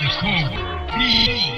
[0.00, 0.50] Just forward.
[0.90, 1.53] Please.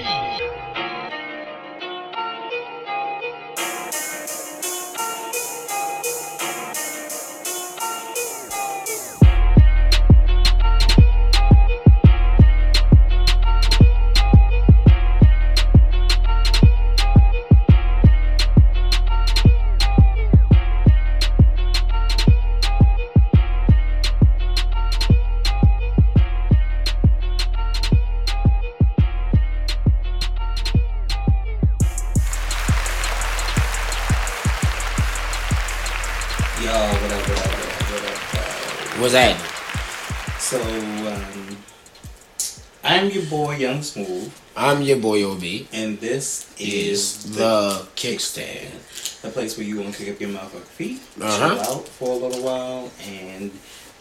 [44.67, 45.45] I'm your boy Ob.
[45.73, 49.23] and this is Is the kickstand.
[49.23, 51.55] the place where you want to kick up your motherfucking feet, Uh-huh.
[51.55, 53.53] chill out for a little while, and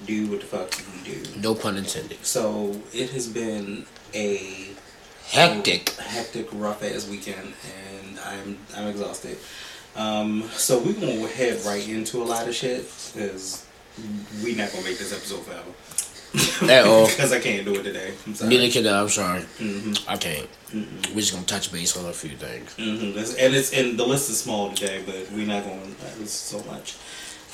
[0.07, 1.39] do what the fuck you do.
[1.39, 2.17] No pun intended.
[2.25, 4.69] So, it has been a
[5.27, 5.89] Hectic.
[5.99, 9.37] hectic, rough ass weekend, and I'm I'm exhausted.
[9.95, 13.63] Um, so we're gonna head right into a lot of shit because
[14.43, 15.71] we not gonna make this episode forever
[16.69, 17.07] At all.
[17.07, 18.13] because I can't do it today.
[18.25, 18.49] I'm sorry.
[18.49, 19.01] Neither can I.
[19.01, 19.41] I'm sorry.
[19.41, 20.47] hmm I can't.
[20.73, 22.73] We're just gonna touch base on a few things.
[22.75, 26.61] hmm And it's and the list is small today, but we're not going to so
[26.63, 26.95] much.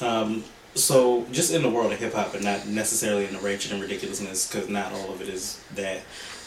[0.02, 0.44] Um,
[0.74, 3.82] so just in the world of hip hop, and not necessarily in the ratchet and
[3.82, 6.02] ridiculousness, because not all of it is that.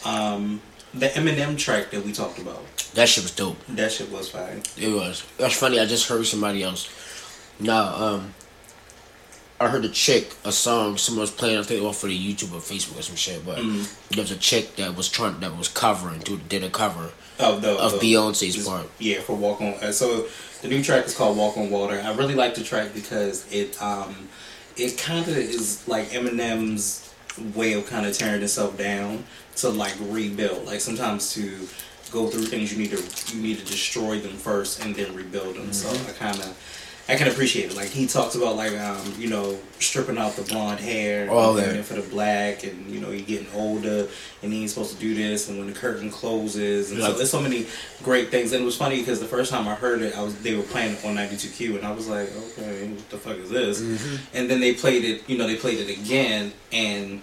[0.05, 0.60] Um,
[0.92, 3.56] the Eminem track that we talked about, That shit was dope.
[3.70, 4.62] that shit was fine.
[4.78, 5.24] It was.
[5.38, 5.80] That's funny.
[5.80, 6.88] I just heard somebody else.
[7.58, 8.34] Now, um,
[9.60, 11.58] I heard a chick a song someone was playing.
[11.58, 13.44] I think off for the YouTube or Facebook or some shit.
[13.47, 14.14] But Mm-hmm.
[14.14, 17.62] there was a chick that was trying that was covering, did, did a cover Of
[17.62, 18.88] the of the- Beyonce's Just- part.
[18.98, 19.74] Yeah, for Walk on.
[19.74, 20.27] Uh, so
[20.62, 22.02] the new track is called Walk on Water.
[22.05, 24.28] I really like the track because it um
[24.77, 27.12] it kind of is like Eminem's
[27.55, 29.24] way of kind of tearing himself down
[29.56, 30.66] to like rebuild.
[30.66, 31.68] Like sometimes to
[32.11, 35.55] go through things you need to you need to destroy them first and then rebuild
[35.56, 35.72] them.
[35.72, 36.56] So I kind of
[37.06, 37.77] I can appreciate it.
[37.77, 41.78] Like he talks about like um you know stripping out the blonde hair, All and
[41.78, 41.84] that.
[41.84, 44.08] for the black, and you know you're getting older,
[44.42, 47.30] and he ain't supposed to do this, and when the curtain closes, and so there's
[47.30, 47.67] so many
[48.02, 48.52] great things.
[48.52, 50.62] And it was funny because the first time I heard it, I was they were
[50.62, 53.80] playing it on 92Q, and I was like, okay, what the fuck is this?
[54.33, 57.20] And then they played it, you know, they played it again, and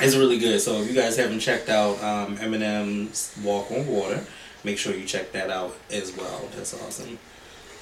[0.00, 0.60] it's really good.
[0.60, 4.24] So if you guys haven't checked out um, Eminem's Walk on Water,
[4.64, 6.48] make sure you check that out as well.
[6.56, 7.18] That's awesome.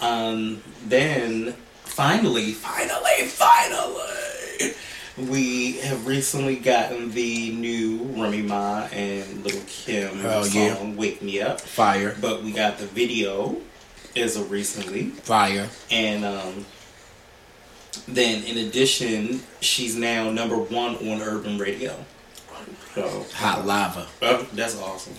[0.02, 1.52] Um, then
[1.84, 4.74] finally, finally, finally,
[5.16, 10.94] we have recently gotten the new Remy Ma and Little Kim Hell song yeah.
[10.96, 12.16] "Wake Me Up," Fire.
[12.20, 13.56] but we got the video
[14.16, 15.68] as of recently, Fire.
[15.90, 16.66] and um,
[18.08, 21.94] then in addition, she's now number one on urban radio.
[22.94, 24.06] So Hot lava.
[24.22, 25.14] oh, that's awesome.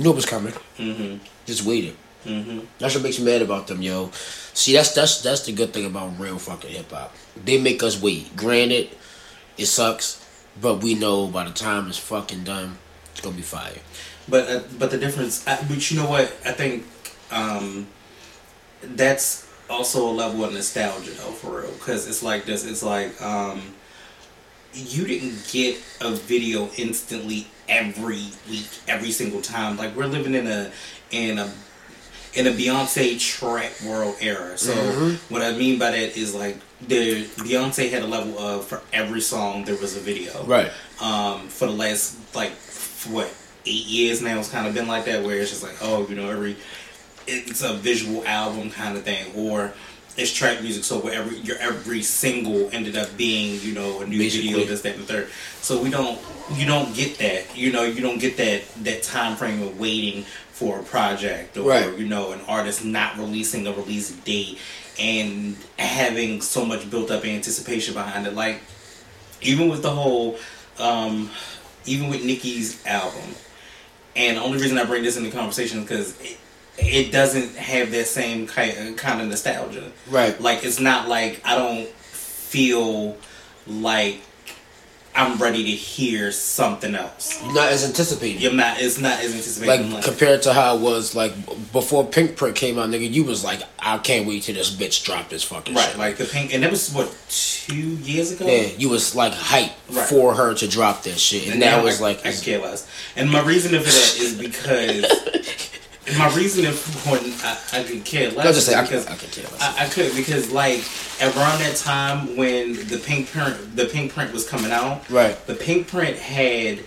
[0.00, 0.52] Knew it was coming.
[0.76, 1.16] hmm
[1.46, 1.96] Just waited.
[2.28, 4.10] Hmm That's what makes me mad about them, yo.
[4.54, 7.14] See, that's that's that's the good thing about real fucking hip hop.
[7.42, 8.36] They make us wait.
[8.36, 8.90] Granted,
[9.56, 10.24] it sucks,
[10.60, 12.78] but we know by the time it's fucking done,
[13.12, 13.78] it's gonna be fire.
[14.28, 16.24] But uh, but the difference, I, but you know what?
[16.44, 16.84] I think
[17.30, 17.86] um,
[18.82, 21.72] that's also a level of nostalgia though, for real.
[21.72, 22.66] Because it's like this.
[22.66, 23.62] It's like um,
[24.74, 29.76] you didn't get a video instantly every week, every single time.
[29.76, 30.70] Like we're living in a
[31.10, 31.50] in a
[32.34, 34.56] in a Beyonce track world era.
[34.58, 34.72] So
[35.28, 36.56] what I mean by that is like
[36.86, 40.70] the Beyonce had a level of for every song there was a video Right.
[41.00, 42.52] um, for the last like
[43.10, 43.32] what
[43.66, 44.38] eight years now.
[44.38, 46.56] It's kind of been like that, where it's just like, oh, you know, every
[47.26, 49.72] it's a visual album kind of thing, or
[50.16, 50.84] it's track music.
[50.84, 54.50] So where every your every single ended up being, you know, a new Basically.
[54.52, 55.28] video, this, that, and the third.
[55.60, 56.18] So we don't,
[56.54, 57.56] you don't get that.
[57.56, 60.24] You know, you don't get that that time frame of waiting
[60.58, 61.96] for a project, or Right.
[61.96, 64.58] you know, an artist not releasing a release date
[64.98, 68.60] and having so much built up anticipation behind it, like
[69.40, 70.36] even with the whole
[70.80, 71.30] um,
[71.86, 73.34] even with Nicki's album,
[74.16, 76.38] and the only reason I bring this into conversation is because it,
[76.78, 79.92] it doesn't have that same kind of nostalgia.
[80.10, 80.40] Right.
[80.40, 83.16] Like it's not like I don't feel
[83.68, 84.20] like
[85.18, 87.42] I'm ready to hear something else.
[87.42, 88.40] You're not as anticipated.
[88.40, 88.80] You're not.
[88.80, 89.90] It's not as anticipated.
[89.92, 91.34] Like compared to how it was like
[91.72, 95.04] before Pink Print came out, nigga, you was like, I can't wait till this bitch
[95.04, 95.98] drop this fucking right, shit.
[95.98, 98.46] like the pink, and that was what two years ago.
[98.46, 100.06] yeah, you was like hype Right.
[100.06, 102.42] for her to drop that shit, and, And now now it's I, like I could
[102.42, 102.88] care less.
[103.16, 105.04] And my reason for that is because
[106.16, 109.30] my reasoning for when I, I could care less just say I because I can
[109.30, 109.50] tell.
[109.60, 110.84] I, I could because like
[111.20, 115.36] around that time when the pink print the pink print was coming out, Right.
[115.46, 116.80] The pink print had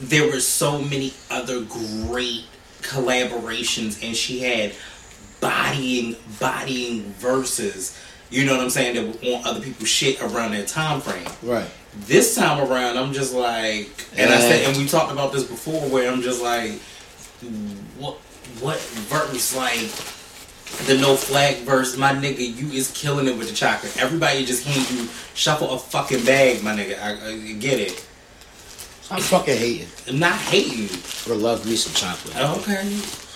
[0.00, 2.44] there were so many other great
[2.82, 4.74] collaborations, and she had
[5.40, 7.98] bodying, bodying verses.
[8.30, 8.96] You know what I'm saying?
[8.96, 11.26] That would want other people's shit around that time frame.
[11.42, 11.68] Right.
[12.06, 15.88] This time around, I'm just like, and I said, and we talked about this before,
[15.88, 16.80] where I'm just like,
[17.98, 18.16] what,
[18.60, 19.90] what verse like?
[20.86, 23.96] The no flag verse, my nigga, you is killing it with the chocolate.
[23.96, 27.00] Everybody just hand you shuffle a fucking bag, my nigga.
[27.00, 28.04] I, I get it.
[29.10, 29.88] I'm fucking hating.
[30.08, 30.88] I'm not hating.
[31.28, 32.36] But love me some chocolate.
[32.58, 32.82] Okay,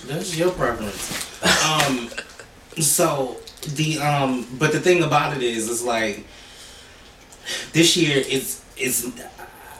[0.06, 1.42] that's your preference.
[1.64, 2.08] um,
[2.82, 3.36] so
[3.74, 6.24] the um, but the thing about it is, is like
[7.72, 9.12] this year is is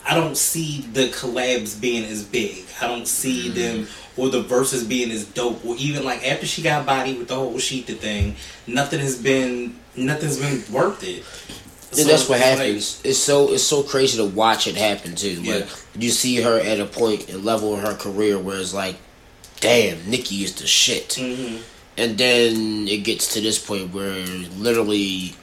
[0.06, 2.64] I don't see the collabs being as big.
[2.80, 3.86] I don't see them
[4.18, 5.64] or the verses being as dope.
[5.64, 8.36] Or even like after she got body with the whole Shether thing,
[8.66, 11.24] nothing has been nothing's been worth it.
[11.90, 13.00] So that's what it's like- happens.
[13.04, 15.40] it's so it's so crazy to watch it happen too.
[15.42, 15.54] Yeah.
[15.56, 15.68] Like
[15.98, 18.96] you see her at a point and level in her career where it's like,
[19.60, 21.10] damn, Nicki is the shit.
[21.18, 21.60] Mhm.
[21.96, 24.24] And then it gets to this point where
[24.58, 25.34] literally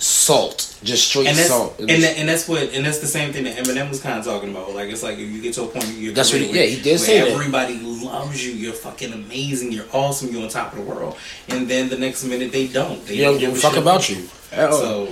[0.00, 1.78] salt, just straight and that's salt.
[1.78, 4.24] and, that, and that's what and that's the same thing that Eminem was kind of
[4.24, 4.74] talking about.
[4.74, 6.62] Like it's like if you get to a point where you're That's what he- yeah,
[6.64, 7.28] he did say that.
[7.28, 8.52] everybody loves you.
[8.52, 9.72] You're fucking amazing.
[9.72, 10.30] You're awesome.
[10.32, 11.18] You're on top of the world.
[11.48, 13.04] And then the next minute they don't.
[13.06, 14.26] They don't give a fuck about you.
[14.52, 14.72] At.
[14.72, 15.06] So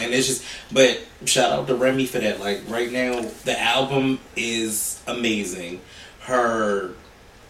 [0.00, 0.44] and it's just.
[0.72, 2.40] But shout out to Remy for that.
[2.40, 5.80] Like right now, the album is amazing.
[6.20, 6.90] Her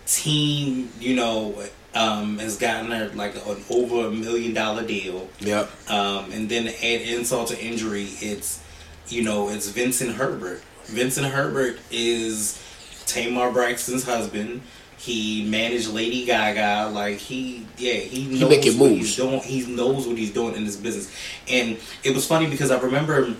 [0.06, 1.54] team, you know.
[1.94, 5.28] Um, has gotten her like an over a million dollar deal.
[5.38, 5.70] Yep.
[5.90, 8.60] Um, and then to add insult to injury, it's
[9.08, 10.60] you know it's Vincent Herbert.
[10.86, 12.60] Vincent Herbert is
[13.06, 14.62] Tamar Braxton's husband.
[14.98, 16.90] He managed Lady Gaga.
[16.92, 19.00] Like he, yeah, he knows making what moves.
[19.00, 19.40] he's doing.
[19.40, 21.14] He knows what he's doing in this business.
[21.48, 23.34] And it was funny because I remember.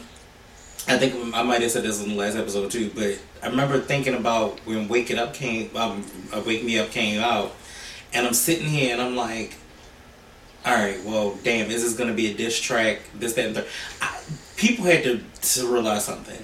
[0.87, 3.81] I think I might have said this in the last episode too, but I remember
[3.81, 7.55] thinking about when "Wake It Up" came, um, uh, "Wake Me Up" came out,
[8.15, 9.57] and I'm sitting here and I'm like,
[10.65, 13.01] all right, well, damn, is this gonna be a diss track?
[13.15, 13.67] This, that, and third.
[14.01, 14.19] I,
[14.57, 16.43] people had to, to realize something.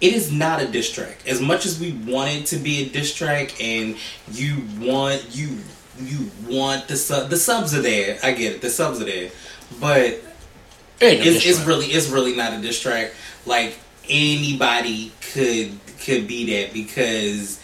[0.00, 1.26] It is not a diss track.
[1.26, 3.96] As much as we want it to be a diss track, and
[4.30, 5.58] you want you
[5.98, 8.18] you want the sub the subs are there.
[8.22, 9.30] I get it, the subs are there,
[9.80, 10.20] but
[11.00, 13.12] it's, it's really it's really not a diss track.
[13.46, 17.58] Like anybody could could be that because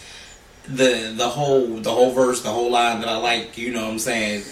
[0.67, 3.91] the the whole the whole verse, the whole line that I like, you know what
[3.91, 4.43] I'm saying,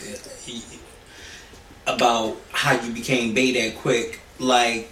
[1.87, 4.91] about how you became Bay that quick, like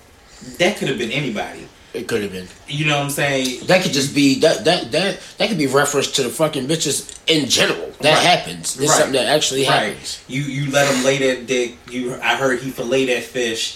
[0.58, 1.68] that could have been anybody.
[1.94, 2.48] It could have been.
[2.68, 3.66] You know what I'm saying?
[3.66, 7.18] That could just be that that that that could be reference to the fucking bitches
[7.28, 7.90] in general.
[8.02, 8.26] That Right.
[8.26, 8.78] happens.
[8.80, 8.98] It's Right.
[8.98, 9.90] something that actually Right.
[9.90, 10.20] happens.
[10.28, 11.78] You you let him lay that dick.
[11.90, 13.76] You I heard he fillet that fish.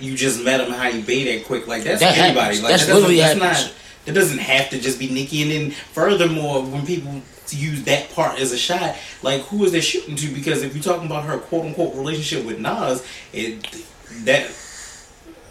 [0.00, 1.66] You just met him how you bait that quick.
[1.68, 2.40] Like that's That anybody.
[2.40, 2.62] happens.
[2.62, 3.64] Like That's that literally that's happens.
[3.66, 3.72] Not,
[4.06, 5.42] that doesn't have to just be Nicki.
[5.42, 7.20] And then furthermore, when people
[7.50, 10.28] use that part as a shot, like who is they shooting to?
[10.32, 13.84] Because if you're talking about her quote unquote relationship with Nas, it
[14.24, 14.50] that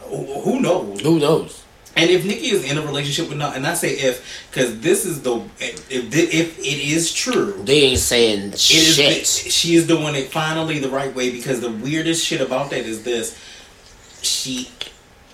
[0.09, 1.01] who knows?
[1.01, 1.61] Who knows?
[1.97, 5.05] And if Nicki is in a relationship with Nas, and I say if, because this
[5.05, 9.25] is the if if it is true, They ain't saying it is shit.
[9.25, 13.03] she is doing it finally the right way because the weirdest shit about that is
[13.03, 13.39] this
[14.21, 14.69] she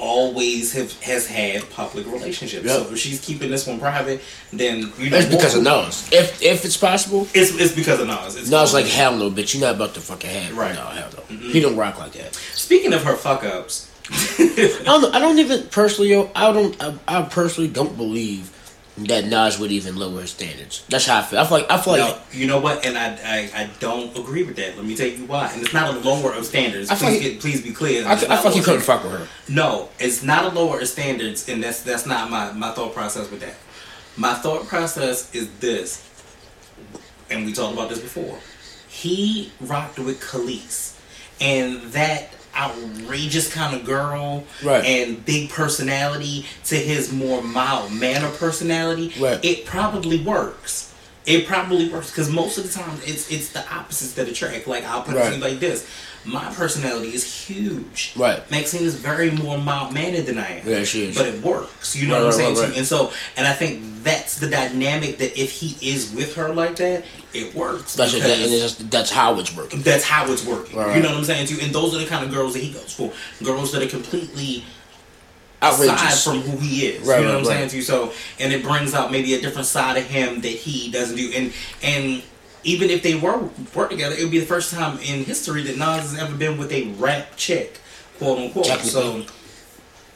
[0.01, 2.87] always have has had public relationships Yep.
[2.87, 4.21] so if she's keeping this one private
[4.51, 6.09] then you know It's because of Nas.
[6.11, 9.53] If if it's possible, it's, it's because of Nas it's Nas like hell no, bitch.
[9.53, 10.75] You're not about to fucking have Right.
[10.75, 11.37] No, hell no.
[11.37, 12.33] He don't rock like that.
[12.35, 15.15] speaking of her fuck ups I don't.
[15.15, 16.13] I don't even personally.
[16.35, 16.75] I don't.
[16.83, 18.51] I, I personally don't believe
[19.05, 20.83] that Nas would even lower his standards.
[20.89, 21.39] That's how I feel.
[21.39, 21.71] I feel like.
[21.71, 22.17] I feel like.
[22.33, 25.25] you know what and I, I I don't agree with that let me tell you
[25.25, 28.11] why and it's not a lower of standards I please, get, please be clear I,
[28.11, 29.27] I not feel like he couldn't fuck with her.
[29.49, 33.29] No, it's not a lower of standards, and that's that's not my my thought process
[33.31, 33.55] with that.
[34.17, 36.07] My thought process is this,
[37.29, 38.37] and we talked about this before.
[38.89, 40.99] He rocked with Kelis,
[41.39, 44.83] and that outrageous kind of girl Right.
[44.85, 49.13] and big personality to his more mild manner personality.
[49.19, 49.43] Right.
[49.43, 50.93] It probably works.
[51.25, 54.67] It probably works because most of the time it's it's the opposites that attract.
[54.67, 55.33] Like I'll put it Right.
[55.35, 55.87] you like this:
[56.25, 58.13] my personality is huge.
[58.15, 58.49] Right.
[58.49, 60.67] Maxine is very more mild mannered than I am.
[60.67, 61.15] Yeah, she is.
[61.15, 61.95] But it works.
[61.95, 62.77] You know Right, what I'm saying?
[62.77, 66.75] And so, and I think that's the dynamic that if he is with her like
[66.77, 67.95] that, it works.
[67.95, 69.81] That's that, and it's just, that's how it's working.
[69.81, 70.77] that's how it's working.
[70.77, 70.95] Right.
[70.95, 71.47] You know what I'm saying?
[71.47, 71.61] To you?
[71.61, 73.11] And those are the kind of girls that he goes for.
[73.43, 74.63] Girls that are completely
[75.63, 76.01] Outrageous.
[76.01, 77.07] aside from who he is.
[77.07, 77.57] Right, you know right, what I'm right.
[77.57, 77.81] saying to you?
[77.81, 81.31] So and it brings out maybe a different side of him that he doesn't do.
[81.33, 82.23] And and
[82.63, 85.77] even if they were work together, it would be the first time in history that
[85.77, 87.79] Nas has ever been with a rap chick,
[88.17, 88.65] quote unquote.
[88.81, 89.25] So.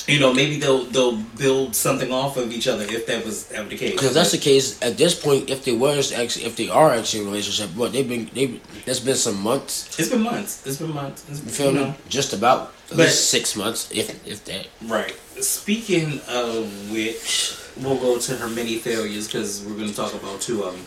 [0.07, 3.67] You know, maybe they'll they'll build something off of each other if that was ever
[3.69, 3.91] the case.
[3.93, 5.49] Because that's the case at this point.
[5.49, 8.59] If they was actually, if they are actually in a relationship, what they've been, they
[8.85, 9.97] that's been some months.
[9.99, 10.65] It's been months.
[10.65, 11.25] It's been months.
[11.29, 11.79] It's You feel you me?
[11.85, 11.95] know.
[12.09, 14.67] Just about at But- least six months, if if that.
[14.85, 15.15] Right.
[15.41, 20.39] Speaking of which, we'll go to her many failures because we're going to talk about
[20.41, 20.85] two of them.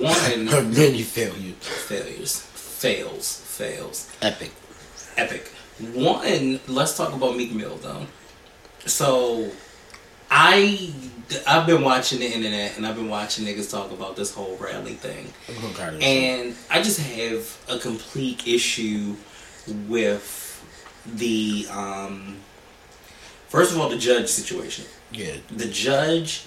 [0.00, 1.54] One, Her many failures.
[1.62, 4.50] failures, fails, fails, Epic.
[5.16, 5.50] epic.
[5.92, 8.06] One, let's talk about Meek Mill though.
[8.86, 9.50] So,
[10.30, 10.92] I
[11.46, 14.94] I've been watching the internet and I've been watching niggas talk about this whole rally
[14.94, 15.32] thing.
[15.48, 16.22] I'm gonna cry this shit.
[16.22, 19.16] And I just have a complete issue
[19.88, 20.40] with
[21.16, 22.36] the um
[23.48, 24.84] first of all the judge situation.
[25.12, 25.36] Yeah.
[25.50, 26.44] The judge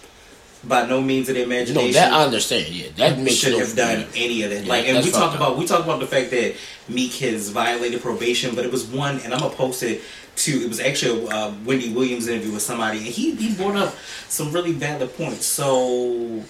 [0.64, 2.68] by no means of the No, imagination that I understand.
[2.70, 4.64] Yeah, that makes should no have done any of that.
[4.64, 6.56] Yeah, like and we talk about we talk about the fact that
[6.90, 10.02] Meek has violated probation, but it was one and I'm gonna post it
[10.38, 13.76] to it was actually a uh, Wendy Williams interview with somebody and he, he brought
[13.76, 13.96] up
[14.28, 15.46] some really valid points.
[15.46, 16.44] So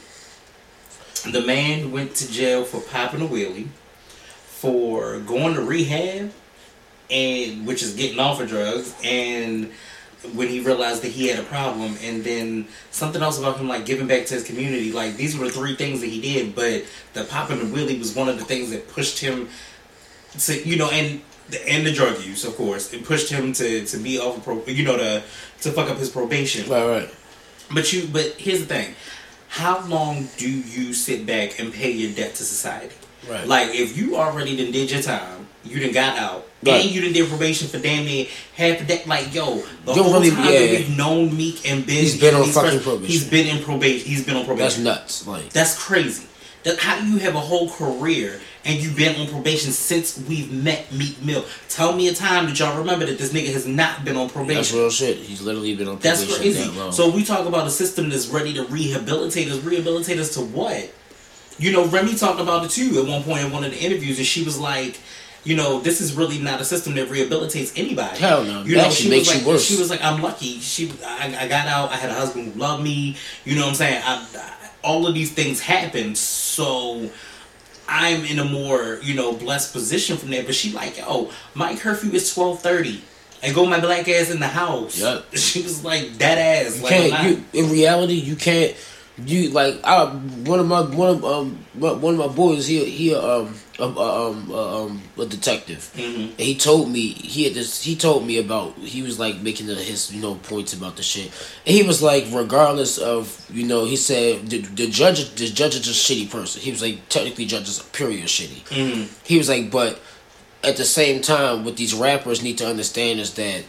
[1.32, 3.67] the man went to jail for popping a wheelie,
[4.46, 6.32] for going to rehab,
[7.10, 9.72] and which is getting off of drugs, and
[10.34, 13.86] when he realized that he had a problem, and then something else about him like
[13.86, 14.91] giving back to his community.
[14.91, 18.15] Like these were the three things that he did, but the popping the wheelie was
[18.15, 19.50] one of the things that pushed him
[20.39, 21.22] to you know and.
[21.49, 24.43] The, and the drug use, of course, it pushed him to, to be off of
[24.43, 25.23] pro, you know, to
[25.61, 26.69] to fuck up his probation.
[26.69, 27.09] Right, right.
[27.73, 28.95] But you, but here's the thing:
[29.47, 32.95] how long do you sit back and pay your debt to society?
[33.29, 33.45] Right.
[33.47, 36.85] Like, if you already done did your time, you done got out, Right.
[36.85, 39.05] and you done did probation for damn near half the debt.
[39.07, 40.59] Like, yo, the Don't whole really- time yeah.
[40.59, 43.05] that we've known Meek and been, He's been on fucking probation.
[43.07, 44.07] He's been in probation.
[44.07, 44.83] He's been on probation.
[44.85, 45.27] That's nuts.
[45.27, 46.25] Like That's crazy.
[46.67, 50.51] That how do you have a whole career and you've been on probation since we've
[50.51, 51.45] met Meek Mill?
[51.69, 54.57] Tell me a time that y'all remember that this nigga has not been on probation.
[54.57, 55.15] that's real shit.
[55.15, 56.27] He's literally been on probation.
[56.27, 56.69] That's crazy.
[56.69, 56.91] that long.
[56.91, 59.63] So we talk about a system that's ready to rehabilitate us.
[59.63, 60.93] Rehabilitate us to what?
[61.57, 64.17] You know, Remy talked about it too at one point in one of the interviews,
[64.17, 65.00] and she was like,
[65.45, 68.19] you know, this is really not a system that rehabilitates anybody.
[68.19, 68.63] Hell no.
[68.63, 69.63] You know, she makes was you like, worse.
[69.63, 70.59] she was like, I'm lucky.
[70.59, 71.93] She, I, I got out.
[71.93, 73.15] I had a husband who loved me.
[73.45, 74.01] You know what I'm saying?
[74.03, 76.15] I, I, all of these things happen.
[76.15, 77.10] so.
[77.89, 80.43] I'm in a more, you know, blessed position from there.
[80.43, 83.01] But she like, yo, my curfew is twelve thirty.
[83.41, 85.00] And go my black ass in the house.
[85.00, 85.25] Yup.
[85.36, 86.77] She was like that ass.
[86.77, 87.25] You like, can't.
[87.53, 88.75] You in reality, you can't.
[89.25, 92.67] You like I one of my one of um one of my boys.
[92.67, 95.91] He he um um um um a detective.
[95.96, 96.31] Mhm.
[96.31, 97.81] And he told me he had this.
[97.84, 101.03] He told me about he was like making the, his you know points about the
[101.03, 101.31] shit.
[101.65, 105.75] And he was like, regardless of you know, he said the, the judge the judge
[105.75, 106.62] is a shitty person.
[106.62, 108.63] He was like technically judge is period shitty.
[108.69, 109.07] Mhm.
[109.27, 110.00] He was like, but
[110.63, 113.63] at the same time, what these rappers need to understand is that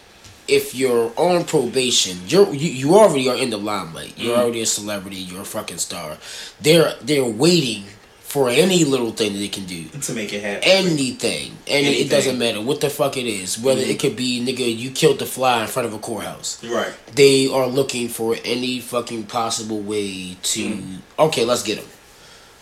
[0.48, 4.14] if you're on probation, you're you, you already are in the limelight.
[4.16, 4.40] You're Mhm.
[4.40, 5.16] already a celebrity.
[5.18, 6.16] You're a fucking star.
[6.62, 7.84] They're they're waiting
[8.28, 9.84] for any little thing that they can do.
[10.00, 10.62] to make it happen.
[10.68, 13.58] Anything, and it doesn't matter what the fuck it is.
[13.58, 13.88] Whether Mhm.
[13.90, 16.58] it could be nigga, you killed the fly in front of a courthouse.
[16.62, 16.92] right.
[17.14, 20.98] They are looking for any fucking possible way to Mm.
[21.18, 21.86] okay, let's get them.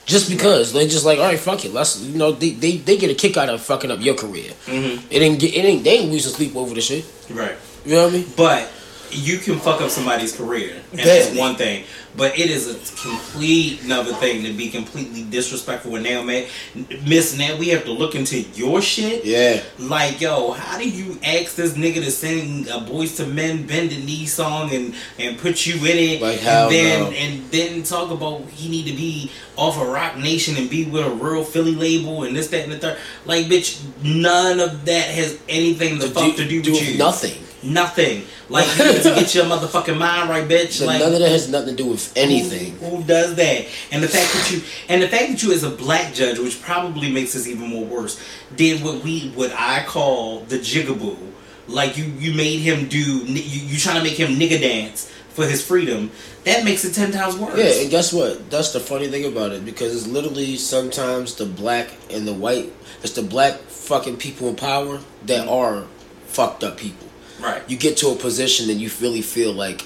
[0.07, 1.75] Just because they just like all right, fuck it.
[1.75, 4.53] Let's you know they, they they get a kick out of fucking up your career.
[4.67, 7.05] hmm It ain't get it ain't they ain't losing sleep over the shit.
[7.29, 7.57] Right.
[7.85, 8.33] You know what I mean?
[8.37, 8.71] But
[9.11, 11.85] you can fuck up somebody's career, and that's one thing.
[12.17, 15.93] But it is a complete another thing to be completely disrespectful.
[15.93, 16.47] with now, man,
[17.07, 19.25] Miss, now we have to look into your shit.
[19.27, 19.63] Yeah.
[19.79, 24.05] Like, yo, how do you ask this nigga to sing a Boyz II Men Bended
[24.05, 27.11] Knee song and and put you in it, Like, hell and then no.
[27.11, 31.05] and then talk about he need to be off of Roc Nation and be with
[31.07, 32.99] a real Philly label and this that and the third.
[33.27, 36.97] Like, bitch, none of that has anything to, fuck to do, with you.
[36.99, 37.43] nothing.
[37.67, 38.25] Nothing.
[38.49, 40.85] Like you need to get your motherfucking mind right, bitch.
[40.85, 42.73] Like none of that has nothing to do with anything.
[42.79, 43.67] Who, who does that?
[43.91, 46.63] And the fact that you and the fact that you as a black judge, which
[46.63, 48.23] probably makes this even more worse,
[48.55, 51.17] did what we what I call the jigaboo.
[51.69, 55.47] Like you you made him do you, you trying to make him nigga dance for
[55.47, 56.11] his freedom.
[56.45, 57.59] That makes it ten times worse.
[57.59, 58.51] Yeah, and guess what?
[58.51, 62.73] That's the funny thing about it because it's literally sometimes the black and the white.
[63.03, 65.85] It's the black fucking people in power that are
[66.27, 67.06] fucked up people.
[67.41, 67.63] Right.
[67.69, 69.85] You get to a position and you really feel like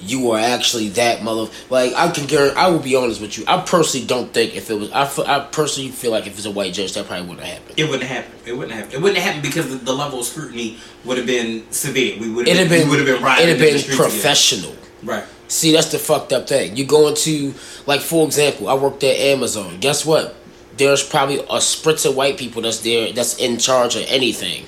[0.00, 1.50] you are actually that mother.
[1.68, 2.56] Like I can guarantee.
[2.56, 3.44] I will be honest with you.
[3.46, 4.90] I personally don't think if it was.
[4.92, 7.74] I, I personally feel like if it's a white judge, that probably wouldn't happen.
[7.76, 8.32] It wouldn't happen.
[8.46, 8.92] It wouldn't happen.
[8.92, 12.18] It wouldn't happen because the, level of scrutiny would have been severe.
[12.18, 12.88] We would have been.
[12.88, 14.02] would have been riding It'd have been together.
[14.02, 14.74] professional.
[15.02, 15.24] Right.
[15.48, 16.76] See, that's the fucked up thing.
[16.76, 17.54] You go into,
[17.86, 19.80] like, for example, I worked at Amazon.
[19.80, 20.36] Guess what?
[20.76, 24.66] There's probably a spritz of white people that's there, that's in charge of anything.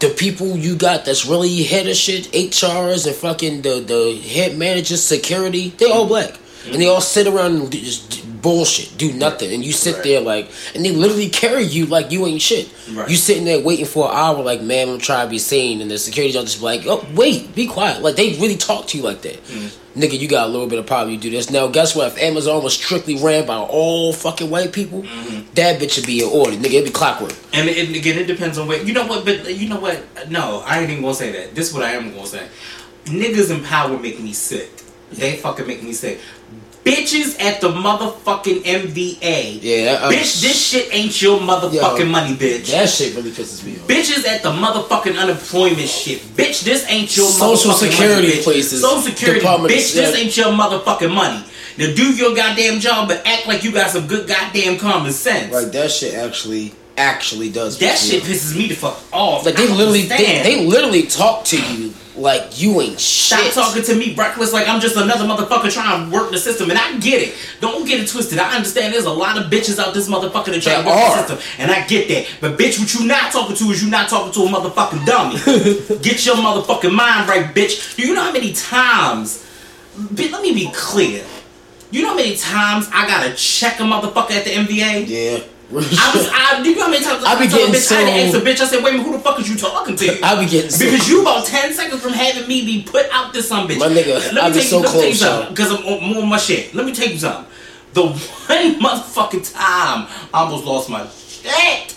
[0.00, 4.56] The people you got that's really head of shit, HRs and fucking the the head
[4.56, 9.52] managers, security, they all black, and they all sit around and just bullshit, do nothing,
[9.52, 10.04] and you sit Right.
[10.04, 12.68] there like, and they literally carry you like you ain't shit.
[12.92, 13.08] Right.
[13.08, 15.90] You sitting there waiting for an hour, like, man, I'm trying to be seen, and
[15.90, 18.02] the security just be like, oh, wait, be quiet.
[18.02, 19.36] Like they really talk to you like that.
[19.36, 19.68] Hmm.
[19.98, 21.14] Nigga, you got a little bit of problem.
[21.14, 21.68] You do this now.
[21.68, 22.08] Guess what?
[22.08, 25.54] If Amazon was strictly ran by all fucking white people, mm-hmm.
[25.54, 26.56] that bitch would be in order.
[26.56, 27.32] Nigga, it'd be clockwork.
[27.52, 29.06] And it, again, it depends on what you know.
[29.06, 30.02] What, but you know what?
[30.28, 31.54] No, I ain't even gonna say that.
[31.54, 32.48] This is what I am gonna say.
[33.04, 34.83] Niggas in power make me sick.
[35.14, 36.20] They fucking make me sick.
[36.84, 39.58] Bitches at the motherfucking MVA.
[39.62, 42.70] Yeah, uh, bitch, this shit ain't your motherfucking Yo, money, bitch.
[42.70, 43.88] That shit really pisses me off.
[43.88, 46.20] Bitches at the motherfucking unemployment shit.
[46.36, 50.10] Bitch, this ain't your Social motherfucking security money, places, Social security, bitch, this yeah.
[50.10, 51.42] ain't your motherfucking money.
[51.78, 55.54] Now do your goddamn job, but act like you got some good goddamn common sense.
[55.54, 57.78] Like that shit actually actually does.
[57.78, 59.46] That shit pisses me the fuck off.
[59.46, 63.52] Like they literally, they, they literally talk to you like you ain't shit.
[63.52, 66.70] Stop talking to me reckless like I'm just another motherfucker trying to work the system.
[66.70, 67.34] And I get it.
[67.60, 68.38] Don't get it twisted.
[68.38, 71.22] I understand there's a lot of bitches out this motherfucker that try to work are.
[71.22, 71.38] the system.
[71.58, 72.26] And I get that.
[72.40, 75.36] But bitch, what you not talking to is you not talking to a motherfucking dummy.
[76.02, 77.96] get your motherfucking mind right, bitch.
[77.96, 79.44] Do you know how many times
[79.96, 81.24] let me be clear.
[81.90, 85.06] You know how many times I gotta check a motherfucker at the MVA?
[85.06, 85.44] Yeah.
[85.76, 88.00] I was, I, you know how many times I be told a getting bitch, I
[88.00, 89.48] had to so- ask a bitch, I said, wait a minute, who the fuck is
[89.48, 90.20] you talking to?
[90.24, 93.32] I be getting so- Because you about 10 seconds from having me be put out
[93.32, 93.78] this some bitch.
[93.78, 96.22] My nigga, I be so let me tell you close, something, because I'm on more
[96.22, 96.74] of my shit.
[96.74, 97.50] Let me tell you something.
[97.94, 101.90] The one motherfucking time I almost lost my shit.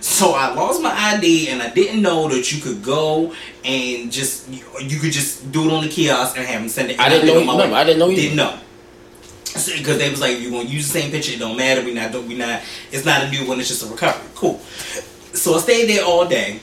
[0.00, 4.48] So I lost my ID and I didn't know that you could go and just
[4.48, 6.98] you, could just do it on the kiosk and have them send it.
[7.00, 7.74] I didn't know you- on my no.
[7.74, 8.58] I didn't know you Didn't know.
[9.52, 11.32] Because they was like, you're gonna use the same picture.
[11.32, 11.84] It don't matter.
[11.84, 12.14] We not.
[12.14, 12.62] We not.
[12.90, 13.60] It's not a new one.
[13.60, 14.28] It's just a recovery.
[14.34, 14.58] Cool.
[15.34, 16.60] So I stayed there all day.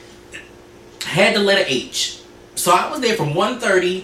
[1.03, 2.21] Had the letter H.
[2.55, 4.03] So I was there from 1.30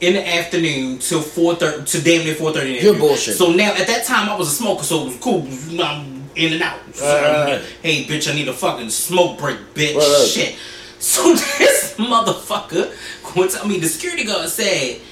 [0.00, 3.36] in the afternoon till 4.30 to damn near 4.30 in the You're bullshit.
[3.36, 5.46] So now at that time I was a smoker, so it was cool.
[5.82, 6.80] I'm in and out.
[6.92, 7.62] So, right.
[7.82, 9.96] Hey bitch, I need a fucking smoke break, bitch.
[9.96, 10.28] Right.
[10.28, 10.56] Shit.
[11.04, 12.90] So this motherfucker
[13.34, 15.02] going to tell me the security guard said,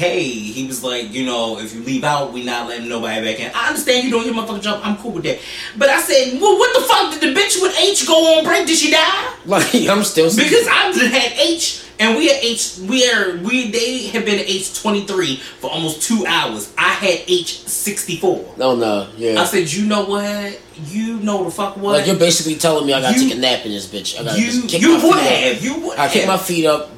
[0.00, 3.38] Hey, he was like, you know, if you leave out, we not letting nobody back
[3.38, 3.52] in.
[3.54, 4.80] I understand you doing your motherfucking job.
[4.82, 5.38] I'm cool with that.
[5.76, 8.66] But I said, well, what the fuck did the bitch with H go on break?
[8.66, 9.34] Did she die?
[9.44, 14.06] Like I'm still Because I've had H and we had H we are we they
[14.08, 16.72] have been at H twenty three for almost two hours.
[16.78, 18.54] I had H sixty four.
[18.56, 19.38] No, no, yeah.
[19.38, 20.58] I said, you know what?
[20.86, 21.98] You know the fuck what?
[21.98, 24.18] like you're basically telling me I gotta You- take a nap in this bitch.
[24.18, 25.20] I gotta you just kick you my would feet up.
[25.22, 25.62] have.
[25.64, 26.90] You would I kick my feet up,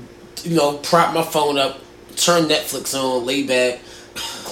[0.44, 1.80] you know, prop my phone up,
[2.16, 3.80] turn Netflix on, lay back,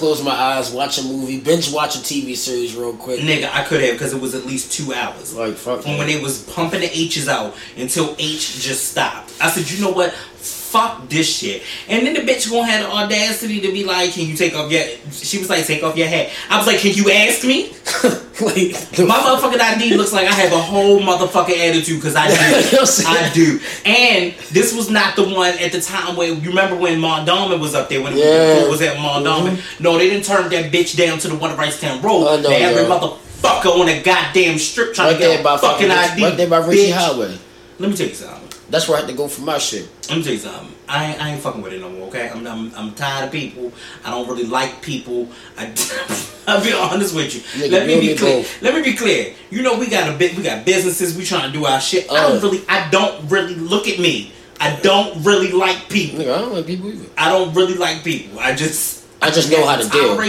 [0.01, 3.19] close my eyes, watch a movie, binge watch a TV series real quick.
[3.21, 5.35] Nigga, I could have because it was at least two hours.
[5.35, 5.83] Like fuck.
[5.83, 9.31] From when they was pumping the H's out until H just stopped.
[9.39, 10.11] I said, you know what?
[10.11, 11.61] Fuck this shit.
[11.89, 14.71] And then the bitch gonna have the audacity to be like, can you take off
[14.71, 16.29] your she was like, take off your hat.
[16.49, 17.71] I was like, can you ask me?
[18.41, 22.33] like, My motherfucking ID looks like I have a whole motherfucking attitude because I do.
[23.07, 23.59] I do.
[23.85, 27.75] And this was not the one at the time where you remember when Mondawmin was
[27.75, 28.23] up there when Yeah.
[28.25, 28.65] Mm-hmm.
[28.65, 29.59] it was at Mondawmin.
[29.81, 32.27] No, they didn't turn that bitch down to the one at Reisterstown Road.
[32.27, 35.91] I they every motherfucker on a goddamn strip trying right to get a fucking fucking,
[35.91, 36.23] ID.
[36.23, 36.93] right there by Ritchie bitch.
[36.93, 37.37] Highway.
[37.79, 38.47] Let me tell you something.
[38.69, 39.89] That's where I had to go for my shit.
[40.07, 40.73] Let me tell you something.
[40.87, 42.07] I ain't, I ain't fucking with it no more.
[42.07, 43.71] Okay, I'm, I'm I'm tired of people.
[44.05, 45.27] I don't really like people.
[45.57, 45.65] I
[46.47, 47.41] I'll be honest with you.
[47.61, 48.37] Nigga, Let me be clear.
[48.37, 48.61] both.
[48.61, 49.33] Let me be clear.
[49.49, 50.35] You know we got a bit.
[50.37, 51.17] We got businesses.
[51.17, 52.09] We trying to do our shit.
[52.11, 52.29] I Uh.
[52.29, 52.63] don't really.
[52.69, 54.31] I don't really look at me.
[54.59, 56.19] I don't really like people.
[56.19, 57.05] Nigga, I don't like people either.
[57.17, 58.39] I don't really like people.
[58.39, 59.00] I just.
[59.21, 60.21] I just know how to deal.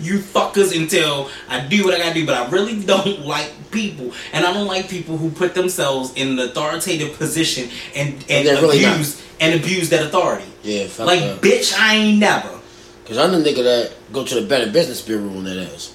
[0.00, 4.12] You fuckers until I do what I gotta do, but I really don't like people,
[4.32, 8.60] and I don't like people who put themselves in an authoritative position and and they're
[8.60, 10.44] really abuse and abuse that authority.
[10.62, 11.40] Yeah, fuck Like, that.
[11.40, 12.58] bitch, I ain't never.
[13.06, 15.94] Cause I'm the nigga that go to the Better Business Bureau on that ass.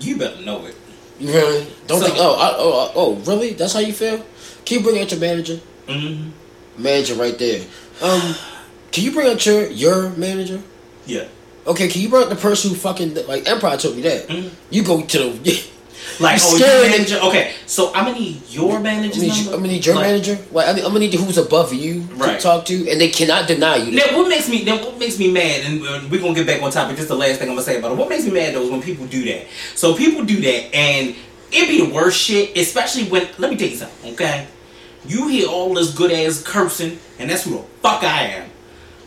[0.00, 0.74] You better know it.
[1.18, 1.66] You really?
[1.86, 2.18] Don't So- think.
[2.18, 3.52] Oh, I, oh, oh, really?
[3.54, 4.24] That's how you feel?
[4.64, 5.60] Can you bring out your manager?
[5.88, 6.30] hmm
[6.76, 7.62] Manager right there.
[8.00, 8.34] Um,
[8.92, 10.62] can you bring out your your manager?
[11.06, 11.24] Yeah.
[11.68, 14.26] Okay, can you bring out the person who fucking like Empire told me that?
[14.28, 14.50] Mhm.
[14.70, 15.62] You go to the.
[16.20, 17.18] Like, oh, your manager.
[17.24, 19.54] Okay, so I'm gonna need your I'm manager's gonna need, you, number.
[19.56, 20.38] I'm gonna need your Like, manager.
[20.50, 22.36] Like I'm gonna need who's above you Right.
[22.36, 23.92] to talk to, and they cannot deny you.
[23.98, 24.10] That.
[24.12, 26.70] Now, what makes me then what makes me mad, and we're gonna get back on
[26.72, 26.96] topic.
[26.96, 27.98] This is the last thing I'm gonna say about it.
[27.98, 29.46] What makes me mad though is when people do that.
[29.76, 31.14] So people do that, and
[31.52, 32.56] it be the worst shit.
[32.56, 34.46] Especially when let me tell you something, okay?
[35.06, 38.50] You hear all this good ass cursing, and that's who the fuck I am.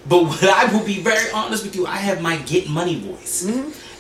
[0.08, 3.46] But what I will be very honest with you, I have my get money voice,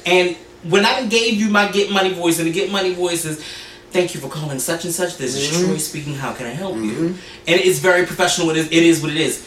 [0.06, 3.44] and when I gave you my get money voice, and the get money voice is
[3.92, 5.18] Thank you for calling such and such.
[5.18, 5.66] This is Mhm.
[5.66, 6.16] Troy speaking.
[6.16, 6.86] How can I help Mhm.
[6.86, 7.16] you?
[7.46, 8.50] And it's very professional.
[8.50, 9.42] It is, it is what it is.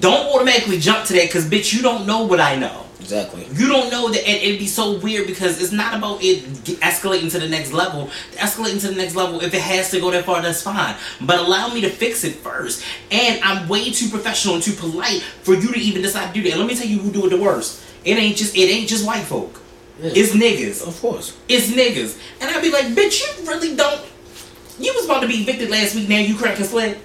[0.00, 2.84] Don't automatically jump to that because, bitch, you don't know what I know.
[3.04, 3.46] Exactly.
[3.52, 6.42] You don't know that and it'd be so weird because it's not about it
[6.80, 8.08] escalating to the next level.
[8.32, 10.96] Escalating to the next level, if it has to go that far, that's fine.
[11.20, 12.82] But allow me to fix it first.
[13.10, 16.42] And I'm way too professional and too polite for you to even decide to do
[16.44, 16.52] that.
[16.52, 17.84] And let me tell you who do it the worst.
[18.06, 19.60] It ain't just it ain't just white folk.
[20.00, 20.12] Yeah.
[20.14, 20.86] It's niggas.
[20.86, 21.36] Of course.
[21.46, 22.18] It's niggas.
[22.40, 24.00] And I'd be like, bitch, you really don't.
[24.78, 26.08] You was about to be evicted last week.
[26.08, 26.98] Now you cracking sled.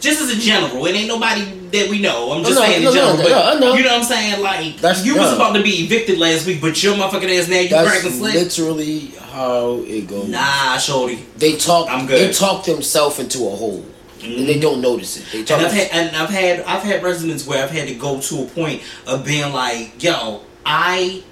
[0.00, 2.32] Just as a general, it ain't nobody that we know.
[2.32, 3.16] I'm just No, saying no, in no, general.
[3.18, 3.74] no, but I know.
[3.74, 4.42] You know what I'm saying?
[4.42, 7.58] Like That's- you was about to be evicted last week, but your motherfucking ass now
[7.60, 8.34] you That's cracking sled.
[8.34, 10.28] literally how it goes.
[10.28, 11.24] Nah, shorty.
[11.36, 11.88] They talk.
[11.90, 12.28] I'm good.
[12.28, 13.84] They talk themselves into a hole,
[14.22, 14.60] and they mm-hmm.
[14.60, 15.26] don't notice it.
[15.32, 15.58] They talk.
[15.58, 18.42] And I've had and I've had I've had residents where I've had to go to
[18.42, 21.22] a point of being like, yo, I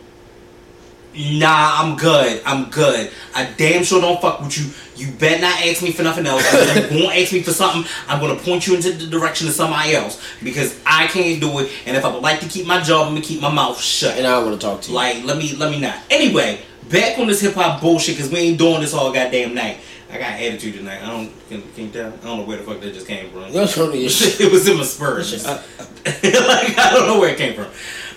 [1.18, 2.40] Nah, I'm good.
[2.46, 3.10] I'm good.
[3.34, 4.70] I damn sure don't fuck with you.
[4.94, 6.42] You better not ask me for nothing else.
[6.46, 9.54] If you won't ask me for something, I'm gonna point you into the direction of
[9.54, 11.70] somebody else because I can't do it.
[11.86, 14.16] And if I would like to keep my job, I'm gonna keep my mouth shut.
[14.16, 14.94] and I don't want to talk to you.
[14.94, 15.96] Like, let me let me not.
[16.08, 19.78] Anyway, back on this hip hop bullshit because we ain't doing this all goddamn night.
[20.10, 21.02] I got attitude tonight.
[21.02, 22.06] I don't can, can tell?
[22.08, 23.52] I don't know where the fuck that just came from.
[23.52, 25.44] You're funny it was in my spurs.
[25.44, 25.54] I-
[26.06, 27.66] like I don't know where it came from.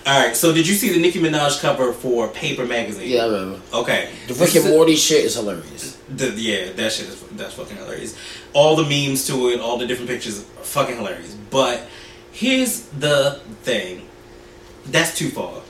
[0.04, 3.08] All right, so did you see the Nicki Minaj cover for Paper Magazine?
[3.08, 3.60] Yeah, I remember.
[3.72, 4.10] Okay.
[4.26, 5.96] The Rick and Morty shit is hilarious.
[6.08, 8.18] the, yeah, that shit is that's fucking hilarious.
[8.52, 11.34] All the memes to it, all the different pictures, are fucking hilarious.
[11.50, 11.86] But
[12.32, 14.08] here's the thing,
[14.86, 15.62] that's too far.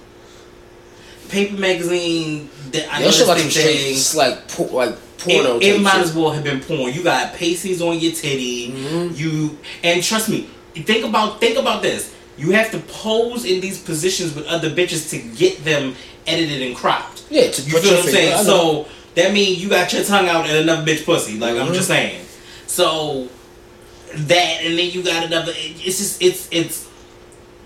[1.29, 5.57] Paper magazine, that I know shit that's like some it's like por- like porno.
[5.59, 6.03] It, it might shit.
[6.03, 6.93] as well have been porn.
[6.93, 8.71] You got pasties on your titty.
[8.73, 9.17] Mhm.
[9.17, 12.15] You and trust me, think about think about this.
[12.39, 15.95] You have to pose in these positions with other bitches to get them
[16.27, 17.25] edited and cropped.
[17.31, 18.45] Yeah, to You feel what I'm saying?
[18.45, 21.39] So that means you got your tongue out in another bitch pussy.
[21.39, 21.75] Like I'm Mhm.
[21.75, 22.25] just saying.
[22.67, 23.29] So
[24.15, 25.53] that and then you got another.
[25.57, 26.87] It's just it's it's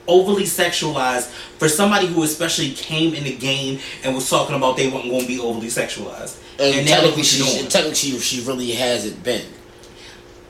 [0.08, 1.26] overly sexualized
[1.58, 5.22] for somebody who especially came in the game and was talking about they weren't going
[5.22, 6.36] to be overly sexualized.
[6.60, 9.44] and, look technically, she, technically, she really hasn't been.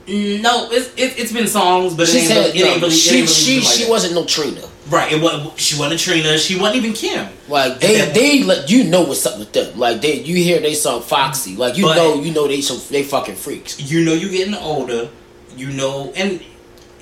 [0.07, 2.93] No, it's it, it's been songs, but it ain't, had really, it ain't no, really.
[2.95, 3.89] it she ain't really she been like she that.
[3.89, 4.61] wasn't no Trina.
[4.89, 5.11] right.
[5.11, 6.37] It was she wasn't Trina.
[6.37, 7.27] She wasn't even Kim.
[7.49, 9.77] Like they they let you know what's up with them.
[9.77, 11.55] Like they you hear they song Foxy.
[11.57, 13.79] Like you But- know you know they some they fucking freaks.
[13.81, 15.09] You know you're getting older.
[15.57, 16.39] You know, and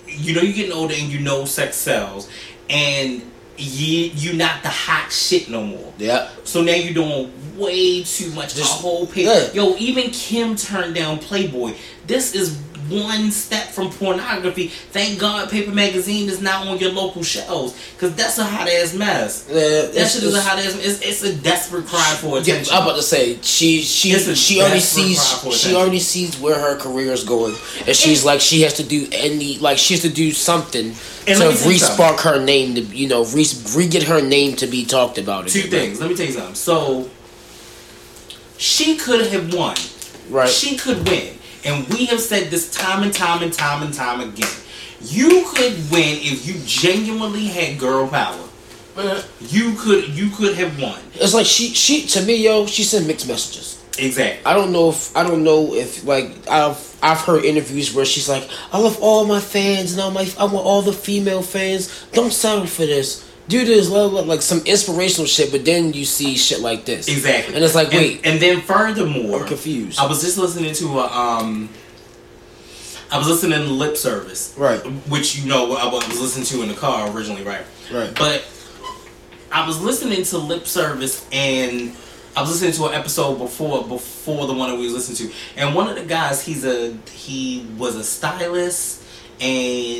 [0.08, 2.30] you know you're getting older, and you know sex sells,
[2.70, 3.22] and
[3.58, 5.94] you you not the hot shit no more.
[5.98, 6.30] Yeah.
[6.46, 8.56] So now you're doing way too much.
[8.56, 9.26] Just- a whole page.
[9.26, 9.52] yeah.
[9.54, 11.74] Yo, even Kim turned down Playboy.
[12.08, 12.58] This is
[12.90, 14.68] one step from pornography.
[14.68, 17.74] Thank God Paper Magazine is not on your local shelves.
[17.94, 19.48] Because that's a hot ass mess.
[19.50, 19.56] Yeah,
[19.92, 22.76] That shit is a hot ass it's, it's a desperate cry for Yeah, attention.
[22.76, 25.22] I'm about to say she she she already sees
[25.58, 27.56] she already sees where her career is going,
[27.88, 30.96] and she's like she has to do any like she has to do something And
[30.96, 33.46] to let me tell you re-spark her name to you know re
[33.76, 35.48] re get her name to be talked about.
[35.48, 35.70] Two again.
[35.72, 36.02] things.
[36.02, 36.56] Let me tell you something.
[36.56, 37.10] So
[38.58, 39.76] she could have won.
[40.30, 40.50] right?
[40.50, 41.38] She could win.
[41.66, 44.52] And we have said this time and time and time and time again.
[45.02, 48.48] You could win if you genuinely had girl power.
[49.42, 51.00] You could you could have won.
[51.16, 53.84] It's like she she to me yo she sent mixed messages.
[53.98, 54.46] Exactly.
[54.46, 58.30] I don't know if I don't know if like I've I've heard interviews where she's
[58.30, 62.06] like I love all my fans and all my I want all the female fans.
[62.14, 63.25] Don't settle for this.
[63.48, 65.52] Do this, blah, blah, like some inspirational shit.
[65.52, 67.54] But then you see shit like this, Exactly.
[67.56, 70.00] and it's like And- wait, And, then furthermore, I'm confused.
[70.00, 71.70] I was just listening to a um
[73.12, 74.54] I was listening to lip service.
[74.58, 74.80] Right.
[75.08, 77.64] Which you know I was listening to in the car originally, right?
[77.94, 78.14] Right.
[78.16, 78.44] But
[79.52, 81.96] I was listening to lip service and
[82.36, 85.36] I was listening to an episode before before the one that we was listening to.
[85.56, 89.04] And one of the guys, he's a he was a stylist
[89.40, 89.95] and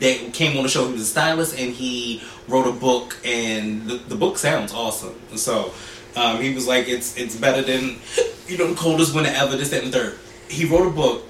[0.00, 0.86] that came on the show.
[0.86, 5.14] He was a stylist and he wrote a book and the, the book sounds awesome.
[5.36, 5.72] So
[6.16, 7.98] um, he was like, it's it's better than
[8.46, 9.56] you know the coldest winter ever.
[9.56, 10.18] This that and third.
[10.48, 11.24] He wrote a book,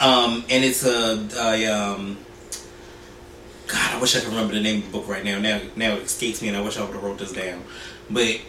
[0.00, 2.16] um, and it's a, a um,
[3.70, 5.38] God, I wish I could remember the name of the book right now.
[5.38, 7.62] Now, now it escapes me, and I wish I would have wrote this down.
[8.08, 8.40] But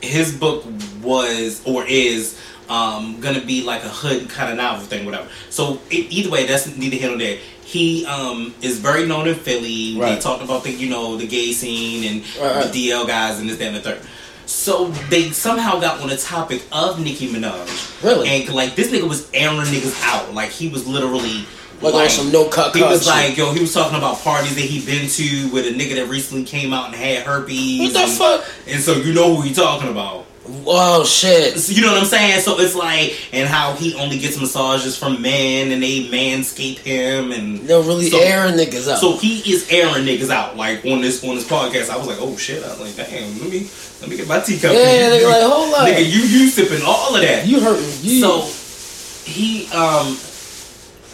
[0.00, 0.64] his book
[1.02, 5.28] was or is um, gonna be like a hood kind of novel thing, whatever.
[5.50, 7.38] So it, either way, that's neither here nor there.
[7.64, 9.94] He um, is very known in Philly.
[9.94, 10.20] They Right.
[10.20, 12.72] talked about the you know the gay scene and Right, right.
[12.72, 14.00] the DL guys and this that and the third.
[14.46, 18.02] So they somehow got on the topic of Nicki Minaj.
[18.02, 18.28] Really?
[18.28, 20.32] And like this nigga was airing niggas out.
[20.34, 21.44] Like he was literally
[21.80, 23.08] Like on some no cut He was shit.
[23.08, 26.08] like, yo, he was talking about parties that he'd been to with a nigga that
[26.08, 27.80] recently came out and had herpes.
[27.80, 28.44] what the and, fuck?
[28.66, 30.26] And so you know who he talking about.
[30.66, 31.58] Oh shit.
[31.58, 32.40] So, you know what I'm saying?
[32.40, 37.32] So it's like, and how he only gets massages from men, and they manscape him,
[37.32, 38.98] and They're really So- airing niggas out.
[38.98, 40.56] so he is airing niggas out.
[40.56, 42.64] Like on this on this podcast, I was like, oh shit!
[42.64, 43.68] I was like, damn, let me
[44.00, 44.72] let me get my teacup.
[44.72, 45.86] yeah, nigga, like hold up.
[45.86, 47.46] nigga, you you sipping all of that.
[47.46, 48.20] you hurting you.
[48.22, 48.40] So
[49.30, 50.16] he um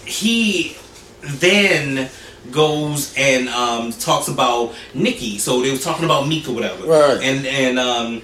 [0.07, 0.77] he
[1.23, 2.09] then
[2.51, 5.39] goes and um talks about Nicki.
[5.39, 6.87] So they was talking about Meek or whatever.
[6.87, 7.21] Right.
[7.23, 8.23] And and um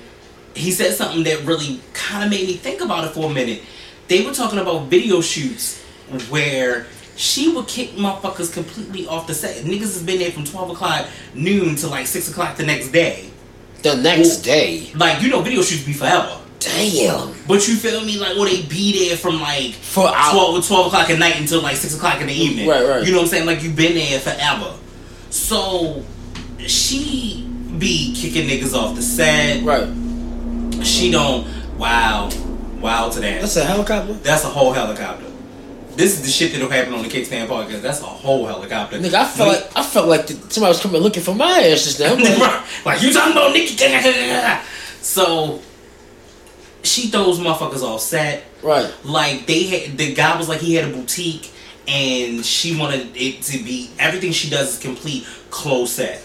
[0.54, 3.62] he said something that really kind of made me think about it for a minute.
[4.08, 5.80] They were talking about video shoots
[6.28, 9.64] where she would kick motherfuckers completely off the set.
[9.64, 13.30] Niggas has been there from twelve o'clock noon to like six o'clock the next day.
[13.82, 14.90] the next Well- day.
[14.94, 16.36] Like you know, video shoots be forever.
[16.60, 17.34] Damn.
[17.48, 18.18] But you feel me?
[18.18, 20.32] Like, or they be there from like For hours.
[20.32, 22.68] 12, 12 o'clock at night until like 6 o'clock in the evening.
[22.68, 23.04] Right, right.
[23.04, 23.46] You know what I'm saying?
[23.46, 24.76] Like, you've been there forever.
[25.30, 26.04] So,
[26.58, 29.64] she be kicking niggas off the set.
[29.64, 29.88] Right.
[30.84, 31.46] She don't,
[31.78, 32.30] wow,
[32.78, 33.40] wow to that.
[33.40, 34.12] That's a helicopter.
[34.14, 35.26] That's a whole helicopter.
[35.96, 37.82] This is the shit that'll happen on the Kickstand podcast.
[37.82, 38.98] That's a whole helicopter.
[38.98, 41.84] Nigga, I felt like I felt like the, somebody was coming looking for my ass
[41.84, 42.14] just now.
[42.14, 43.76] Like, like you talking about Nicki.
[45.02, 45.62] So
[46.82, 48.44] she throws motherfuckers off set.
[48.62, 48.92] right.
[49.04, 51.50] Like they had the guy was like he had a boutique
[51.88, 56.22] and she wanted it to be everything she does is complete close set.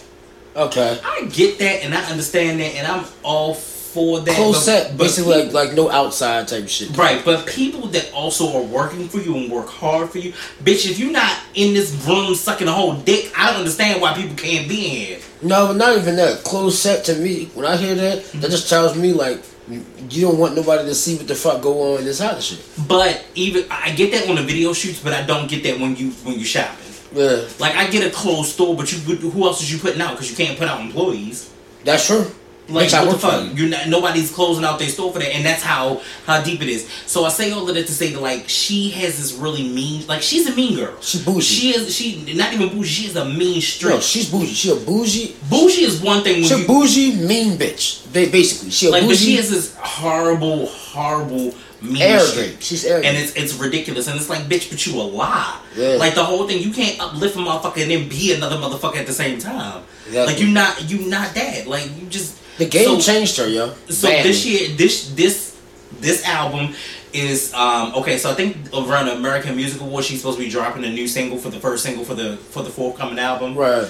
[0.56, 1.00] Okay.
[1.04, 4.36] I get that and I understand that and I'm all for that.
[4.36, 6.96] Close but- set, but basically pe- like like no outside type shit.
[6.98, 10.32] Right, but people that also are working for you and work hard for you,
[10.64, 14.14] bitch, if you're not in this room sucking a whole dick, I don't understand why
[14.14, 15.20] people can't be in here.
[15.42, 16.44] No, not even that.
[16.44, 20.38] Close set to me, when I hear that, that just tells me like you don't
[20.38, 22.88] want nobody to see what the fuck go on in this house shit.
[22.88, 25.96] But even I get that on the video shoots, but I don't get that when
[25.96, 26.86] you when you shopping.
[27.14, 30.12] Yeah, Like I get a closed store, but you who else is you putting out?
[30.12, 31.50] Because you can't put out employees.
[31.84, 32.32] that's true.
[32.68, 33.46] Like what the fuck?
[33.46, 33.52] you.
[33.54, 36.68] You're not nobody's closing out their store for that, and that's how how deep it
[36.70, 36.90] is.
[37.06, 40.08] So I say all of that to say that like she has this really mean,
[40.08, 41.00] like she's a mean girl.
[41.02, 41.42] She bougie.
[41.42, 42.90] She is she not even bougie.
[42.90, 43.92] She is a mean street.
[43.92, 44.54] No, she's bougie.
[44.54, 45.36] She a bougie.
[45.50, 46.42] bougie is one thing.
[46.42, 48.04] When She a bougie mean bitch.
[48.12, 49.26] They Basically, she a like, but bougie.
[49.26, 52.64] she has this horrible, horrible mean arrogant.
[52.64, 53.16] She's arrogant.
[53.16, 55.60] And it's it's ridiculous, and it's like, bitch, but you a lie.
[55.76, 55.96] Yeah.
[55.98, 59.06] Like the whole thing, you can't uplift a motherfucker and then be another motherfucker at
[59.06, 59.84] the same time.
[60.08, 60.34] Exactly.
[60.34, 61.68] Like you not you not that.
[61.68, 63.74] Like you just the game so- changed her, yo.
[63.90, 64.30] So Badly.
[64.32, 65.56] this year, this this
[66.00, 66.74] this album
[67.14, 68.18] is um okay.
[68.18, 71.08] So I think around the American Music Awards, she's supposed to be dropping a new
[71.08, 73.56] single for the first single for the for the forthcoming album.
[73.56, 73.88] right.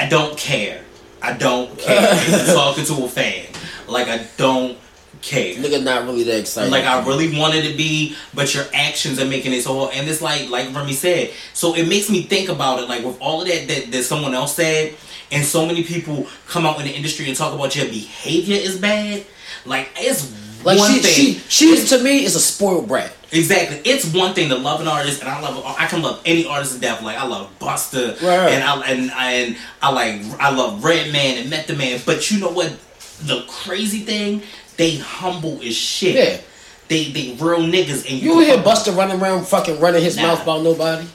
[0.00, 0.82] I don't care.
[1.20, 2.14] I don't care.
[2.54, 3.46] Talking to a fan.
[3.86, 4.76] Like I don't
[5.22, 5.54] care.
[5.54, 6.70] Nigga, not really that excited.
[6.70, 9.88] Like I really wanted to be, but your actions are making it so.
[9.90, 11.30] And it's like, like Remy said.
[11.54, 12.88] So it makes me think about it.
[12.88, 14.94] Like with all of that that, that someone else said,
[15.30, 18.78] and so many people come out in the industry and talk about your behavior is
[18.78, 19.24] bad.
[19.64, 20.30] Like it's
[20.64, 21.12] like one she, thing.
[21.12, 23.12] she, she's to me is a spoiled brat.
[23.32, 23.80] Exactly.
[23.90, 25.64] It's one thing to love an artist, and I love.
[25.64, 27.02] I can love any artist to death.
[27.02, 28.52] Like I love Busta, Right.
[28.52, 32.00] and I and and I like I love Redman and Method Man.
[32.04, 32.76] But you know what?
[33.22, 34.42] The crazy thing,
[34.82, 36.14] they humble as shit.
[36.16, 36.40] Yeah.
[36.88, 40.22] They they real niggas, and You can hear Busta running around fucking running his Nah.
[40.22, 41.06] mouth about nobody?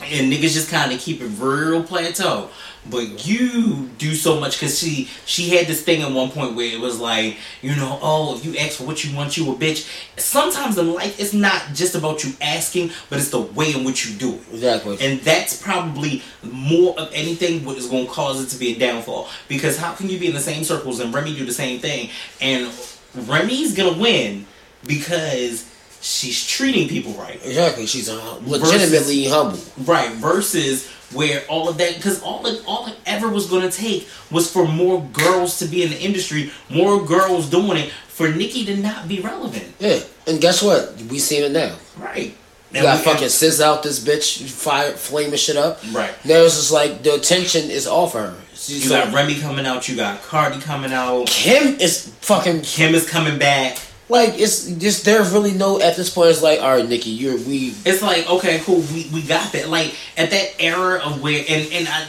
[0.00, 2.48] and niggas just kind of keep it real plateau.
[2.88, 6.72] But you do so much because she she had this thing at one point where
[6.72, 9.56] it was like you know oh if you ask for what you want you a
[9.56, 9.90] bitch.
[10.16, 14.06] Sometimes in life it's not just about you asking, but it's the way in which
[14.06, 14.40] you do it.
[14.54, 14.96] Exactly.
[15.00, 18.78] And that's probably more of anything what is going to cause it to be a
[18.78, 19.28] downfall.
[19.48, 22.10] Because how can you be in the same circles and Remy do the same thing?
[22.40, 22.70] And
[23.14, 24.46] Remy's to win
[24.86, 27.36] because she's treating people right.
[27.44, 27.86] exactly.
[27.86, 29.60] She's uh, legitimately humble.
[29.78, 34.08] Right, versus where all of that, because all it, all it ever was to take
[34.30, 38.64] was for more girls to be in the industry, more girls doing it, for Nicki
[38.66, 39.74] to not be relevant.
[39.78, 40.00] Yeah.
[40.26, 40.96] And guess what?
[41.02, 41.76] We seen it now.
[41.96, 42.36] Right.
[42.72, 45.80] You got fucking sis out this bitch, fire flaming shit up.
[45.92, 46.12] Right.
[46.26, 48.36] Now it's just like the attention is off her.
[48.68, 52.62] She's You got like- Remy coming out, you got Cardi coming out, Kim is fucking
[52.62, 53.78] Kim is coming back.
[54.10, 57.36] like it's just there's really no at this point it's like all right Nicki you're
[57.36, 58.80] we It's like okay, cool.
[58.92, 59.68] We, we got that.
[59.68, 62.02] Like at that era of where and and I,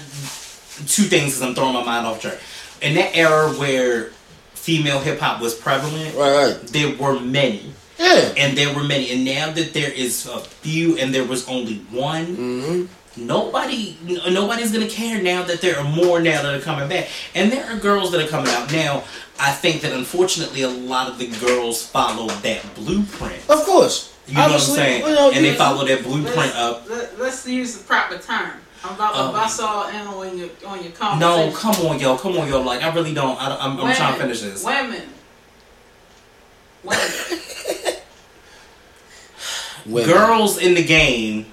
[0.87, 2.37] two things because I'm throwing my mind off track.
[2.81, 4.11] In that era where
[4.53, 9.11] female hip hop was prevalent, right right there were many, yeah and there were many,
[9.11, 12.25] and now that there is a few, and there was only one.
[12.37, 12.85] mm-hmm.
[13.19, 13.97] Nobody,
[14.29, 17.65] nobody's gonna care now that there are more now that are coming back, and there
[17.65, 19.03] are girls that are coming out now.
[19.39, 23.41] I think that unfortunately a lot of the girls follow that blueprint.
[23.49, 25.01] of course You know Obviously, what I'm saying?
[25.07, 26.89] you know, and they follow that blueprint Let's, up.
[26.89, 28.51] let, us use the proper term.
[28.83, 32.17] I'm about to Um, bust all in on your on your No, come on, yo,
[32.17, 32.61] come on, yo.
[32.61, 33.41] Like I really don't.
[33.41, 34.63] I, I'm, I'm trying to finish this.
[34.63, 35.03] Women
[36.83, 37.01] Women.
[39.85, 40.09] Women.
[40.13, 41.45] Girls in the game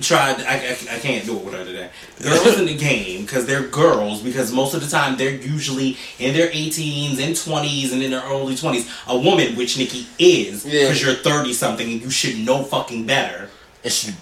[0.00, 0.40] tried.
[0.42, 1.90] I, I, I can't do it without that.
[2.22, 6.34] Girls in the game because they're girls because most of the time they're usually in
[6.34, 8.88] their 18s and 20s and in their early 20s.
[9.08, 10.82] A woman, which Nicki is, Yeah.
[10.82, 13.48] because you're 30 something and you should know fucking better.
[13.84, 14.12] And she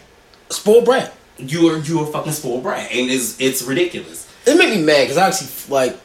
[0.51, 1.15] spoiled brat.
[1.39, 4.27] You are you are fucking spoiled brat and it's it's ridiculous.
[4.47, 5.97] It made me mad because I actually like,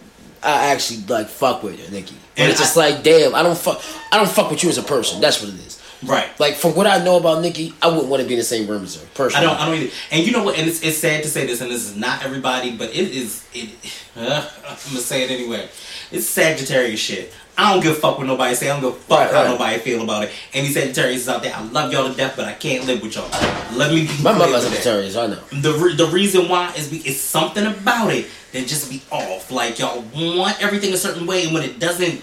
[0.43, 2.15] I actually like fuck with her, Nicki.
[2.35, 3.81] And And it's just I- like, damn, I don't fuck,
[4.11, 5.21] I don't fuck with you as a person.
[5.21, 5.79] That's what it is.
[6.05, 6.37] Right.
[6.39, 8.67] Like from what I know about Nicki, I wouldn't want to be in the same
[8.67, 9.07] room as her.
[9.13, 9.59] Personally, I don't.
[9.61, 9.91] I don't either.
[10.11, 10.57] And you know what?
[10.57, 13.45] And it's, it's sad to say this, and this is not everybody, but it is.
[13.53, 13.69] It.
[14.15, 15.67] Uh, I'm gonna say it anyway.
[16.11, 17.33] It's Sagittarius shit.
[17.57, 18.69] I don't give a fuck what nobody say.
[18.69, 19.49] I don't give a fuck Right, how right.
[19.51, 20.31] nobody feel about it.
[20.53, 23.15] Any Sagittarius is out there, I love y'all to death, but I can't live with
[23.15, 23.29] y'all.
[23.77, 24.07] Let me.
[24.07, 24.63] Be My mother's.
[24.63, 25.15] Sagittarius.
[25.15, 25.39] I know.
[25.51, 29.51] The re- the reason why is be- it's something about it that just be off.
[29.51, 32.21] Like y'all want everything a certain way, and when it doesn't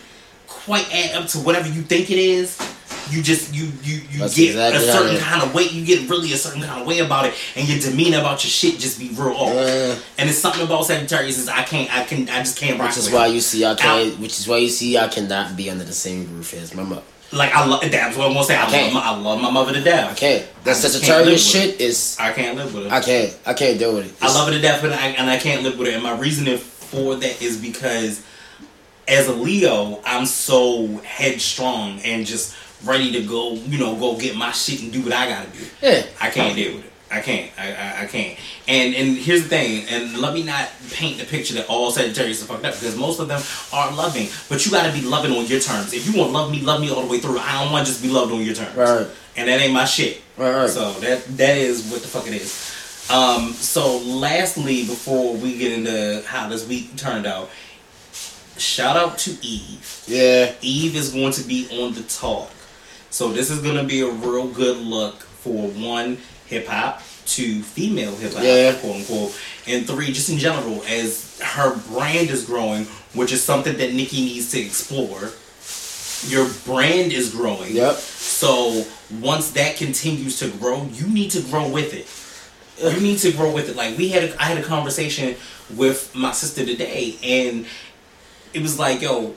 [0.49, 2.59] quite add up to whatever you think it is,
[3.11, 5.65] you just you you you That's get exactly a certain kind of way.
[5.65, 8.51] You get really a certain kind of way about it, and your demeanor about your
[8.51, 9.55] shit just be real off.
[9.55, 9.97] Yeah.
[10.19, 12.99] And it's something about Sagittarius is I can't I can I just can't rock Which
[12.99, 14.19] is why you see I can't.
[14.19, 17.03] Which is why you see I cannot be under the same roof as my mother.
[17.33, 18.57] Like I love that's what I'm gonna say.
[18.57, 18.95] I, love can't.
[18.95, 20.11] my, I love my mother to death.
[20.11, 20.49] I can't.
[20.65, 22.17] That I Sagittarius shit is.
[22.19, 22.93] I can't live with it.
[22.93, 23.39] I can't.
[23.47, 24.15] I can't deal with it.
[24.21, 25.95] I love it to death, but I, and I can't live with it.
[25.95, 28.25] And my reasoning for that is because,
[29.07, 33.55] as a Leo, I'm so headstrong and just ready to go.
[33.55, 35.65] You know, go get my shit and do what I gotta do.
[35.83, 36.07] Yeah.
[36.21, 36.91] I can't deal with it.
[37.11, 37.51] I can't.
[37.59, 38.39] I, I, I can't.
[38.69, 39.85] And and here's the thing.
[39.89, 43.19] And let me not paint the picture that all Sagittarius are fucked up because most
[43.19, 44.29] of them are loving.
[44.49, 45.93] But you got to be loving on your terms.
[45.93, 47.39] If you want to love me, love me all the way through.
[47.39, 48.77] I don't want to just be loved on your terms.
[48.77, 49.09] Right.
[49.37, 50.23] And that ain't my shit.
[50.37, 50.71] Right, right.
[50.71, 53.09] So that that is what the fuck it is.
[53.11, 53.55] Um.
[53.55, 57.51] So lastly, before we get into how this week turned out,
[58.57, 60.05] shout out to Eve.
[60.07, 60.55] Yeah.
[60.61, 62.53] Eve is going to be on the talk.
[63.11, 67.63] So this is going to be a real good look for one hip hop, two
[67.63, 68.73] female hip hop, Yeah.
[68.75, 73.77] quote unquote, and three just in general as her brand is growing, which is something
[73.79, 75.33] that Nicki needs to explore.
[76.29, 77.75] Your brand is growing.
[77.75, 77.97] Yep.
[77.97, 78.85] So
[79.21, 82.07] once that continues to grow, you need to grow with it.
[82.95, 83.77] You need to grow with it.
[83.77, 85.37] Like we had, a, I had a conversation
[85.75, 87.67] with my sister today, and
[88.53, 89.35] it was like, yo,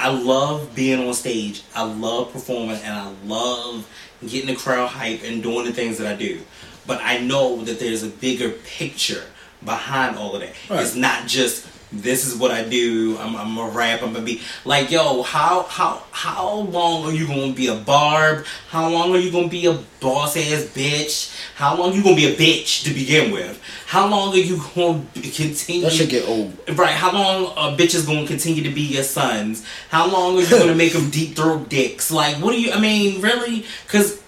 [0.00, 1.62] I love being on stage.
[1.74, 3.86] I love performing, and I love
[4.26, 6.40] getting the crowd hype and doing the things that I do.
[6.86, 9.24] But I know that there's a bigger picture
[9.62, 10.54] behind all of that.
[10.70, 10.80] Right.
[10.80, 13.16] It's not just this is what I do.
[13.18, 14.02] I'm, I'm a rap.
[14.02, 18.44] I'm gonna be like, yo, how how how long are you gonna be a barb?
[18.68, 21.36] How long are you gonna be a boss ass bitch?
[21.56, 23.60] How long you gonna be a bitch to begin with?
[23.86, 25.82] How long are you gonna be- continue?
[25.82, 26.56] That should get old.
[26.76, 26.94] Right.
[26.94, 29.66] How long a bitch is going to continue to be your sons?
[29.88, 32.10] How long are you going to make them deep throat dicks?
[32.10, 32.72] Like, what do you?
[32.72, 33.64] I mean, really?
[33.86, 34.20] Because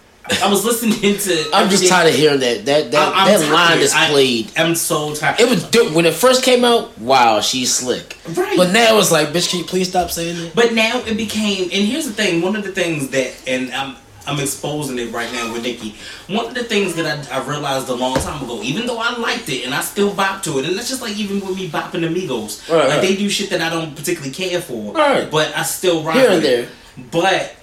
[0.42, 1.50] I was listening to.
[1.52, 2.64] I'm just tired of hearing that.
[2.64, 4.52] That that, I- that line is I- played.
[4.56, 5.40] I'm so tired.
[5.40, 6.96] It was dope when it first came out.
[6.98, 8.16] Wow, she's slick.
[8.34, 8.56] Right.
[8.56, 10.54] But now it's like, bitch, can you please stop saying that?
[10.54, 12.40] But now it became, and here's the thing.
[12.40, 15.96] One of the things that, and I'm I'm exposing it right now with Nicki.
[16.28, 19.16] One of the things that I, I realized a long time ago, even though I
[19.18, 21.68] liked it and I still bop to it, and that's just like even with me
[21.68, 23.00] bopping the Migos, Right, like right.
[23.00, 25.28] they do shit that I don't particularly care for, Right.
[25.28, 26.42] but I still rock Here and it.
[26.42, 26.68] there.
[27.10, 27.56] But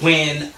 [0.00, 0.52] when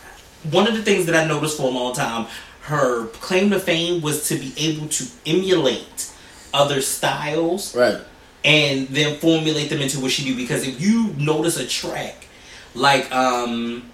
[0.51, 2.27] one of the things that I noticed for a long time,
[2.63, 6.11] her claim to fame was to be able to emulate
[6.53, 7.99] other styles Right.
[8.45, 10.37] and then formulate them into what she do.
[10.37, 12.27] Because if you notice a track,
[12.75, 13.91] like um,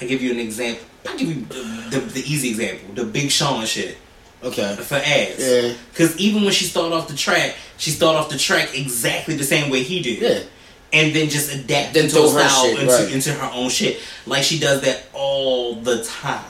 [0.00, 0.84] I give you an example.
[1.06, 3.98] I give you the, the, the easy example, the Big Sean shit
[4.42, 4.74] Okay.
[4.76, 5.38] for ads.
[5.46, 5.74] Yeah.
[5.90, 9.44] Because even when she started off the track, she started off the track exactly the
[9.44, 10.20] same way he did.
[10.20, 10.48] Yeah.
[10.94, 13.12] And then just adapt Then into her style shit, into, right.
[13.12, 14.00] into her own shit.
[14.26, 16.44] Like she does that all the time.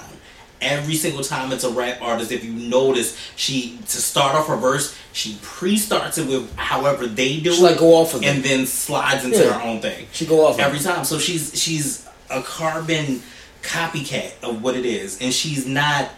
[0.61, 4.57] Every single time it's a rap artist, if you notice, she to start off her
[4.57, 8.27] verse, she pre-starts it with however they do She it, like go off of it.
[8.27, 9.59] and then slides into Yeah.
[9.59, 10.83] her own thing She go off every it.
[10.85, 11.05] time.
[11.05, 13.23] So she's she's a carbon
[13.63, 16.11] copycat of what it is, and she's not.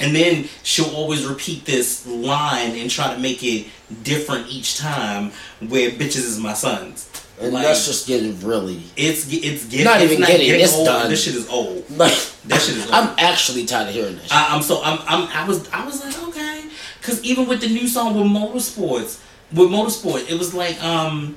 [0.00, 3.66] And then she'll always repeat this line and try to make it
[4.04, 5.32] different each time.
[5.60, 7.08] Where bitches is my sons.
[7.40, 10.86] And Like, that's just getting really it's it's getting Not it's even getting, it's old.
[10.86, 11.08] done.
[11.08, 11.88] This shit is old.
[11.90, 12.12] like
[12.46, 12.94] That shit is old.
[12.94, 14.24] I'm actually tired of hearing this.
[14.24, 14.32] Shit.
[14.34, 16.64] I, I'm so I'm, I'm I was I was like okay,
[17.00, 19.20] because even with the new song with Motorsports,
[19.52, 21.36] with Motorsport, it was like um.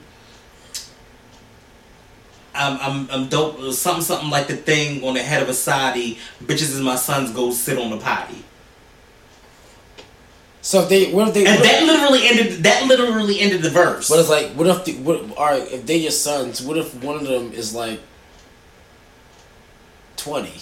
[2.54, 3.62] I'm, I'm, I'm dope.
[3.72, 6.18] Something, something like the thing on the head of a Saudi.
[6.44, 7.32] Bitches is my sons.
[7.32, 8.44] Go sit on the potty.
[10.64, 11.46] So if they, what if they?
[11.46, 12.64] And what if- that literally ended.
[12.64, 14.08] That literally ended the verse.
[14.10, 15.38] But it's like, what if the, what?
[15.38, 18.00] All right, if they your sons, what if one of them is like
[20.18, 20.54] twenty?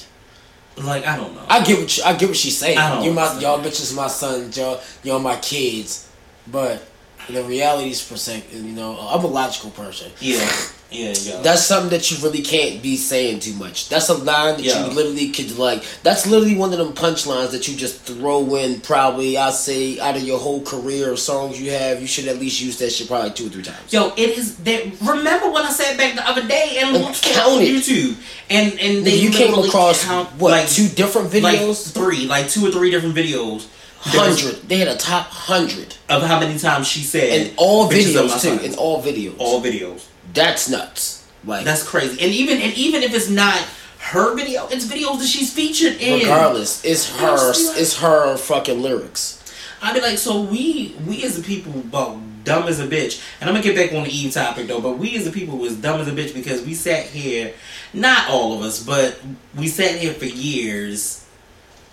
[0.78, 1.43] like I don't know.
[1.50, 2.78] I get what you, I get what she's saying.
[2.78, 3.41] I don't You my understand.
[3.41, 6.10] y'all bitches my sons, y'all y'all my kids,
[6.47, 6.82] but
[7.30, 8.45] the reality is percent.
[8.54, 10.10] You know, I'm a logical person.
[10.22, 10.50] yeah,
[10.92, 11.42] yeah, yeah.
[11.42, 13.90] That's something that you really can't be saying too much.
[13.90, 14.86] That's a line that Yeah.
[14.88, 15.84] you literally could like.
[16.04, 18.82] That's literally one of them punchlines that you just throw in.
[18.82, 22.40] Probably I say out of your whole career of songs you have, you should at
[22.40, 23.94] least use that shit probably two or three times.
[23.94, 24.84] Yo, it is that.
[25.02, 27.68] Remember when I said back the other day and And looked count on it.
[27.70, 28.16] YouTube,
[28.50, 31.92] and and they you came across count, what like two different like videos?
[31.94, 33.66] three, like two or three different videos.
[34.02, 34.68] Hundred.
[34.70, 38.28] They had a top hundred, of how many times she said and all "Bitches of
[38.30, 38.66] my videos too.
[38.66, 39.36] In all videos.
[39.40, 40.02] all videos.
[40.34, 41.27] That's nuts.
[41.45, 42.21] Like That's crazy.
[42.21, 43.59] And even and even if it's not
[43.99, 46.19] her video, it's videos that she's featured in.
[46.21, 47.51] regardless, it's her.
[47.51, 49.36] It's her fucking lyrics.
[49.82, 53.49] I'd be like, so we we as a people about dumb as a bitch, and
[53.49, 55.75] I'm gonna get back on the Eve topic though, but we as a people was
[55.75, 57.53] dumb as a bitch because we sat here,
[57.93, 59.19] not all of us, but
[59.55, 61.18] we sat here for years,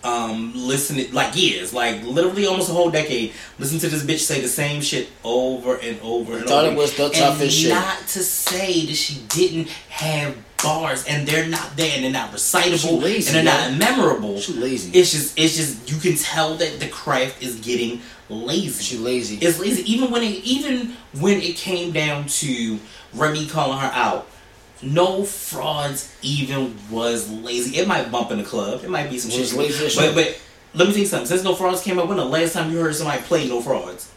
[0.07, 4.41] um, listening like years, like literally almost a whole decade, listen to this bitch say
[4.41, 6.75] the same shit over and over and Thought over.
[6.75, 7.71] it was the and toughest shit.
[7.71, 12.31] Not to say that she didn't have bars, and they're not there, and they're not
[12.33, 13.71] recitable, lazy, and they're yo.
[13.71, 14.39] not memorable.
[14.39, 14.97] She lazy.
[14.97, 18.83] It's just, it's just, you can tell that the craft is getting lazy.
[18.83, 19.45] She lazy.
[19.45, 19.91] It's lazy.
[19.93, 22.79] Even when it, even when it came down to
[23.13, 24.29] Remy calling her out,
[24.83, 27.79] no frauds even was lazy.
[27.79, 28.85] It might bump in the club.
[28.85, 29.53] It might be some shit.
[29.53, 30.14] lazy but, shit.
[30.14, 30.41] but
[30.74, 31.27] let me tell you something.
[31.27, 34.12] Since no frauds came out, when the last time you heard somebody play no frauds?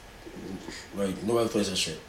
[0.96, 2.00] Like nobody plays that shit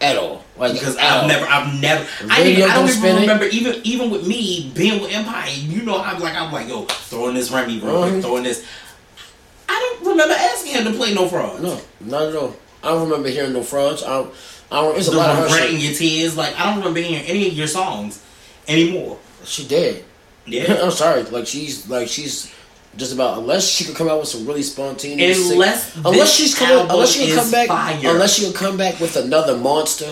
[0.00, 0.44] at all.
[0.56, 1.28] Like Because I've all.
[1.28, 3.20] never, I've never, I, didn't, I don't even spin it.
[3.22, 5.50] remember even even with me being with Empire.
[5.50, 8.20] You know, I'm like, I'm like, yo, throwing this Remy real quick, uh-huh.
[8.22, 8.66] throwing this.
[9.68, 11.62] I don't remember asking him to play no frauds.
[11.62, 12.54] No, not at all.
[12.82, 14.02] I don't remember hearing no frauds.
[14.02, 14.34] I don't.
[14.70, 14.98] I don't.
[14.98, 16.36] It's a the lot of her regretting your tears.
[16.36, 18.24] Like I don't remember hearing any of your songs
[18.66, 19.18] anymore.
[19.44, 20.04] She did.
[20.46, 20.74] Yeah.
[20.82, 21.22] I'm sorry.
[21.24, 22.52] Like she's like she's
[22.96, 25.42] just about unless she could come out with some really spontaneous.
[25.44, 28.00] sick- Unless unless she's coming, unless she can come back, fire.
[28.04, 30.10] unless she can come back with another monster,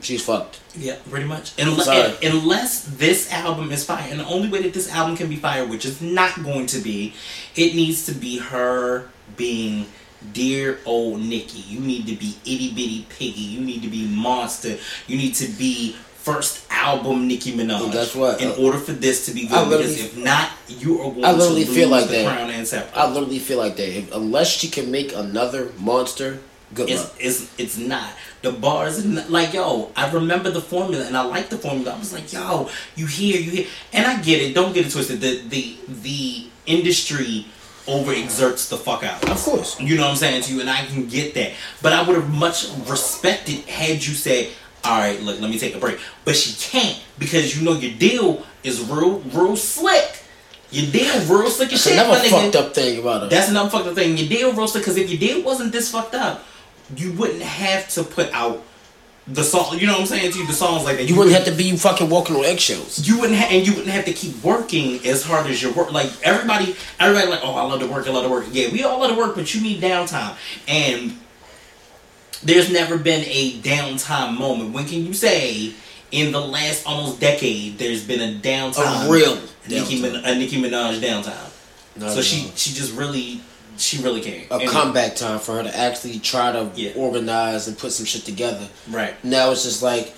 [0.00, 0.60] she's fucked.
[0.78, 1.52] Yeah, pretty much.
[1.58, 2.14] Unless, Sorry.
[2.30, 5.66] unless this album is fire, and the only way that this album can be fire,
[5.66, 7.14] which is not going to be,
[7.54, 9.08] it needs to be her
[9.38, 9.86] being
[10.32, 11.60] dear old Nicki.
[11.60, 13.40] You need to be itty bitty piggy.
[13.40, 14.76] You need to be monster.
[15.06, 17.92] You need to be first album Nicki Minaj.
[17.92, 21.24] That's what- In order for this to be good, because if not, you are going
[21.24, 22.34] I to literally lose feel like the that.
[22.36, 22.98] crown and scepter.
[22.98, 23.88] I literally feel like that.
[23.96, 26.38] If, unless she can make another monster,
[26.74, 27.14] good It's, luck.
[27.20, 28.10] it's it's not
[28.42, 32.12] the bars like yo I remember the formula and I like the formula I was
[32.12, 35.42] like yo you hear you hear and I get it don't get it twisted the
[35.48, 37.46] the the industry
[37.86, 39.78] overexerts the fuck out Of course.
[39.80, 42.16] you know what I'm saying to you and I can get that but I would
[42.16, 44.48] have much respected had you said
[44.84, 47.96] all right look let me take a break but she can't because you know your
[47.98, 50.22] deal is real real slick
[50.70, 52.30] your deal real slick as That's shit another nigga.
[52.52, 53.28] fucked up thing about her.
[53.28, 54.16] That's another fucked up thing.
[54.18, 56.42] Your deal roasted because if your deal wasn't this fucked up,
[56.96, 58.64] you wouldn't have to put out
[59.28, 59.78] the song.
[59.78, 60.46] You know what I'm saying to you?
[60.46, 61.08] The songs like that.
[61.08, 63.06] you wouldn't have to be fucking walking on eggshells.
[63.06, 65.92] You wouldn't, ha- and you wouldn't have to keep working as hard as your work.
[65.92, 68.46] Like everybody, everybody, like, oh, I love to work, I love to work.
[68.52, 70.36] Yeah, we all love to work, but you need downtime.
[70.68, 71.18] And
[72.42, 74.72] there's never been a downtime moment.
[74.72, 75.72] When can you say
[76.12, 79.08] in the last almost decade there's been a downtime?
[79.08, 79.36] A real
[79.68, 80.02] Nicki, downtime.
[80.02, 81.50] Min- a Nicki Minaj downtime.
[82.12, 83.40] So she she just really
[83.78, 84.50] she really can't.
[84.50, 86.90] a And- comeback time for her to actually try to Yeah.
[86.96, 88.66] organize and put some shit together.
[88.90, 89.14] Right.
[89.24, 90.14] Now it's just like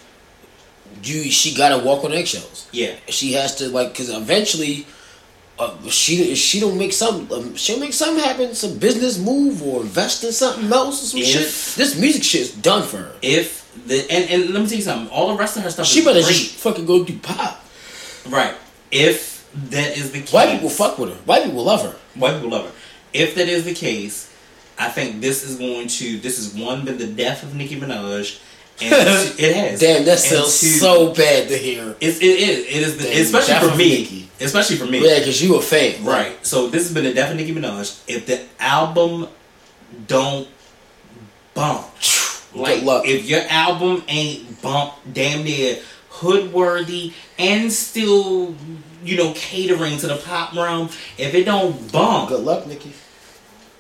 [1.03, 1.31] you.
[1.31, 2.67] She gotta walk on eggshells.
[2.73, 2.93] Yeah.
[3.09, 4.87] She has to like because eventually.
[5.61, 9.81] Uh, she she don't make some um, she'll make something happen some business move or
[9.81, 11.77] invest in something else or some If- shit.
[11.77, 13.13] This music shit is done for her.
[13.23, 15.85] If the and, and let me tell you something, all the rest of her stuff
[15.89, 16.33] She is better great.
[16.33, 17.65] just fucking go do pop.
[18.29, 18.55] right.
[18.93, 21.17] If that is the case, White people fuck with her.
[21.25, 21.97] White people love her.
[22.15, 22.73] White people love her.
[23.13, 24.33] If that is the case,
[24.79, 28.41] I think this is going to this is one been the death of Nicki Minaj,
[28.81, 28.93] and
[29.39, 29.81] it has.
[29.81, 31.97] Damn, that sounds two- so bad to hear.
[32.01, 32.59] It's, it is.
[32.67, 32.97] It is.
[32.99, 33.89] The, Damn, especially for me.
[33.89, 34.31] Nicki.
[34.41, 35.05] Especially for me.
[35.05, 36.05] Yeah, because you a fan.
[36.05, 36.47] Right.
[36.47, 38.05] So this has been the death of Nicki Minaj.
[38.07, 39.27] If the album
[40.07, 40.47] don't
[41.55, 41.87] bump,
[42.55, 43.05] like luck.
[43.07, 45.79] if your album ain't bump, damn near
[46.11, 48.55] hood worthy and still,
[49.09, 52.93] you know, catering to the pop realm, if it don't bump, Good luck, Nicki.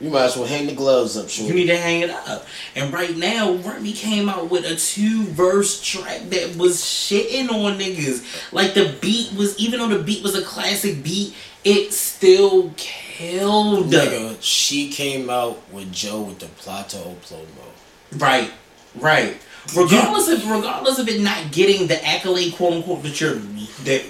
[0.00, 2.46] You might as well hang the gloves up, You need to hang it up.
[2.76, 7.78] And right now, Remy came out with a two verse track that was shitting on
[7.78, 8.52] niggas.
[8.52, 13.86] Like the beat was, even though the beat was a classic beat, it still killed.
[13.86, 18.20] Nigga, she came out with Joe with the Plata O Plomo.
[18.20, 18.52] Right,
[18.94, 19.36] right.
[19.76, 24.04] Regardless of regardless of it not getting the accolade, quote unquote, that you're that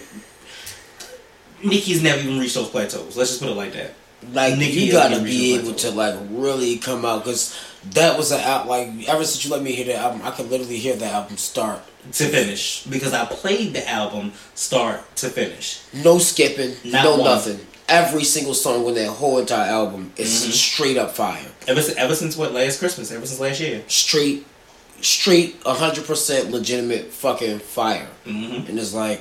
[1.62, 3.16] Nicki's never even reached those plateaus.
[3.16, 3.94] Let's just put it like that.
[4.32, 7.56] Like Nicki you gotta be able to like really come out because
[7.92, 8.68] that was an album.
[8.68, 11.36] Like ever since you let me hear that album, I could literally hear the album
[11.36, 11.80] start.
[12.12, 15.80] To finish, because I played the album start to finish.
[15.92, 17.24] No skipping, Not no one.
[17.24, 17.60] nothing.
[17.86, 20.52] Every single song on that whole entire album is Mhm.
[20.52, 21.44] straight up fire.
[21.66, 23.82] Ever since, ever since what last Christmas, ever since last year.
[23.88, 24.46] Straight,
[25.02, 28.08] straight, hundred percent legitimate fucking fire.
[28.26, 28.68] Mm-hmm.
[28.70, 29.20] And it's like,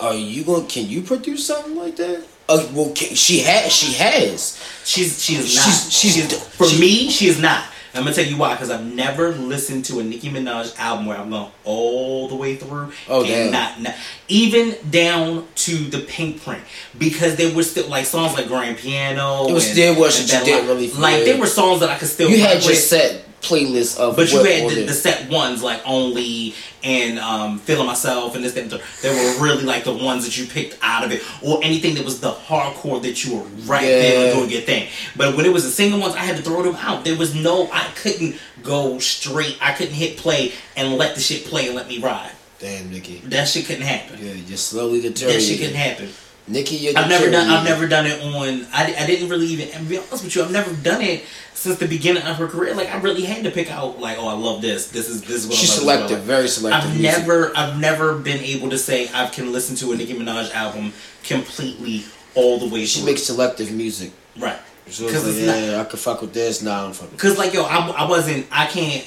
[0.00, 0.66] are you going?
[0.66, 2.24] Can you produce something like that?
[2.48, 3.72] Uh, well, can, she has.
[3.72, 4.62] She has.
[4.84, 5.64] She's she is not.
[5.64, 7.64] She's- she's- She is- for she- me, she is not.
[7.96, 11.16] I'm gonna tell you why, because I've never listened to a Nicki Minaj album where
[11.16, 12.92] I'm going all the way through.
[13.08, 13.52] Oh, and.
[13.52, 13.94] Not, not
[14.26, 16.62] even down to the Pinkprint,
[16.98, 19.46] because there were still like songs like Grand Piano.
[19.48, 21.24] It was and- still was and that you didn't like, really like.
[21.24, 22.28] There were songs that I could still.
[22.28, 22.78] You had your with.
[22.80, 24.16] set playlist of.
[24.16, 28.52] But you had the, the set ones like only and um, feeling myself and this
[28.54, 29.02] that and the third.
[29.02, 32.04] They were really like the ones that you picked out of it, or anything that
[32.04, 34.88] was the hardcore that you were right there doing your thing.
[35.16, 37.04] But when it was the single ones, I had to throw them out.
[37.04, 39.58] There was no, I couldn't go straight.
[39.60, 42.32] I couldn't hit play and let the shit play and let me ride.
[42.58, 43.18] Damn, Nicki.
[43.24, 44.18] That shit couldn't happen.
[44.24, 46.08] Yeah, you're slowly That shit couldn't happen.
[46.46, 47.48] Nicki, you're I've never done.
[47.48, 48.66] I've never done it on.
[48.72, 49.68] I, I didn't really even.
[49.70, 51.24] And be honest with you, I've never done it
[51.54, 52.74] since the beginning of her career.
[52.74, 53.98] Like I really had to pick out.
[53.98, 54.90] Like, oh, I love this.
[54.90, 56.90] This is this is what She's I love, this is what I selective, very selective.
[56.90, 57.18] I've music.
[57.20, 60.92] never I've never been able to say I can listen to a Nicki Minaj album
[61.22, 63.06] completely all the way She through.
[63.10, 64.12] makes selective music.
[64.38, 64.58] right.
[64.90, 66.60] So Because like, it's not- yeah, I could fuck with this.
[66.60, 67.16] Nah, I'm fucking.
[67.16, 69.06] Cause like yo, I, I wasn't I can't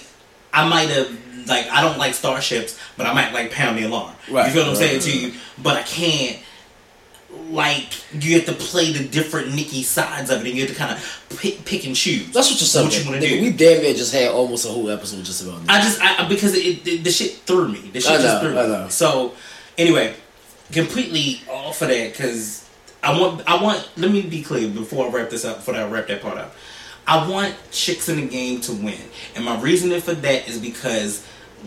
[0.51, 1.07] I might have
[1.47, 4.15] like I don't like starships, but I might like pound the alarm.
[4.31, 5.33] Right, You feel what I'm right, saying to you?
[5.61, 6.39] But I can't
[7.49, 10.77] like you have to play the different Nicki sides of it, and you have to
[10.77, 12.31] kind of pick, pick and choose.
[12.31, 12.85] That's what you're saying.
[12.87, 13.41] What you wanna do.
[13.41, 15.69] We damn near just had almost a whole episode just about this.
[15.69, 17.79] I just I, because it, it the shit threw me.
[17.79, 18.89] The shit I just threw me.
[18.89, 19.33] So
[19.77, 20.13] anyway,
[20.71, 22.67] completely off of that because
[23.03, 23.89] I want I want.
[23.97, 25.57] Let me be clear before I wrap this up.
[25.57, 26.55] Before I wrap that part up,
[27.05, 28.99] I want chicks in the game to win,
[29.35, 31.25] and my reasoning for that is because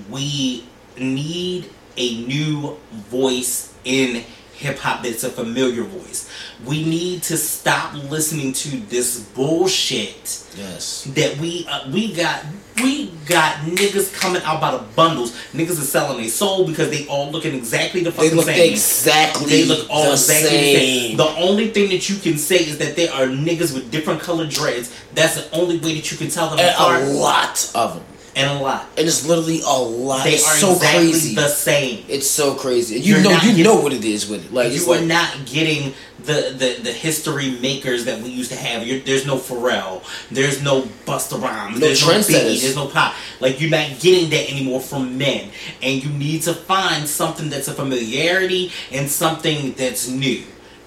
[0.08, 0.64] we
[0.98, 4.24] need a new voice in
[4.60, 6.28] hip hop that's a familiar voice.
[6.66, 11.04] We need to stop listening to this bullshit Yes.
[11.14, 12.44] that we uh, we got
[12.82, 15.32] we got niggas coming out by the bundles.
[15.52, 18.72] Niggas are selling their soul because they all looking exactly the They fucking look same.
[18.72, 21.08] exactly They look all the exactly the same.
[21.08, 21.16] same.
[21.16, 24.50] The only thing that you can say is that there are niggas with different colored
[24.50, 24.94] dreads.
[25.14, 27.02] That's the only way that you can tell them and apart.
[27.02, 28.04] a lot of them.
[28.48, 28.86] And a lot.
[28.96, 30.24] And it's literally a lot.
[30.24, 31.34] They it's are so exactly crazy.
[31.34, 32.04] the same.
[32.08, 33.00] it's so crazy.
[33.00, 34.52] You You're know, you getting- know what it is with it.
[34.52, 38.56] Like you are like, not getting the, the, the history makers that we used to
[38.58, 38.86] have.
[38.86, 40.02] You're, there's no Pharrell.
[40.30, 41.80] There's no Busta Rhymes.
[41.80, 42.56] No there's no trendsetters.
[42.56, 42.60] Biggie.
[42.62, 43.14] There's no Pop.
[43.40, 45.50] Like you're not getting that anymore from men.
[45.82, 50.42] And you need to find something that's a familiarity and something that's new.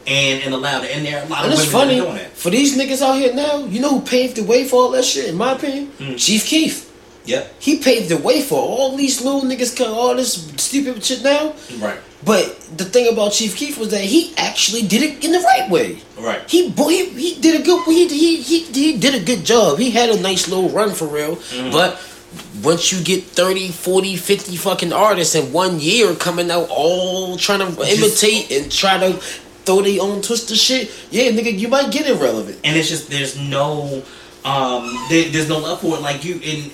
[0.06, 0.96] And and allowed it.
[0.96, 2.32] And there are a lot And of it's women funny that are doing it.
[2.34, 3.64] for these niggas out here now.
[3.66, 5.30] You know who paved the way for all that shit?
[5.30, 6.20] In my opinion, Mm.
[6.20, 6.92] Chief Keef.
[7.26, 7.54] Yep.
[7.60, 11.54] He paved the way for all these little niggas, come all this stupid shit now.
[11.80, 12.00] Right.
[12.26, 15.70] But the thing about Chief Keef was that he actually did it in the right
[15.70, 16.00] way.
[16.18, 16.42] Right.
[16.50, 19.80] He he, he did a good he, he he he did a good job.
[19.80, 21.36] He had a nice little run for real.
[21.36, 21.72] Mm-hmm.
[21.72, 22.02] But
[22.64, 27.60] once you get 30, 40, 50 fucking artists in one year coming out all trying
[27.60, 29.14] to imitate and try to
[29.66, 32.60] throw their own twist of shit, yeah, nigga, you might get irrelevant.
[32.64, 34.04] and it's just there's no
[34.46, 36.72] um there, there's no love for it like you in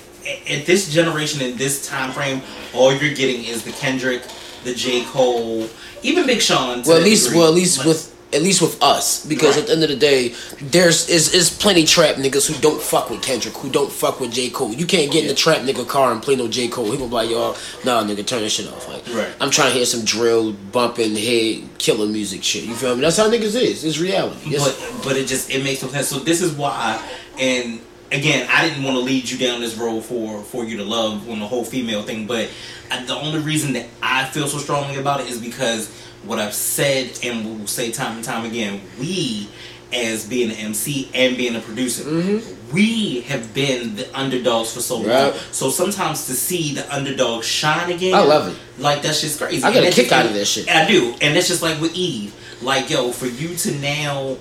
[0.48, 2.42] at this generation in this time frame
[2.74, 4.22] all you're getting is the kendrick
[4.64, 5.04] the j.
[5.04, 5.68] Cole
[6.02, 7.38] even big sean Well, at least degree.
[7.40, 9.62] well at least Like, with at least with us because Right.
[9.62, 13.10] at the end of the day there's is is plenty trap niggas who don't fuck
[13.10, 14.50] with Kendrick who don't fuck with J.
[14.50, 14.72] Cole.
[14.72, 16.68] You can't get in the trap nigga car and play no J.
[16.68, 16.84] Cole.
[16.92, 18.86] He gonna be like yo nah nigga turn that shit off.
[18.88, 19.28] Like Right.
[19.40, 22.62] I'm trying to hear some drill bumping head killer music shit.
[22.64, 23.00] You feel me?
[23.00, 23.82] That's how niggas is.
[23.84, 24.50] It's reality.
[24.50, 24.62] Yes.
[24.64, 26.06] but but it just it makes no sense.
[26.06, 27.02] So this is why
[27.36, 27.80] and
[28.12, 31.28] again i didn't want to lead you down this road for for you to love
[31.28, 32.48] on the whole female thing but
[32.90, 35.88] I, the only reason that i feel so strongly about it is because
[36.24, 39.48] what i've said and will say time and time again we
[39.92, 42.72] as being an MC and being a producer, mm-hmm.
[42.72, 45.08] we have been the underdogs for so long.
[45.08, 45.34] Right.
[45.52, 48.80] So sometimes to see the underdog shine again, I love it.
[48.80, 49.62] Like that's just crazy.
[49.62, 50.68] I get And a kick just- out of that shit.
[50.68, 52.34] I do, and that's just like with Eve.
[52.62, 54.36] Like yo, for you to now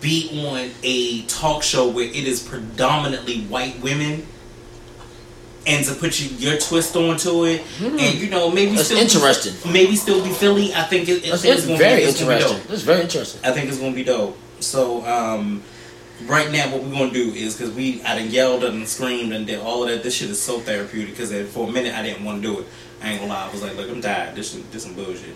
[0.00, 4.26] be on a talk show where it is predominantly white women
[5.66, 8.76] and to put you, your twist onto it and you know maybe Hmm.
[8.76, 9.54] That's still interesting.
[9.64, 12.08] be, maybe still be Philly I think it, I That's think it's gonna very be,
[12.08, 12.60] it's interesting.
[12.68, 13.40] That's very interesting.
[13.44, 15.62] I think it's gonna be dope so um
[16.26, 19.46] right now what we're gonna do is because we I done yelled and screamed and
[19.46, 22.24] did all of that this shit is so therapeutic because for a minute I didn't
[22.24, 22.66] want to do it
[23.02, 25.34] I ain't gonna lie I was like look I'm tired this is this some bullshit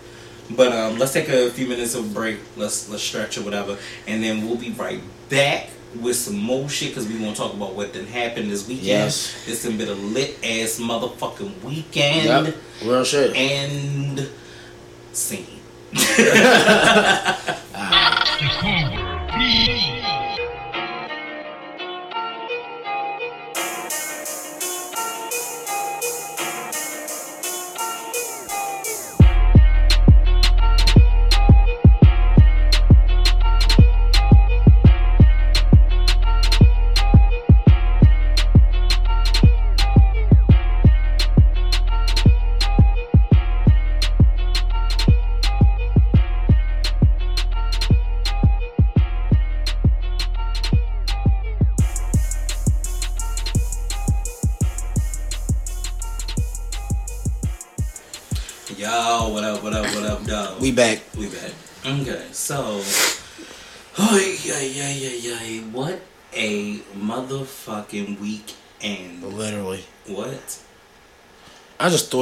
[0.55, 3.77] but um let's take a few minutes of break let's let's stretch or whatever
[4.07, 5.69] and then we'll be right back
[6.01, 8.87] with some more shit because we want to talk about what done happened this weekend
[8.87, 9.47] Yes.
[9.47, 12.55] it's been a lit ass motherfucking weekend Yep.
[12.85, 13.35] Real shit.
[13.35, 14.29] and
[15.13, 15.45] scene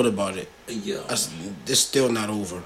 [0.10, 0.50] thought about it.
[0.68, 0.98] Yeah.
[1.10, 1.14] I
[1.68, 2.62] it's still not over.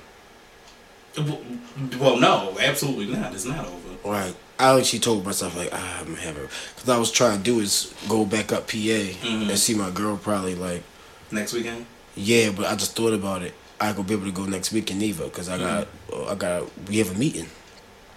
[2.00, 3.34] Well, no, absolutely not.
[3.34, 4.10] It's not over.
[4.10, 4.36] Right.
[4.60, 6.44] I actually told myself like ah, I'm having
[6.76, 9.50] because I was trying to do is go back up PA Mhm.
[9.50, 10.84] and see my girl probably like
[11.32, 11.86] Next weekend.
[12.16, 13.54] yeah, but I just thought about it.
[13.80, 15.88] I could be able to go next weekend Eva because I got
[16.28, 17.48] I got we have a meeting.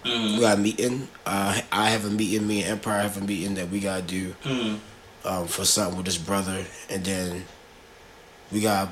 [0.05, 0.41] We Mm.
[0.41, 1.09] got a meeting.
[1.25, 2.47] Uh, I have a meeting.
[2.47, 4.79] Me and Empire have a meeting that we gotta do Mm.
[5.25, 7.45] um, for something with his brother, and then
[8.51, 8.89] we got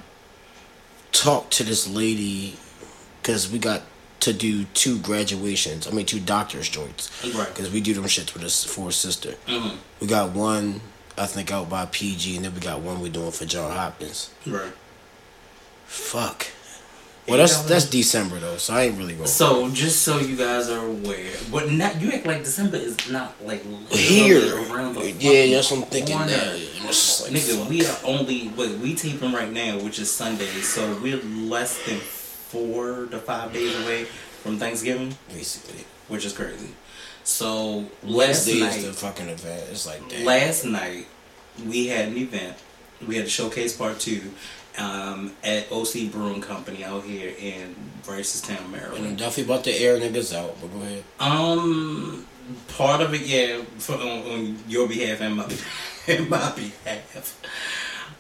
[1.13, 2.57] to talk to this lady
[3.23, 3.83] because we got
[4.21, 5.87] to do two graduations.
[5.87, 7.49] I mean, two doctor's joints Right.
[7.49, 9.35] because we do them shits with his for sister.
[9.47, 9.77] Mm.
[10.01, 10.81] We got one,
[11.17, 14.31] I think, out by PG, and then we got one we're doing for John Hopkins.
[14.47, 14.73] Right.
[15.87, 16.49] Fuck.
[17.29, 19.29] Well, that's that's December though, so I ain't really going.
[19.29, 23.35] So, just so you guys are aware, but not you act like December is not
[23.45, 26.17] like Here, around the yeah, that's what I'm thinking.
[26.17, 26.25] Now.
[26.25, 27.69] And it's just like, Nigga, fuck.
[27.69, 31.99] we are only wait, we taping right now, which is Sunday, so we're less than
[31.99, 36.75] four to five days away from Thanksgiving, basically which is crazy.
[37.25, 39.65] So last last day is night, the fucking event.
[39.71, 40.27] It's like damn.
[40.27, 41.07] last night
[41.67, 42.57] we had an event.
[43.07, 44.33] We had a showcase part two
[44.79, 47.75] um, at OC Brewing Company out here in
[48.07, 49.19] And I'm Maryland.
[49.19, 51.05] definitely about to air niggas out, but go ahead.
[51.19, 52.27] Um,
[52.69, 55.45] part of it, yeah, for, on, on your behalf and my
[56.09, 57.41] and my behalf.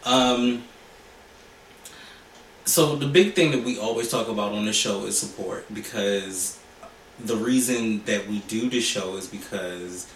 [0.04, 0.64] Um,
[2.64, 6.58] so the big thing that we always talk about on the show is support because
[7.18, 10.06] the reason that we do this show is because,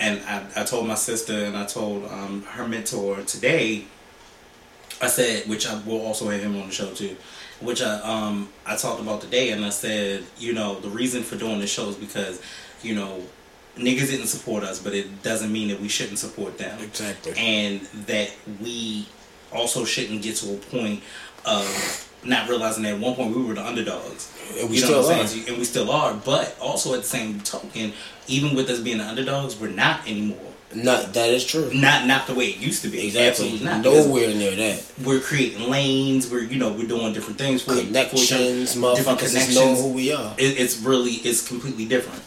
[0.00, 3.84] and I, I told my sister and I told um, her mentor today.
[5.00, 7.16] I said, which I will also have him on the show too,
[7.60, 11.36] which I um I talked about today, and I said, you know, the reason for
[11.36, 12.40] doing this show is because,
[12.82, 13.20] you know,
[13.76, 17.32] niggas didn't support us, but it doesn't mean that we shouldn't support them Exactly.
[17.36, 18.30] and that
[18.60, 19.06] we
[19.52, 21.02] also shouldn't get to a point
[21.44, 24.32] of not realizing that at one point we were the underdogs.
[24.58, 25.48] And we You know still what I'm are.
[25.48, 26.14] And we still are.
[26.14, 27.92] But also at the same token,
[28.28, 30.53] even with us being the underdogs, we're not anymore.
[30.74, 31.72] Not that is true.
[31.72, 33.06] Not not the way it used to be.
[33.06, 33.28] Exactly.
[33.28, 33.82] Absolutely not.
[33.82, 34.84] Because Nowhere near that.
[35.04, 36.30] We're creating lanes.
[36.30, 37.74] We're you know we're doing different things for.
[37.74, 40.34] Connections, Different just know who we are.
[40.38, 42.22] it, it's really it's completely different.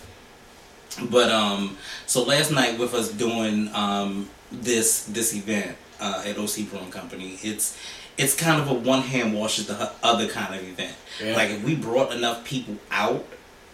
[1.12, 6.70] But um, so last night with us doing um this this event uh, at OC
[6.70, 7.78] Brewing Company, it's
[8.18, 10.95] it's kind of a one hand washes the other kind of event.
[11.24, 11.36] Yeah.
[11.36, 13.26] Like if we brought enough people out,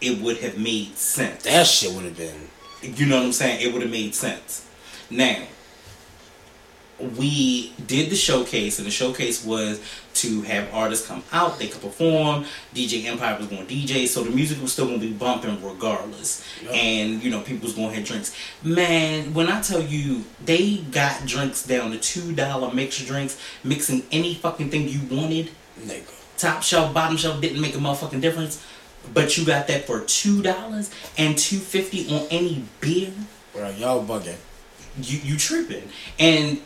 [0.02, 1.44] it would have made sense.
[1.44, 2.50] That shit would have been.
[2.84, 3.62] You know what I'm saying?
[3.62, 4.68] It would have made sense.
[5.10, 5.44] Now,
[7.18, 9.82] we did the showcase, and the showcase was
[10.16, 12.46] to have artists come out, they could perform.
[12.74, 15.62] DJ Empire was going to DJ, so the music was still going to be bumping
[15.64, 16.46] regardless.
[16.64, 16.72] Yeah.
[16.72, 18.36] And, you know, people was going to have drinks.
[18.64, 24.36] Man, when I tell you, they got drinks down to $2 mixed drinks, mixing any
[24.36, 26.38] fucking thing you wanted Nigga.
[26.38, 28.64] top shelf, bottom shelf didn't make a motherfucking difference.
[29.14, 33.12] But you got that for two dollars and two fifty on any beer.
[33.56, 34.38] Right, y'all bugging.
[35.02, 35.90] You you tripping?
[36.20, 36.62] And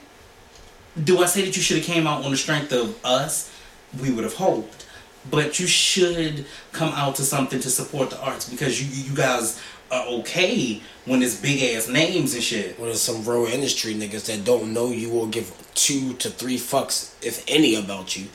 [1.03, 3.53] do I say that you should have came out on the strength of us?
[4.01, 4.85] We would have hoped,
[5.29, 9.61] but you should come out to something to support the arts because you you guys
[9.91, 12.77] are okay when it's big ass names and shit.
[12.77, 16.57] When there's some real industry niggas that don't know you or give two to three
[16.57, 18.27] fucks, if any, about you.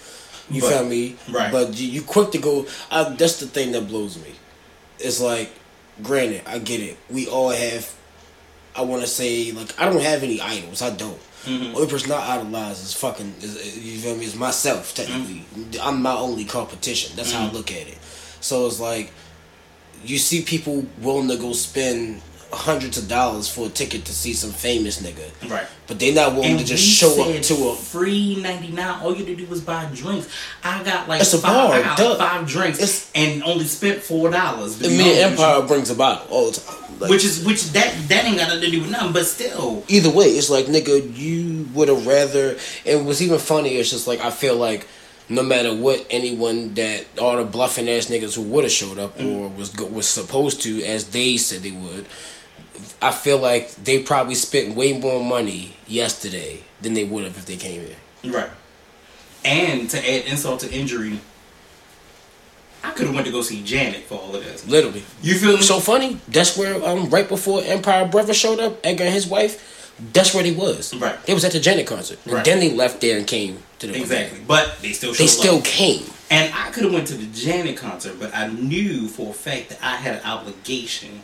[0.53, 1.17] You But- feel me?
[1.31, 1.51] right.
[1.51, 2.67] But you, you quick to go.
[2.91, 4.33] I, that's the thing that blows me.
[4.99, 5.51] It's like,
[6.03, 6.97] granted, I get it.
[7.11, 7.93] We all have.
[8.75, 10.81] I want to say like I don't have any idols.
[10.83, 11.19] I don't.
[11.45, 11.75] Mm-hmm.
[11.77, 13.35] Only person I idolize is fucking.
[13.41, 14.25] Is, you feel me?
[14.25, 15.45] Is myself technically.
[15.55, 15.81] Mm-hmm.
[15.83, 17.17] I'm my only competition.
[17.17, 17.99] That's how I look at it.
[18.41, 19.11] So it's like,
[20.05, 22.23] you see people willing to go spend
[22.53, 25.51] hundreds of dollars for a ticket to see some famous nigga.
[25.51, 25.67] Right.
[25.87, 27.75] But they not willing And to just show up to a.
[27.75, 29.01] free ninety nine.
[29.01, 30.29] All you had to do was buy drinks.
[30.63, 32.17] I got like It's a five, bar, I got duh.
[32.17, 34.83] five drinks It's- and only spent four dollars.
[34.83, 36.77] I mean, Empire brings a bottle all the time.
[37.01, 39.13] Like, which is which that that ain't got nothing to do with nothing.
[39.13, 42.57] But still, either way, it's like nigga, you would have rather.
[42.87, 44.87] And what's even funnier It's just like I feel like
[45.29, 49.19] no matter what anyone that all the bluffing ass niggas who would have showed up
[49.19, 49.35] mm.
[49.37, 52.07] or was was supposed to as they said they would.
[53.01, 57.47] I feel like they probably spent way more money yesterday than they would have if
[57.47, 58.33] they came here.
[58.33, 58.51] right.
[59.45, 61.19] And to add insult to injury,
[62.85, 64.67] I could have went to go see Janet for all of this.
[64.67, 65.03] Literally.
[65.23, 65.63] You feel me?
[65.63, 66.19] So funny.
[66.29, 69.69] That's where um right before Empire Brother showed up, Edgar and his wife.
[70.13, 70.95] That's where they was.
[70.95, 71.21] Right.
[71.27, 72.45] They was at the Janet concert, and Right.
[72.45, 74.41] then they left there and came to the exactly.
[74.47, 76.05] But they still They still came.
[76.31, 79.69] And I could have went to the Janet concert, but I knew for a fact
[79.69, 81.23] that I had an obligation.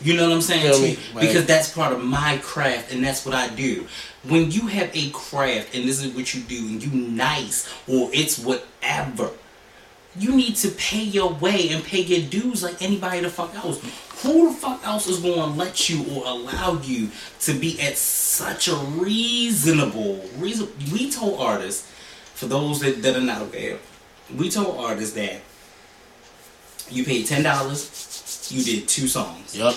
[0.00, 0.62] You know what I'm saying?
[0.62, 0.98] Feel to- me?
[1.14, 1.20] Right.
[1.22, 3.86] Because that's part of my craft, and that's what I do.
[4.24, 8.10] When you have a craft, and this is what you do, and you nice, or
[8.12, 9.30] it's whatever,
[10.16, 13.80] you need to pay your way and pay your dues like anybody the fuck else.
[14.22, 17.96] Who the fuck else is going to let you or allow you to be at
[17.96, 20.68] such a reasonable reason?
[20.92, 21.88] We told artists,
[22.34, 23.78] for those that, that are not aware,
[24.36, 25.40] we told artists that
[26.90, 29.76] you paid ten dollars, you did two songs, Yup.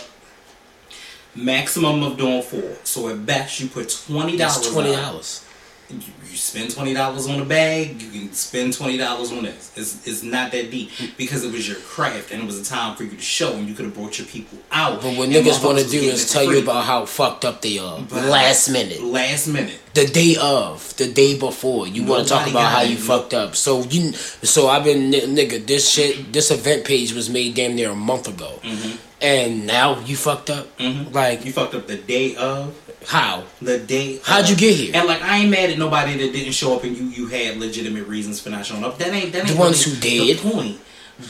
[1.35, 2.75] Maximum of doing four.
[2.83, 4.71] So at best, you put twenty dollars.
[4.71, 5.45] Twenty dollars.
[5.89, 9.73] You, you spend twenty dollars on a bag, you can spend twenty dollars on this.
[9.75, 11.07] It's, it's not that deep hmm.
[11.17, 13.67] because it was your craft and it was a time for you to show and
[13.67, 15.01] you could have brought your people out.
[15.01, 17.77] But what niggas want to do is tell for you about how fucked up they
[17.77, 17.99] are.
[18.01, 19.01] But- last minute.
[19.01, 19.79] last minute.
[19.93, 23.57] The day of, the day before, you want to talk about how you fucked up.
[23.57, 25.67] So you, so I've been nigga.
[25.67, 28.95] This shit, this event page was made damn near a month ago, mm-hmm.
[29.21, 30.77] And now you fucked up.
[30.77, 31.13] Mhm.
[31.13, 32.73] Like You fucked up the day of.
[33.07, 33.43] how?
[33.61, 34.19] The day.
[34.23, 34.49] How'd of.
[34.51, 34.91] you get here?
[34.93, 37.57] And like I ain't mad at nobody that didn't show up and you you had
[37.59, 38.97] legitimate reasons for not showing up.
[38.99, 40.37] That ain't that ain't The ones who did.
[40.39, 40.77] the point.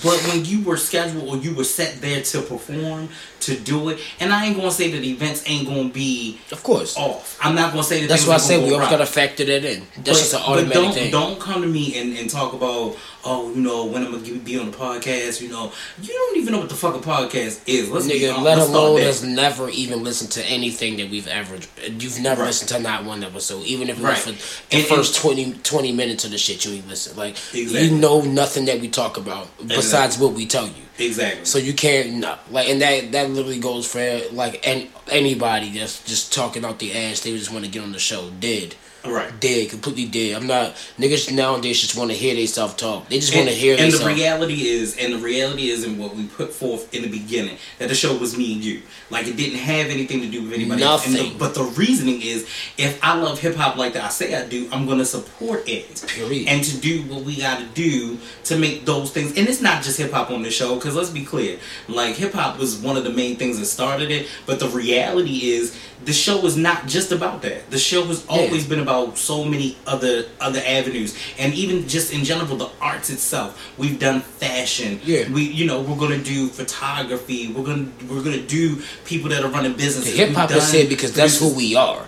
[0.01, 3.09] But when you were scheduled or you were set there to perform,
[3.41, 6.95] to do it, and I ain't gonna say that events ain't gonna be Of course.
[6.95, 7.37] off.
[7.41, 8.07] I'm not gonna say that.
[8.07, 8.89] That's why I say we always right.
[8.91, 9.85] gotta factor that in.
[10.01, 11.11] That's just an But- automatic but don't, thing.
[11.11, 14.57] Don't come to me and, and talk about, oh, you know, when I'm gonna be
[14.59, 15.41] on the podcast.
[15.41, 17.89] You know, you don't even know what the fuck a podcast is.
[17.89, 21.57] Let's Nigga, let Let's alone has never even listened to anything that we've ever.
[21.87, 22.47] You've never Right.
[22.47, 24.13] listened to not one episode, even if it Right.
[24.25, 27.15] was for the And- first 20, 20 minutes of the shit you ain't listen.
[27.17, 27.83] Like Exactly.
[27.89, 30.73] you know nothing that we talk about besides what we tell you.
[30.99, 31.45] exactly.
[31.45, 35.99] So you can't no like, and that that literally goes for like any, anybody that's
[36.05, 37.21] just talking out the ass.
[37.21, 38.29] They just want to get on the show.
[38.39, 39.39] Did right.
[39.39, 40.35] dead, completely dead.
[40.35, 43.07] I'm not niggas nowadays just want to hear they self talk.
[43.09, 46.15] They just want to hear and the reality is, and the reality is, in what
[46.15, 48.81] we put forth in the beginning, that the show was me and you.
[49.09, 51.05] Like it didn't have anything to do with anybody else.
[51.05, 51.37] The- Nothing.
[51.37, 52.43] but the reasoning is,
[52.77, 56.03] if I love hip hop like that, I say I do, I'm gonna support it.
[56.07, 56.47] Period.
[56.47, 59.37] And to do what we gotta do to make those things.
[59.37, 62.33] And it's not just hip hop on the show, because let's be clear, like hip
[62.33, 64.27] hop was one of the main things that started it.
[64.45, 67.69] But the reality is, the show is not just about that.
[67.69, 72.23] The show has always been about so many other other avenues, and even just in
[72.23, 73.49] general, the arts itself.
[73.77, 74.99] We've done fashion.
[75.03, 75.29] Yeah.
[75.31, 77.51] We, you know, we're gonna do photography.
[77.53, 80.15] We're gonna we're gonna do people that are running businesses.
[80.17, 82.05] Hip hop is here because that's who we are.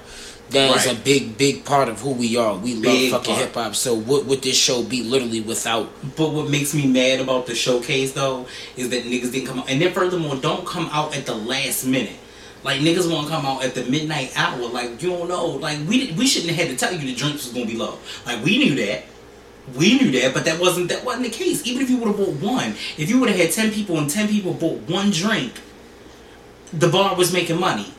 [0.49, 0.95] That is Right.
[0.95, 2.53] a big, big part of who we are.
[2.55, 3.73] We love Big fucking hip hop.
[3.75, 5.89] So what would this show be literally without?
[6.15, 9.69] But what makes me mad about the showcase though is that niggas didn't come out,
[9.69, 12.19] and then furthermore, don't come out at the last minute.
[12.63, 14.67] Like niggas want to come out at the midnight hour.
[14.67, 15.47] Like you don't know.
[15.47, 17.99] Like we we shouldn't have had to tell you the drinks was gonna be low.
[18.25, 19.03] Like we knew that.
[19.77, 21.65] We knew that, but that wasn't that wasn't the case.
[21.65, 24.09] Even if you would have bought one, if you would have had ten people and
[24.09, 25.61] ten people bought one drink,
[26.73, 27.93] the bar was making money.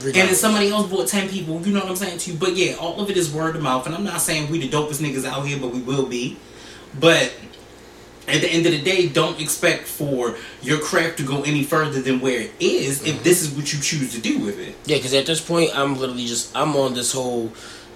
[0.00, 2.36] And if somebody else bought 10 people, you know what I'm saying to you.
[2.36, 3.86] But yeah, all of it is word of mouth.
[3.86, 6.36] And I'm not saying we the dopest niggas out here, but we will be.
[6.98, 7.32] But
[8.26, 12.00] at the end of the day, don't expect for your craft to go any further
[12.00, 14.74] than where it is if this is what you choose to do with it.
[14.86, 17.52] Yeah, because at this point, I'm literally just I'm on this whole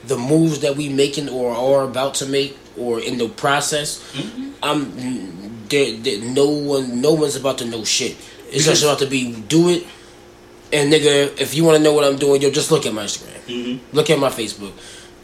[0.06, 4.02] the moves that we making or are about to make or in the process.
[4.62, 8.16] I'm there, there, no one no one's about to know shit.
[8.50, 9.86] It's just about to be do it.
[10.72, 13.04] And nigga, if you want to know what I'm doing, yo, just look at my
[13.04, 13.96] Instagram, Mm-hmm.
[13.96, 14.72] look at my Facebook,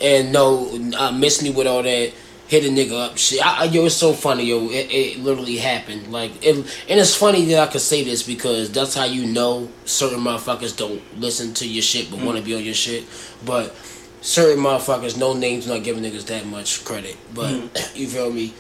[0.01, 2.13] and no, uh, miss me with all that.
[2.47, 3.45] Hit a nigga up, shit.
[3.45, 4.69] I, I- yo, it's so funny, yo.
[4.69, 6.13] It, it literally happened.
[6.13, 9.69] Like, it, and it's funny that I could say this because that's how you know
[9.85, 12.27] certain motherfuckers don't listen to your shit but mm.
[12.27, 13.05] want to be on your shit.
[13.45, 13.75] But
[14.21, 17.17] certain motherfuckers, no names, not giving niggas that much credit.
[17.35, 17.97] But mm.
[17.97, 18.53] you feel me?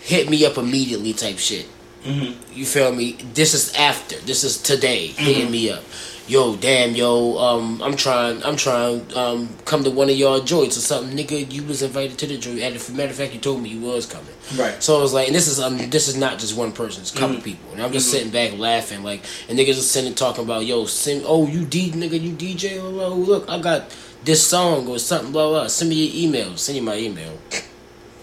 [0.00, 1.66] Hit me up immediately, type shit.
[2.04, 2.52] Mm-hmm.
[2.54, 3.12] You feel me?
[3.34, 4.16] This is after.
[4.20, 5.08] This is today.
[5.08, 5.52] Hitting mm-hmm.
[5.52, 5.82] me up.
[6.28, 10.76] Yo, damn, yo, um, I'm trying, I'm trying, um, come to one of y'all joints
[10.76, 11.50] or something, nigga.
[11.50, 12.60] You was invited to the joint.
[12.60, 14.34] And as a matter of fact, you told me you was coming.
[14.54, 14.82] Right.
[14.82, 17.00] So I was like, and this is um, this is not just one person.
[17.00, 20.14] It's a couple people, and I'm just sitting back laughing, like, and niggas just sitting
[20.14, 23.90] talking about, yo, send, oh, you D, nigga, you DJ, oh, oh, look, I got
[24.22, 25.66] this song or something, blah blah.
[25.68, 26.56] Send me your email.
[26.58, 27.38] Send you my email.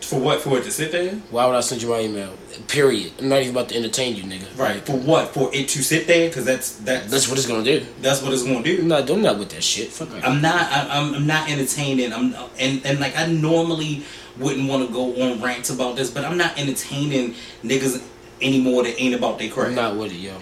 [0.05, 0.41] For what?
[0.41, 1.11] For it to sit there?
[1.31, 2.35] Why would I send you my email?
[2.67, 3.13] Period.
[3.19, 4.57] I'm not even about to entertain you, nigga.
[4.57, 4.85] Right.
[4.85, 5.33] For what?
[5.33, 6.29] For it to sit there?
[6.29, 7.85] Because that's that's That's what it's gonna do.
[8.01, 8.79] that's what it's gonna do.
[8.81, 9.89] I'm not, I'm not with that shit.
[9.89, 10.25] Fuck that.
[10.27, 10.71] I'm not.
[10.71, 12.13] I'm, I'm not entertaining.
[12.13, 14.03] I'm and and like I normally
[14.37, 18.03] wouldn't want to go on rants about this, but I'm not entertaining niggas
[18.41, 19.69] anymore that ain't about their craft.
[19.69, 20.37] I'm not with it, yo.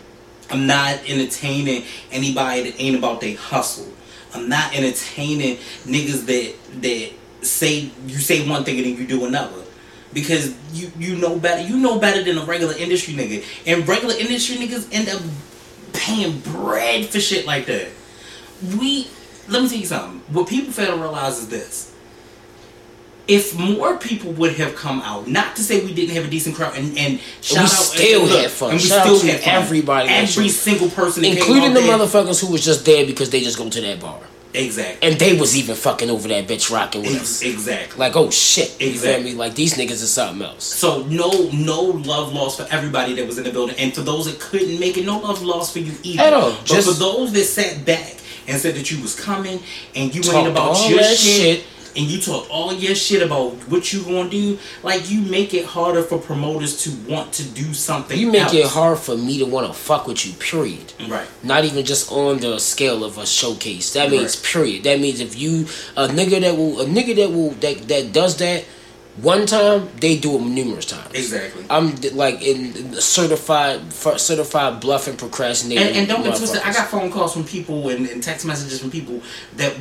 [0.50, 3.88] I'm not entertaining anybody that ain't about their hustle.
[4.36, 7.12] I'm not entertaining niggas that that
[7.44, 9.62] say you say one thing and then you do another.
[10.14, 13.44] Because you you know better you know better than a regular industry nigga.
[13.66, 15.22] And regular industry niggas end up
[15.94, 17.88] paying bread for shit like that.
[18.78, 19.08] We
[19.48, 20.22] let me tell you something.
[20.34, 21.90] What people fail to realize is this.
[23.26, 26.56] If more people would have come out, not to say we didn't have a decent
[26.58, 28.72] crowd, and, and shout we out, still and look, had fun.
[28.72, 32.46] and we Shout still out to had everybody every single person, Including the there- motherfuckers
[32.46, 34.20] who was just there because they just go to that bar.
[34.54, 35.08] Exactly.
[35.10, 37.42] And they was even fucking over that bitch rocking with us.
[37.42, 37.98] exactly.
[37.98, 38.80] Like, oh shit.
[38.80, 39.32] You Exactly.
[39.32, 39.36] me?
[39.36, 40.64] Like these niggas is something else.
[40.64, 44.26] So no no love lost for everybody that was in the building, and for those
[44.26, 46.24] that couldn't make it, no love lost for you either.
[46.24, 46.52] At all.
[46.52, 49.60] But Just- for those that sat back and said that you was coming
[49.96, 51.64] and you ain't about your shit, shit.
[51.96, 55.66] And you talk all your shit about what you gonna do, like you make it
[55.66, 58.18] harder for promoters to want to do something.
[58.18, 58.54] You make else.
[58.54, 60.94] it hard for me to want to fuck with you, period.
[61.08, 61.28] Right.
[61.44, 63.94] Not even just on the scale of a showcase.
[63.94, 64.46] That means Right.
[64.46, 64.84] period.
[64.84, 68.38] That means if you a nigga that will a nigga that will that that does
[68.38, 68.66] that
[69.18, 71.14] one time, they do it numerous times.
[71.14, 71.64] Exactly.
[71.70, 75.88] I'm like in certified certified bluff and procrastinating.
[75.88, 76.62] And, and don't get twisted.
[76.64, 79.22] I got phone calls from people and, and text messages from people
[79.58, 79.76] that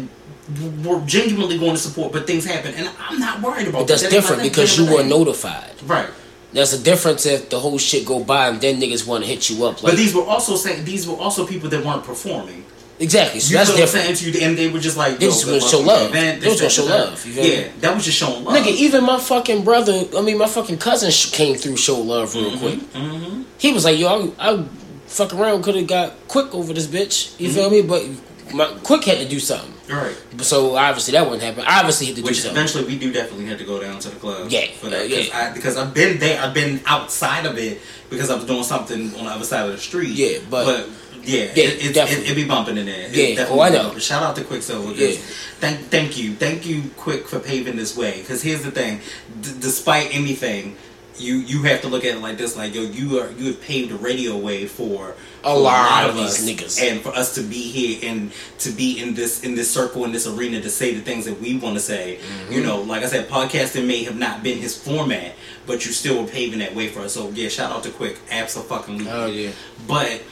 [0.84, 4.02] were genuinely going to support, but things happen, and I'm not worried about But that's
[4.02, 4.10] that.
[4.10, 5.70] Different because you were notified.
[5.86, 6.08] right.
[6.52, 9.48] That's a difference if the whole shit go by and then niggas want to hit
[9.48, 9.82] you up.
[9.82, 12.64] Like But these were also saying these were also people that weren't performing.
[13.00, 14.18] exactly, so You that's know what I'm different.
[14.18, 16.10] saying to you, and they were just like, They just good wanna show love.
[16.10, 18.54] event, They wanna show love, you Yeah, that was just showing love.
[18.54, 22.34] Nigga, even my fucking brother, I mean, my fucking cousin sh- came through show love
[22.34, 22.80] real quick.
[22.92, 23.42] mm-hmm.
[23.56, 24.64] He was like, yo, I, I
[25.06, 27.40] fuck around, could have got quick over this bitch.
[27.40, 27.80] You feel me?
[27.80, 28.04] But
[28.52, 29.72] my quick had to do something.
[29.92, 30.16] Right.
[30.40, 31.64] So obviously that wouldn't happen.
[31.66, 32.56] Obviously he had to Which do something.
[32.56, 34.50] eventually we do definitely have to go down to the club.
[34.50, 35.16] Yeah, For that, yeah.
[35.18, 36.40] Cause I, because I've been there.
[36.40, 37.80] I've been outside of it
[38.10, 40.10] because I was doing something on the other side of the street.
[40.10, 40.88] Yeah, but-
[41.24, 43.08] yeah, Yeah, it, it, it, be bumping in there.
[43.08, 43.82] Yeah, definitely oh, I know.
[43.84, 44.00] bumping.
[44.00, 44.92] Shout out to Quicksilver.
[44.92, 45.16] Yeah.
[45.60, 48.18] Thank, thank you, thank you, Quick, for paving this way.
[48.20, 49.00] Because here's the thing:
[49.40, 50.76] D- despite anything,
[51.18, 53.60] you you have to look at it like this: like yo, you are you have
[53.62, 56.82] paved a radio way for A for lot of us, niggas.
[56.82, 60.12] and for us to be here and to be in this in this circle in
[60.12, 62.18] this arena to say the things that we want to say.
[62.18, 62.52] Mm-hmm.
[62.52, 65.34] You know, like I said, podcasting may have not been his format,
[65.66, 67.14] but you still were paving that way for us.
[67.14, 69.08] So yeah, shout out to Quick, absolutely.
[69.08, 69.50] Oh yeah.
[69.86, 70.22] But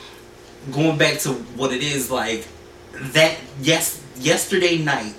[0.72, 2.47] going back to what it is like
[2.93, 5.14] that yes yesterday night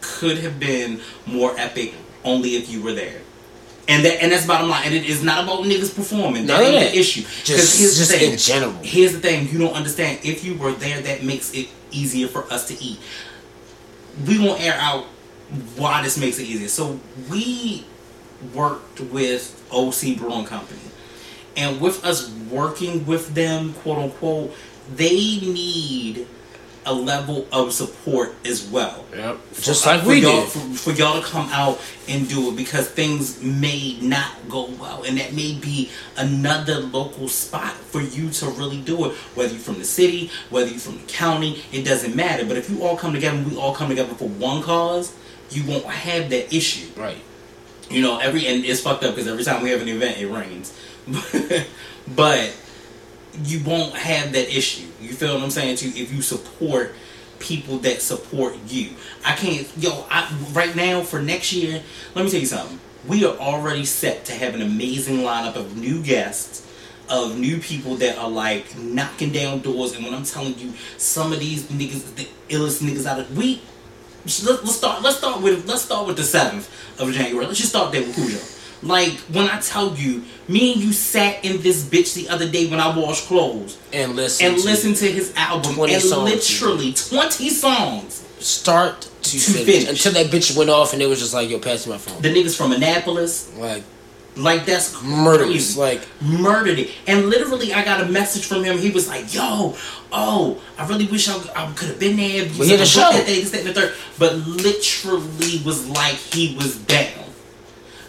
[0.00, 1.94] could have been more epic
[2.24, 3.20] only if you were there.
[3.88, 4.84] And that and that's bottom line.
[4.86, 6.46] And it is not about niggas performing.
[6.46, 6.92] That ain't that.
[6.92, 7.22] the issue.
[7.44, 8.32] Just- here's the just thing.
[8.32, 8.72] in general.
[8.82, 9.48] Here's the thing.
[9.48, 10.20] You don't understand.
[10.22, 12.98] If you were there, that makes it easier for us to eat.
[14.26, 15.04] We won't air out
[15.76, 16.68] why this makes it easier.
[16.68, 17.84] So we
[18.54, 20.80] worked with OC Brewing Company.
[21.56, 24.54] And with us working with them, quote unquote,
[24.94, 26.26] they need
[26.84, 29.04] a level of support as well.
[29.14, 29.38] Yep.
[29.38, 30.48] For- Just uh, like for we y'all, did.
[30.48, 35.04] For, for y'all to come out and do it because things may not go well,
[35.04, 39.12] and that may be another local spot for you to really do it.
[39.34, 42.44] Whether you're from the city, whether you're from the county, it doesn't matter.
[42.44, 45.14] But if you all come together and we all come together for one cause,
[45.50, 46.88] you won't have that issue.
[46.96, 47.18] Right.
[47.90, 50.26] You know, every and it's fucked up because every time we have an event, it
[50.28, 50.76] rains.
[52.16, 52.56] but
[53.44, 54.86] you won't have that issue.
[55.00, 56.02] You feel what I'm saying to you?
[56.02, 56.94] If you support
[57.38, 58.90] people that support you,
[59.24, 59.66] I can't.
[59.76, 61.82] Yo, I right now for next year,
[62.14, 62.78] let me tell you something.
[63.06, 66.68] We are already set to have an amazing lineup of new guests,
[67.08, 69.94] of new people that are like knocking down doors.
[69.94, 73.60] And when I'm telling you, some of these niggas, the illest niggas out of we.
[74.24, 75.02] Let's, start.
[75.02, 75.66] Let's start with.
[75.66, 76.70] Let's start with the seventh
[77.00, 77.44] of January.
[77.44, 78.61] Let's just start there with Cujo.
[78.82, 82.68] Like when I tell you, me and you sat in this bitch the other day
[82.68, 84.46] when I washed clothes And listen.
[84.46, 88.26] and to listen to his album 20 and literally twenty songs.
[88.40, 89.64] start to, To finish.
[89.84, 89.88] finish.
[90.06, 92.20] until that bitch went off and it was just like, yo, pass me my phone.
[92.22, 93.84] The niggas from Annapolis, Like
[94.34, 95.76] like that's murderous.
[95.76, 96.90] Like murdered it.
[97.06, 98.78] And literally, I got a message from him.
[98.78, 99.76] He was like, "Yo,
[100.10, 102.46] oh, I really wish I, I could have been there.
[102.46, 103.00] Had a show.
[103.12, 103.94] that that, and the third.
[104.18, 107.24] But literally, was like he was down.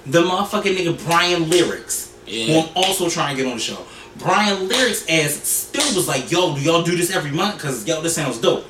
[0.05, 2.45] The motherfucking nigga Brian Lyrics, Yeah.
[2.45, 3.77] who I'm also trying to get on the show.
[4.17, 7.59] Brian Lyrics as still was like, "Yo, do y'all do this every month?
[7.61, 8.65] Cause yo, this sounds dope."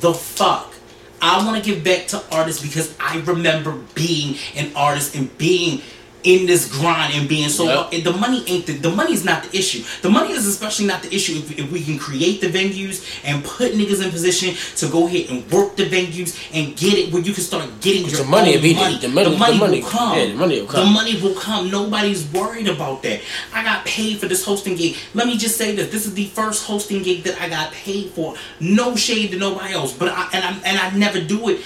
[0.00, 0.72] The fuck.
[1.20, 5.82] I want to give back to artists because I remember being an artist and being
[6.24, 7.88] in this grind and being so.
[7.90, 8.04] Yep.
[8.04, 9.82] The money ain't the, the money is not the issue.
[10.02, 13.44] The money is especially not the issue if, if we can create the venues and
[13.44, 17.22] put niggas in position to go ahead and work the venues and get it where
[17.22, 18.82] you can start getting your the money own will be there.
[18.84, 18.98] money.
[18.98, 20.18] The money- the money- will come.
[20.18, 20.84] yeah, the money will come.
[20.86, 21.70] The money will come.
[21.70, 23.20] Nobody's worried about that.
[23.52, 24.96] I got paid for this hosting gig.
[25.14, 28.10] Let me just say this: this is the first hosting gig that I got paid
[28.10, 28.34] for.
[28.60, 31.60] No shade to nobody else, but I and I and I never do it.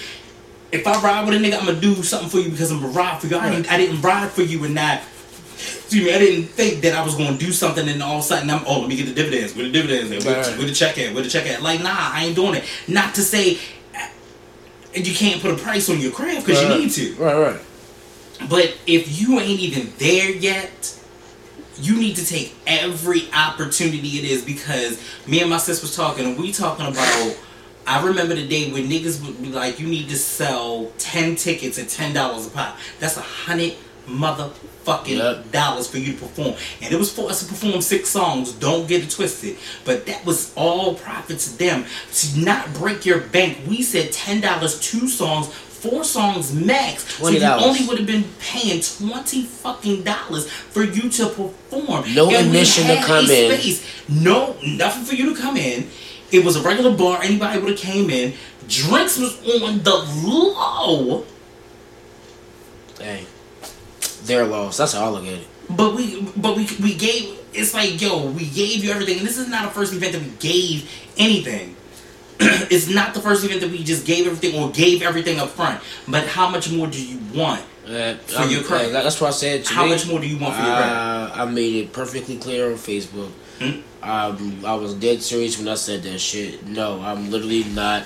[0.71, 2.91] If I ride with a nigga, I'm gonna do something for you because I'm gonna
[2.93, 3.37] ride for you.
[3.37, 5.01] I didn't, I didn't ride for you and not.
[5.55, 8.23] Excuse me, I didn't think that I was gonna do something and all of a
[8.23, 9.55] sudden I'm oh let me get the dividends.
[9.55, 10.23] Where the dividends at?
[10.25, 10.57] Where, Right.
[10.57, 11.13] where the check at?
[11.13, 11.61] Where the check at?
[11.61, 12.65] Like nah, I ain't doing it.
[12.87, 13.57] Not to say.
[14.93, 17.15] and You can't put a price on your craft because right, you need to.
[17.15, 17.61] Right, right.
[18.49, 20.95] But if you ain't even there yet,
[21.79, 26.25] you need to take every opportunity it is because me and my sis was talking
[26.25, 27.37] and we talking about
[27.87, 31.79] I remember the day when niggas would be like, you need to sell ten tickets
[31.79, 32.77] at ten dollars a pop.
[32.99, 33.75] That's a hundred
[34.07, 35.51] motherfucking Yep.
[35.51, 36.55] dollars for you to perform.
[36.81, 39.57] And it was for us to perform six songs, don't get it twisted.
[39.85, 41.85] But that was all profit to them.
[42.13, 47.03] To not break your bank, we said ten dollars, two songs, four songs max.
[47.17, 52.13] So you only would have been paying twenty fucking dollars for you to perform.
[52.13, 53.51] No And admission to come in.
[53.59, 53.85] space.
[54.09, 55.89] No, nothing for you to come in.
[56.31, 57.21] It was a regular bar.
[57.23, 58.33] Anybody would have came in.
[58.67, 61.25] Drinks was on the low.
[62.99, 63.25] Hey,
[64.23, 64.77] their loss.
[64.77, 65.47] That's how I look at it.
[65.69, 67.37] But we, but we, we gave.
[67.53, 70.21] It's like, yo, we gave you everything, and this is not a first event that
[70.21, 71.75] we gave anything.
[72.39, 75.81] it's not the first event that we just gave everything or gave everything up front.
[76.07, 77.61] But how much more do you want?
[77.85, 78.93] Uh, For I'm- your credit.
[78.93, 79.65] uh, that's what I said.
[79.65, 80.91] To How me, much more do you want for your credit?
[80.93, 83.31] uh, I made it perfectly clear on Facebook.
[83.59, 83.81] Hmm?
[84.03, 86.65] Um, I was dead serious when I said that shit.
[86.65, 88.03] No, I'm literally not.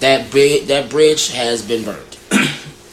[0.00, 2.48] That bridge, that bridge has been burnt, and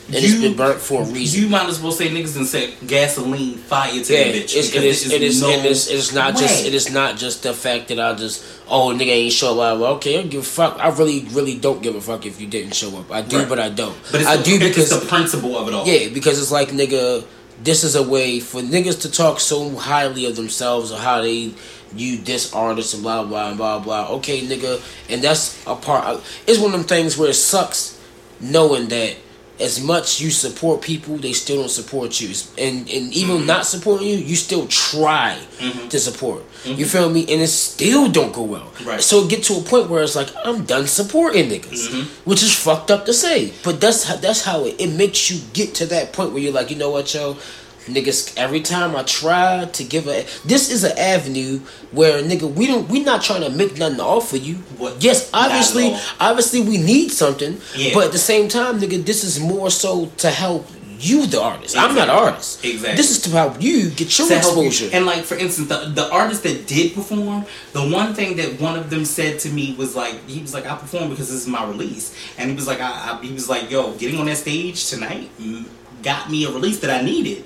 [0.10, 1.42] it's You- been burnt for a reason.
[1.44, 4.56] You might as well say niggas and say gasoline fire to yeah, the bitch.
[4.56, 5.88] It's, it is, it is, no it is.
[5.90, 6.66] It is not just.
[6.66, 8.44] It is not just the fact that I just.
[8.68, 9.80] Oh, nigga ain't show up.
[9.80, 10.78] Well, okay, I don't give a fuck.
[10.80, 13.12] I really, really don't give a fuck if you didn't show up.
[13.12, 13.50] I do, Right.
[13.50, 13.98] but I don't.
[14.12, 15.88] But it's I the, do it's because the principle of it all.
[15.88, 17.26] Yeah, because it's like nigga,
[17.64, 21.54] this is a way for niggas to talk so highly of themselves or how they
[21.96, 24.10] you this artist and blah blah blah blah.
[24.16, 26.06] Okay, nigga, and that's a part.
[26.06, 28.00] Of, it's one of them things where it sucks
[28.40, 29.16] knowing that
[29.60, 33.46] as much you support people, they still don't support you, and and even mm-hmm.
[33.46, 35.88] not supporting you, you still try mm-hmm.
[35.88, 36.44] to support.
[36.64, 36.80] Mm-hmm.
[36.80, 37.22] You feel me?
[37.22, 38.72] And it still don't go well.
[38.86, 39.02] Right.
[39.02, 42.92] So get to a point where it's like I'm done supporting niggas, which is fucked
[42.92, 46.14] up to say, but that's how, that's how it, it makes you get to that
[46.14, 47.38] point where you're like, you know what, yo,
[47.88, 48.38] niggas.
[48.38, 51.60] Every time I try to give a, this is an avenue
[51.92, 54.56] where nigga we don't we not trying to make nothing off of you.
[54.78, 55.04] What?
[55.04, 57.94] Yes, obviously, obviously we need something, Yeah.
[57.94, 60.68] but at the same time, nigga, this is more so to help
[61.00, 61.76] you, the artist.
[61.76, 62.64] I'm not an artist.
[62.64, 62.96] Exactly.
[62.96, 64.68] This is to help you get your to help you.
[64.68, 64.90] exposure.
[64.96, 68.78] And like for instance, the the artist that did perform, the one thing that one
[68.78, 71.48] of them said to me was like, he was like, I perform because this is
[71.48, 74.38] my release, and he was like, I, I he was like, yo, getting on that
[74.38, 75.66] stage tonight mm,
[76.04, 77.46] got me a release that I needed.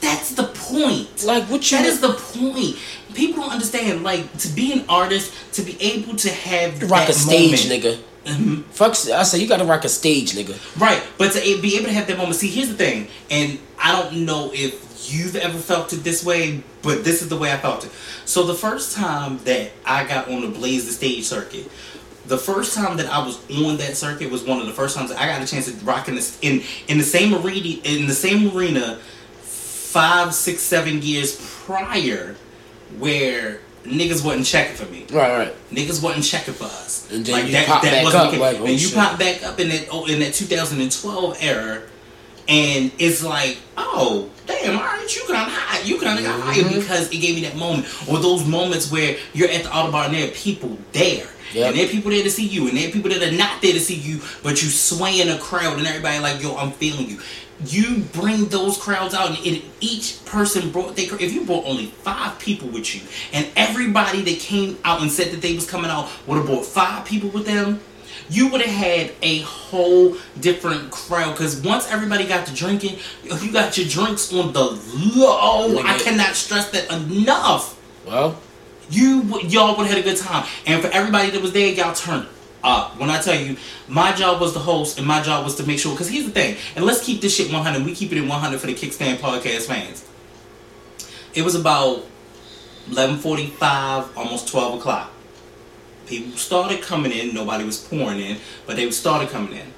[0.00, 1.24] That's the point.
[1.24, 2.76] like what you That is the point.
[3.14, 4.02] People don't understand.
[4.02, 7.98] Like to be an artist, to be able to have rock a stage, moment, nigga.
[8.26, 8.64] Mhm.
[8.72, 10.54] Fuck, I say you gotta rock a stage, nigga.
[10.78, 12.36] Right, but to be able to have that moment.
[12.36, 14.74] See, here's the thing, and I don't know if
[15.10, 17.90] you've ever felt it this way, but this is the way I felt it.
[18.26, 21.70] So the first time that I got on the Blaze the Stage circuit,
[22.26, 25.10] the first time that I was on that circuit was one of the first times
[25.10, 28.14] I got a chance to rock in this in in the same arena in the
[28.14, 28.98] same arena
[29.90, 32.36] five, six, seven years prior,
[32.98, 35.70] where niggas wasn't checking for me Right, right.
[35.70, 37.10] niggas wasn't checking for us.
[37.10, 38.94] And then you pop back up, like, oh, and you shit.
[38.94, 41.82] pop back up in that oh, in that 2012 era,
[42.50, 45.86] and it's like, oh damn, all right, you kind of hot.
[45.86, 46.80] You kind of got higher mm-hmm.
[46.80, 47.86] because it gave me that moment.
[48.08, 51.28] Or those moments where you're at the Audubon and there are people there.
[51.52, 51.68] Yep.
[51.68, 53.60] And there are people there to see you, and there are people that are not
[53.60, 56.70] there to see you, but you sway in a crowd, and everybody like, yo, I'm
[56.72, 57.20] feeling you.
[57.66, 61.04] You bring those crowds out, and it, each person brought they.
[61.04, 65.32] If you brought only five people with you, and everybody that came out and said
[65.32, 67.80] that they was coming out would have brought five people with them,
[68.28, 71.32] you would have had a whole different crowd.
[71.32, 74.64] Because once everybody got to drinking, you got your drinks on the
[75.16, 75.78] low.
[75.78, 78.40] I cannot stress that enough Well,
[78.90, 80.46] you y'all would have had a good time.
[80.66, 82.26] And for everybody that was there, y'all turned
[82.62, 82.98] up.
[82.98, 83.56] When I tell you,
[83.88, 85.92] my job was the host, and my job was to make sure.
[85.92, 87.84] Because here's the thing, and let's keep this shit 100.
[87.84, 90.04] We keep it in 100 for the Kickstand podcast fans.
[91.34, 92.04] It was about
[92.90, 95.12] 11:45, almost 12 o'clock.
[96.10, 97.32] People started coming in.
[97.32, 99.72] Nobody was pouring in, but they started coming in.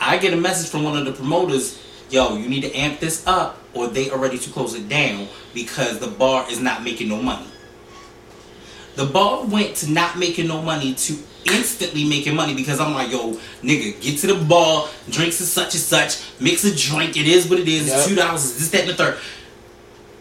[0.00, 3.24] I get a message from one of the promoters, yo, you need to amp this
[3.24, 7.08] up or they are ready to close it down because the bar is not making
[7.08, 7.46] no money.
[8.96, 13.12] The bar went to not making no money to instantly making money because I'm like,
[13.12, 17.28] yo, nigga, get to the bar, drinks is such and such, mix a drink, it
[17.28, 18.06] is what it is, Yep.
[18.08, 19.18] two dollars, this, that, and the third.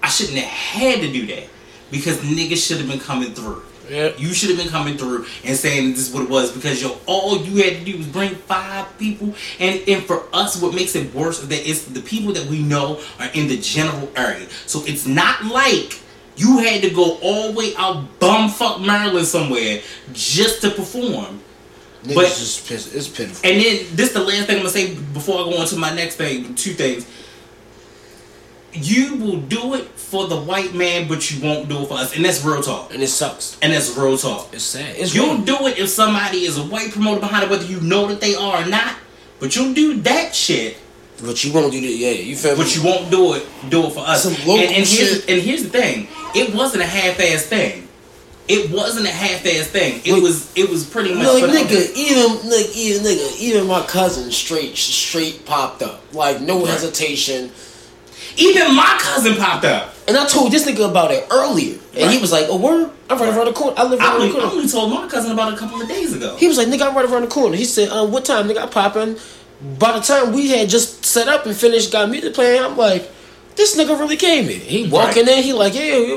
[0.04, 1.46] I shouldn't have had to do that
[1.90, 3.64] because niggas should have been coming through.
[3.90, 4.12] Yeah.
[4.18, 6.98] You should have been coming through and saying this is what it was because yo,
[7.06, 10.96] all you had to do was bring five people, and and for us, what makes
[10.96, 14.48] it worse is that it's the people that we know are in the general area.
[14.66, 16.00] So it's not like
[16.38, 19.82] you had to go all the way out bumfuck Maryland somewhere
[20.14, 21.42] just to perform.
[22.06, 23.50] niggas But- it's pitiful.
[23.50, 25.94] And then this the last thing I'm gonna say before I go on to my
[25.94, 26.56] next thing.
[26.56, 27.06] Two things.
[28.74, 32.16] You will do it for the white man, but you won't do it for us,
[32.16, 32.94] and that's real talk.
[32.94, 33.58] and it sucks.
[33.62, 34.50] And that's real talk.
[34.54, 34.96] It's sad.
[34.96, 38.08] It's You'll do it if somebody is a white promoter behind it, whether you know
[38.08, 38.96] that they are or not.
[39.40, 40.78] But you'll do that shit,
[41.24, 41.88] But you won't do that.
[41.88, 42.64] Yeah, you feel me?
[42.64, 43.46] but you won't do it.
[43.70, 44.24] Do it for us.
[44.24, 45.26] Some and, local and here's shit.
[45.26, 47.88] The, and here's the thing: it wasn't a half-ass thing.
[48.48, 50.02] It wasn't a half-ass thing.
[50.06, 50.52] It was.
[50.56, 51.26] It was pretty much.
[51.26, 56.02] like nigga, even like even nigga, even my cousin straight straight popped up.
[56.14, 57.52] Like no Right.
[58.40, 59.94] Even my cousin popped up.
[60.08, 61.78] And I told this nigga about it earlier.
[61.96, 62.92] And he was like, Oh word?
[63.10, 63.76] I'm right around the corner.
[63.78, 65.88] I live right around the I only told my cousin about it a couple of
[65.88, 66.36] days ago.
[66.38, 67.56] He was like, nigga, I'm right around the corner.
[67.56, 69.18] He said, um, what time, nigga, I pop in.
[69.78, 73.10] By the time we had just set up and finished, got music playing, I'm like,
[73.56, 74.60] this nigga really came here.
[74.60, 76.16] He walking in, he like, yeah, yo,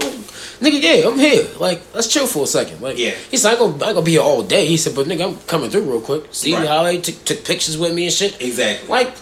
[0.60, 1.48] nigga, yeah, I'm here.
[1.58, 2.80] Like, let's chill for a second.
[2.80, 3.14] Like, Yeah.
[3.30, 4.66] He said, I ain't gonna, I gonna be here all day.
[4.66, 6.26] He said, but nigga, I'm coming through real quick.
[6.30, 6.68] See Right.
[6.68, 8.40] how they took took pictures with me and shit.
[8.40, 8.88] Exactly.
[8.88, 9.12] Like,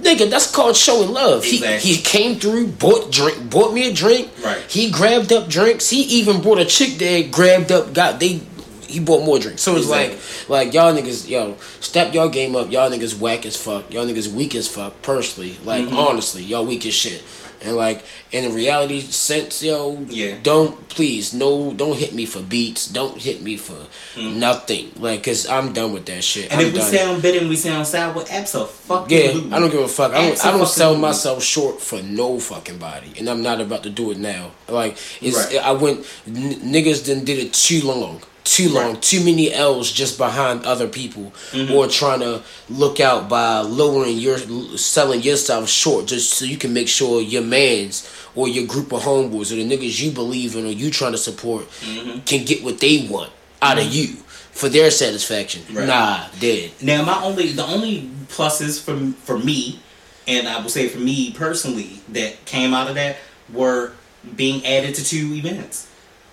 [0.00, 1.44] nigga, that's called showing love.
[1.44, 1.78] Exactly.
[1.90, 4.30] He he came through, bought drink, bought me a drink.
[4.44, 4.58] Right.
[4.68, 5.90] He grabbed up drinks.
[5.90, 8.40] He even brought a chick that grabbed up, got they.
[8.86, 9.62] He bought more drinks.
[9.62, 10.16] So it's Exactly.
[10.48, 12.70] like, like y'all niggas, yo, step y'all game up.
[12.70, 13.92] Y'all niggas whack as fuck.
[13.92, 15.02] Y'all niggas weak as fuck.
[15.02, 15.96] Personally, like Mm-hmm.
[15.98, 17.20] honestly, y'all weak as shit.
[17.64, 20.36] And like in the reality sense, yo, Yeah.
[20.42, 22.86] don't please no, don't hit me for beats.
[22.88, 23.76] Don't hit me for
[24.16, 24.92] nothing.
[24.98, 26.50] Like, cause I'm done with that shit.
[26.50, 26.52] Mm.
[26.52, 26.92] and I'm if we done.
[26.92, 28.74] sound bitter and we sound sour, absolutely.
[29.08, 30.12] Yeah, I don't give a fuck.
[30.12, 33.82] I don't, I don't sell myself short for no fucking body, and I'm not about
[33.84, 34.50] to do it now.
[34.68, 35.56] Like it's, Right.
[35.64, 39.02] I went n- niggas done did it too long, too long, Right.
[39.02, 41.72] too many L's just behind other people, Mm-hmm.
[41.74, 44.38] or trying to look out by lowering your
[44.78, 49.02] selling yourself short just so you can make sure your man's or your group of
[49.02, 52.20] homeboys or the niggas you believe in or you trying to support Mm-hmm.
[52.20, 54.08] can get what they want out of you
[54.52, 55.62] for their satisfaction.
[55.72, 55.86] Right.
[55.86, 56.70] Nah, dead.
[56.80, 59.80] Now, my only the only pluses for for me,
[60.28, 63.16] and I will say for me personally, that came out of that
[63.52, 63.92] were
[64.36, 65.86] being added to two events,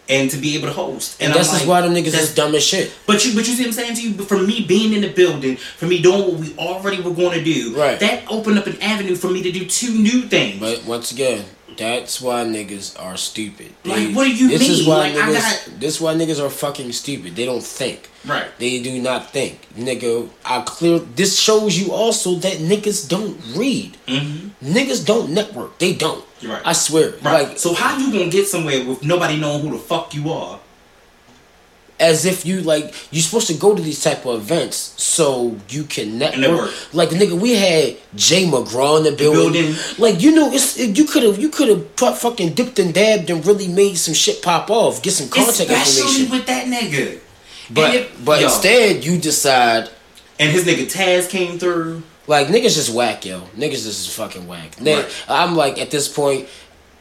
[0.09, 1.21] and to be able to host.
[1.21, 2.91] And, I'm that's just why them niggas is dumb as shit.
[3.07, 4.13] But you, but you see what I'm saying to you.
[4.15, 7.37] But for me being in the building, for me doing what we already were going
[7.37, 7.99] to do, Right.
[7.99, 10.59] That opened up an avenue for me to do two new things.
[10.59, 11.45] But once again,
[11.77, 13.73] that's why niggas are stupid.
[13.83, 16.39] Like, what do you this Is why Like, I niggas, got- This is why niggas
[16.45, 17.35] are fucking stupid.
[17.35, 18.09] They don't think.
[18.25, 18.45] right.
[18.59, 20.29] They do not think, nigga.
[20.45, 20.99] I clear.
[20.99, 23.97] This shows you also that niggas don't read.
[24.07, 24.73] Mm-hmm.
[24.73, 25.79] Niggas don't network.
[25.79, 26.23] They don't.
[26.45, 26.61] Right.
[26.65, 27.11] I swear.
[27.21, 27.49] Right.
[27.49, 30.59] Like so how you gonna get somewhere with nobody knowing who the fuck you are?
[31.99, 35.83] as if you like you're supposed to go to these type of events so you
[35.83, 36.39] can network.
[36.41, 36.93] network.
[36.93, 39.53] Like nigga, we had Jay McGraw in the building.
[39.53, 39.75] building.
[39.99, 43.45] Like you know, it's you could have you could have fucking dipped and dabbed and
[43.45, 46.31] really made some shit pop off, get some contact Especially information.
[46.31, 47.19] with that nigga.
[47.69, 49.89] But if- but yo, instead you decide
[50.39, 52.01] and his nigga Taz came through.
[52.27, 53.41] Like niggas just whack, yo.
[53.55, 54.71] Niggas just is fucking whack.
[54.79, 55.25] Right.
[55.27, 56.47] I'm like at this point,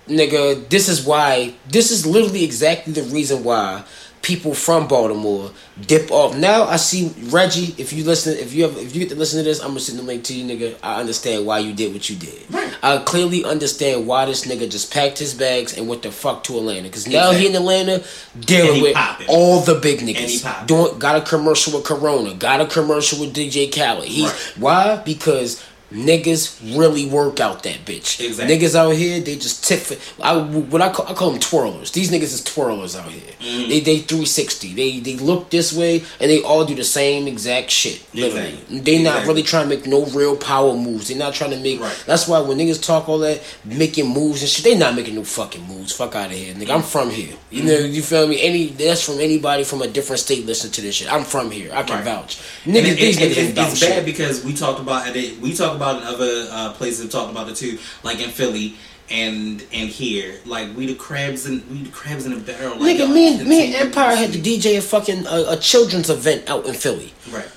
[0.09, 3.85] nigga, this is why this is literally exactly the reason why
[4.23, 5.51] people from Baltimore
[5.87, 6.37] dip off.
[6.37, 7.75] Now I see Reggie.
[7.77, 9.81] If you listen, if you have, if you get to listen to this, I'm gonna
[9.81, 10.77] send the link to you, nigga.
[10.83, 12.43] I understand why you did what you did.
[12.51, 12.73] Right.
[12.83, 16.57] I clearly understand why this nigga just packed his bags and went the fuck to
[16.59, 16.89] Atlanta.
[16.89, 18.03] Cause now he in Atlanta
[18.39, 19.27] dealing with popping.
[19.29, 20.67] all the big niggas.
[20.67, 22.35] Doing got a commercial with Corona.
[22.35, 24.05] Got a commercial with DJ Khaled.
[24.05, 24.53] He's Right.
[24.59, 25.63] why because.
[25.93, 28.25] Niggas really work out that bitch.
[28.25, 28.57] Exactly.
[28.57, 29.97] Niggas out here, they just tip for.
[30.23, 31.93] I what I call I call them twirlers.
[31.93, 33.23] These niggas is twirlers out here.
[33.41, 33.69] Mm-hmm.
[33.69, 34.73] They they three sixty.
[34.75, 38.03] They they look this way and they all do the same exact shit.
[38.15, 38.79] Literally, Exactly.
[38.81, 41.09] they not really trying to make no real power moves.
[41.09, 41.81] They not trying to make.
[41.81, 42.05] Right.
[42.07, 45.25] That's why when niggas talk all that making moves and shit, they not making no
[45.25, 45.93] fucking moves.
[45.93, 46.71] Fuck out of here, nigga.
[46.71, 47.37] I'm from here.
[47.51, 47.93] You know, Mm-hmm.
[47.93, 48.41] you feel me?
[48.41, 50.47] Any that's from anybody from a different state.
[50.47, 51.13] Listen to this shit.
[51.13, 51.71] I'm from here.
[51.75, 52.05] I can Right.
[52.05, 52.41] vouch.
[52.65, 53.89] And Niggas, these it- niggas about it's shit.
[53.91, 55.41] bad because we talked about it.
[55.41, 57.03] We talked about it in other uh, places.
[57.03, 58.77] Have talked about it too, like in Philly
[59.11, 60.41] and and here.
[60.47, 62.79] Like we the crabs and we the crabs in a barrel.
[62.79, 63.75] Like, Nigga, me and, me and.
[63.75, 67.13] Empire had to DJ a fucking uh, a children's event out in Philly.
[67.31, 67.49] right.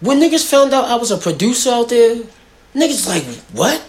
[0.00, 2.16] When niggas found out I was a producer out there,
[2.74, 3.82] niggas like what?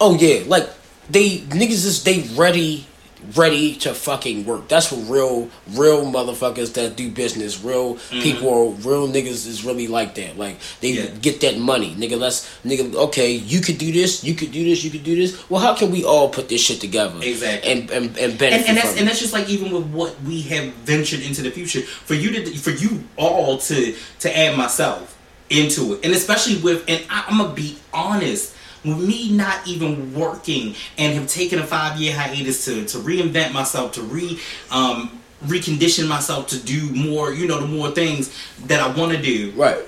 [0.00, 0.68] Oh yeah, like
[1.10, 2.86] they niggas is they ready,
[3.34, 4.68] ready to fucking work.
[4.68, 8.20] That's what real, real motherfuckers that do business, real mm-hmm.
[8.20, 10.38] people, real niggas is really like that.
[10.38, 11.06] Like they Yeah.
[11.20, 12.18] get that money, nigga.
[12.18, 12.94] Let's nigga.
[12.94, 15.48] Okay, you could do this, you could do this, you could do this.
[15.50, 17.18] Well, how can we all put this shit together?
[17.22, 17.70] Exactly.
[17.70, 20.20] and and, and benefit and, and that's from and that's just like even with what
[20.22, 24.56] we have ventured into the future for you to for you all to to add
[24.56, 25.16] myself
[25.50, 28.53] into it and especially with and I, i'm gonna be honest
[28.84, 33.52] with me not even working and have taken a five year hiatus to to reinvent
[33.52, 34.38] myself to re
[34.70, 38.34] um recondition myself to do more you know the more things
[38.66, 39.84] that i want to do right.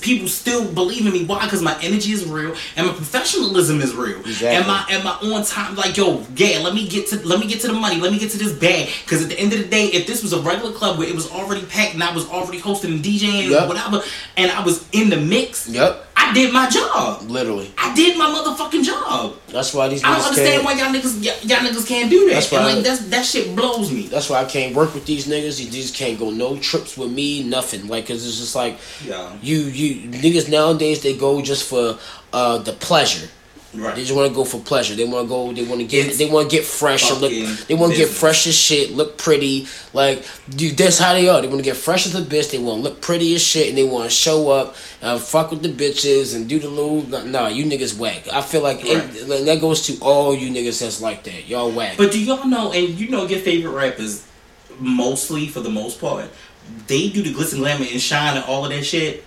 [0.00, 1.24] people still believe in me.
[1.24, 1.44] Why?
[1.44, 4.20] Because my energy is real and my professionalism is real.
[4.20, 4.48] Exactly.
[4.48, 6.60] And my and my on time, like yo, yeah.
[6.60, 8.00] Let me get to let me get to the money.
[8.00, 8.88] Let me get to this bag.
[9.04, 11.14] Because at the end of the day, if this was a regular club where it
[11.14, 13.60] was already packed and I was already hosting and DJing Yep.
[13.60, 14.02] and whatever,
[14.36, 16.06] and I was in the mix, Yep.
[16.30, 17.22] I did my job.
[17.30, 17.70] Literally.
[17.78, 19.34] I did my motherfucking job.
[19.48, 22.34] That's why these I don't understand why y'all niggas y'all, niggas can't do that.
[22.34, 24.02] That's and why- like that's that shit blows me.
[24.08, 25.62] That's why I can't work with these niggas.
[25.64, 27.86] You just can't go no trips with me, nothing.
[27.88, 29.32] Like, cause it's just like Yeah.
[29.42, 31.98] you, you niggas nowadays they go just for
[32.32, 33.28] uh the pleasure.
[33.74, 33.94] Right.
[33.96, 34.94] They just want to go for pleasure.
[34.94, 35.52] They want to go.
[35.52, 36.06] They want to get.
[36.06, 37.10] It's they want to get fresh.
[37.10, 37.32] Or look.
[37.66, 38.92] They want to get fresh as shit.
[38.92, 39.66] Look pretty.
[39.92, 41.40] Like, dude, that's how they are.
[41.40, 42.50] They want to get fresh as a bitch.
[42.52, 45.50] They want to look pretty as shit, and they want to show up, and fuck
[45.50, 47.02] with the bitches, and do the little.
[47.26, 48.28] Nah, you niggas whack.
[48.32, 49.28] I feel like, Right.
[49.28, 51.48] like, that goes to all you niggas that's like that.
[51.48, 51.96] Y'all whack.
[51.96, 54.24] But do y'all know, and you know your favorite rappers,
[54.78, 56.26] mostly for the most part,
[56.86, 59.24] they do the glitz and glamour and shine and all of that shit,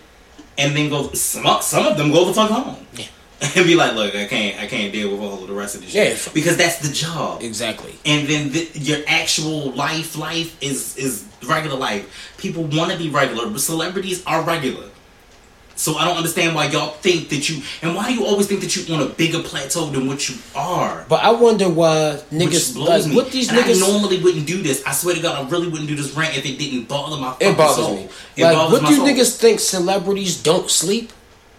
[0.58, 1.12] and then go.
[1.14, 2.86] Some some of them go the fuck home.
[2.96, 3.06] Yeah.
[3.56, 5.82] And be like, look, I can't, I can't deal with all of the rest of
[5.82, 7.42] this Yeah, shit because that's the job.
[7.44, 7.94] exactly.
[8.06, 12.34] And then the, your actual life, life is is regular life.
[12.38, 14.86] People want to be regular, but celebrities are regular.
[15.76, 18.62] So I don't understand why y'all think that you, and why do you always think
[18.62, 21.06] that you on a bigger plateau than what you are?
[21.08, 23.16] But I wonder why niggas blows like me.
[23.16, 23.84] what these and niggas.
[23.84, 24.84] I normally wouldn't do this.
[24.88, 27.30] I swear to God, I really wouldn't do this rant if it didn't bother my
[27.34, 27.96] fucking it bothers soul.
[27.96, 28.10] me.
[28.38, 29.06] It like, what do soul.
[29.08, 31.14] niggas think celebrities don't sleep?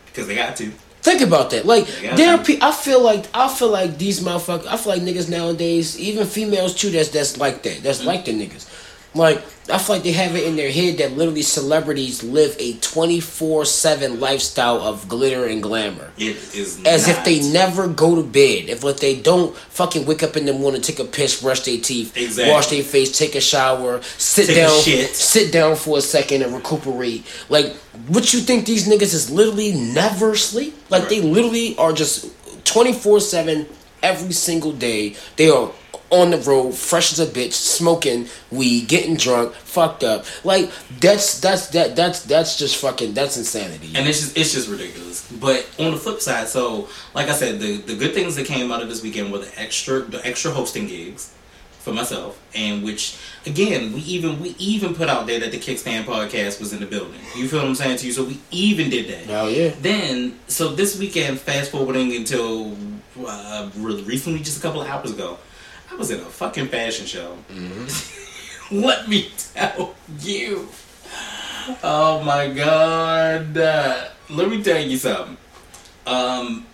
[0.07, 0.73] Because they got to.
[1.01, 1.65] Think about that.
[1.65, 4.66] Like there are pe- I feel like I feel like these motherfuckers.
[4.66, 6.91] I feel like niggas nowadays, even females too.
[6.91, 7.83] That's that's like that.
[7.83, 8.66] That's like the niggas.
[9.15, 12.75] Like I feel like they have it in their head that literally celebrities live a
[12.75, 16.13] twenty four seven lifestyle of glitter and glamour.
[16.19, 18.69] It is As if they never go to bed.
[18.69, 21.79] If like they don't fucking wake up in the morning, take a piss, brush their
[21.81, 22.53] teeth, Exactly.
[22.53, 24.81] wash their face, take a shower, sit Take down,
[25.15, 27.25] sit down for a second and recuperate.
[27.49, 27.75] Like,
[28.09, 30.75] what you think these niggas is literally never sleep?
[30.91, 32.31] Like they literally are just
[32.65, 33.67] twenty four seven
[34.03, 35.17] every single day.
[35.37, 35.73] They are
[36.11, 40.25] on the road, fresh as a bitch, smoking weed, getting drunk, fucked up.
[40.45, 40.71] Like
[41.01, 43.93] that's that's that that's that's just fucking that's insanity.
[43.95, 45.31] And it's just it's just ridiculous.
[45.33, 48.73] But on the flip side, so like I said, the the good things that came
[48.73, 51.35] out of this weekend were the extra the extra hosting gigs
[51.81, 53.17] for myself, and which
[53.47, 56.87] again we even we even put out there that the Kickstand podcast was in the
[56.87, 57.21] building.
[57.37, 58.13] You feel what I'm saying to you?
[58.13, 59.35] So we even did that.
[59.35, 59.75] Oh yeah.
[59.81, 62.77] Then so this weekend, fast forwarding until
[63.27, 65.39] uh, recently, just a couple of hours ago,
[65.90, 67.36] I was in a fucking fashion show.
[68.70, 70.69] Let me tell you.
[71.82, 73.56] Oh my god.
[73.56, 75.36] Uh, let me tell you something.
[76.06, 76.66] Um,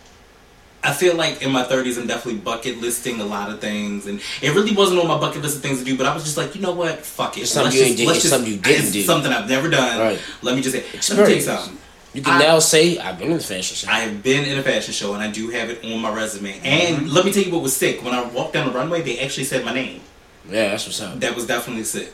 [0.82, 4.20] I feel like in my 30s, I'm definitely bucket listing a lot of things, and
[4.42, 5.96] it really wasn't on my bucket list of things to do.
[5.96, 6.98] But I was just like, you know what?
[7.04, 7.42] Fuck it.
[7.42, 9.02] It's something Let's you just- did- let's it's just- something you didn't do.
[9.02, 9.98] Something I've never done.
[10.00, 10.20] Right.
[10.42, 10.82] Let me just say.
[11.14, 11.78] Let me tell you something.
[12.14, 13.88] You can I- now say I've been in a fashion show.
[13.90, 16.52] I have been in a fashion show, and I do have it on my resume.
[16.52, 16.66] Mm-hmm.
[16.66, 18.02] And let me tell you what was sick.
[18.02, 20.00] When I walked down the runway, they actually said my name.
[20.48, 21.18] yeah, that's what's up.
[21.20, 22.12] That was definitely sick.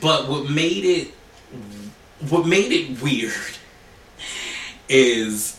[0.00, 1.08] But what made it
[2.28, 3.32] what made it weird
[4.88, 5.58] is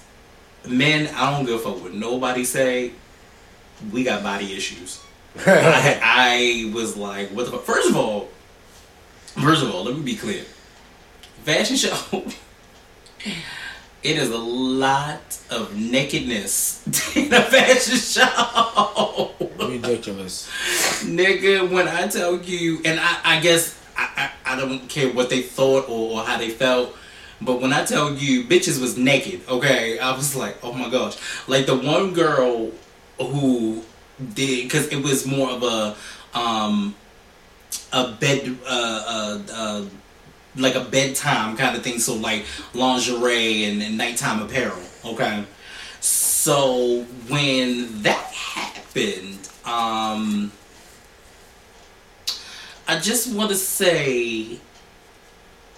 [0.67, 2.91] men, I don't give a fuck what nobody say,
[3.91, 5.01] we got body issues.
[5.45, 7.63] I, I was like, what the fuck?
[7.63, 8.29] First of all,
[9.41, 10.43] first of all, let me be clear.
[11.43, 11.95] Fashion show,
[14.03, 19.31] it is a lot of nakedness in a fashion show.
[19.59, 20.49] Ridiculous.
[21.03, 25.29] Nigga, when I tell you, and I, I guess I, I, I don't care what
[25.29, 26.95] they thought or, or how they felt,
[27.41, 29.97] but when I tell you, bitches was naked, okay?
[29.99, 31.17] I was like, oh my gosh.
[31.47, 32.71] Like the one girl
[33.19, 33.83] who
[34.33, 35.95] did, because it was more of a,
[36.37, 36.95] um,
[37.93, 39.85] a bed, uh, uh, uh,
[40.55, 41.99] like a bedtime kind of thing.
[41.99, 45.45] So like lingerie and, and nighttime apparel, okay?
[45.99, 50.51] So when that happened, um,
[52.87, 54.59] I just want to say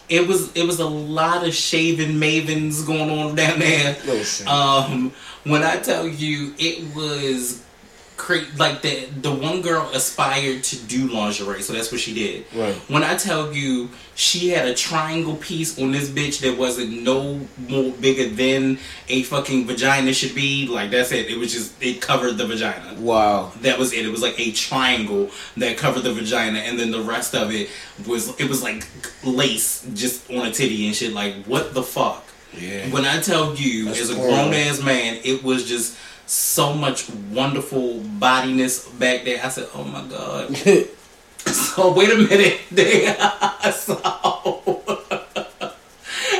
[0.10, 3.98] it was it was a lot of shaving mavens going on down there.
[4.48, 5.12] Um,
[5.44, 7.64] when I tell you, it was
[8.24, 12.46] cra- like the the one girl aspired to do lingerie, so that's what she did.
[12.56, 12.74] Right.
[12.90, 17.42] When I tell you, she had a triangle piece on this bitch that wasn't no
[17.68, 18.80] more bigger than
[19.10, 20.68] a fucking vagina should be.
[20.68, 21.30] Like that's it.
[21.30, 22.96] It was just it covered the vagina.
[23.00, 23.52] Wow.
[23.62, 24.06] That was it.
[24.06, 27.70] It was like a triangle that covered the vagina, and then the rest of it
[28.08, 28.88] was it was like
[29.26, 31.12] lace just on a titty and shit.
[31.14, 32.24] Like what the fuck?
[32.58, 32.88] Yeah.
[32.90, 37.10] When I tell you, That's as a grown ass man, it was just so much
[37.32, 39.42] wonderful bodiness back there.
[39.44, 40.56] I said, "Oh my god."
[41.46, 42.60] so wait a minute.
[42.72, 43.06] They
[43.72, 43.96] so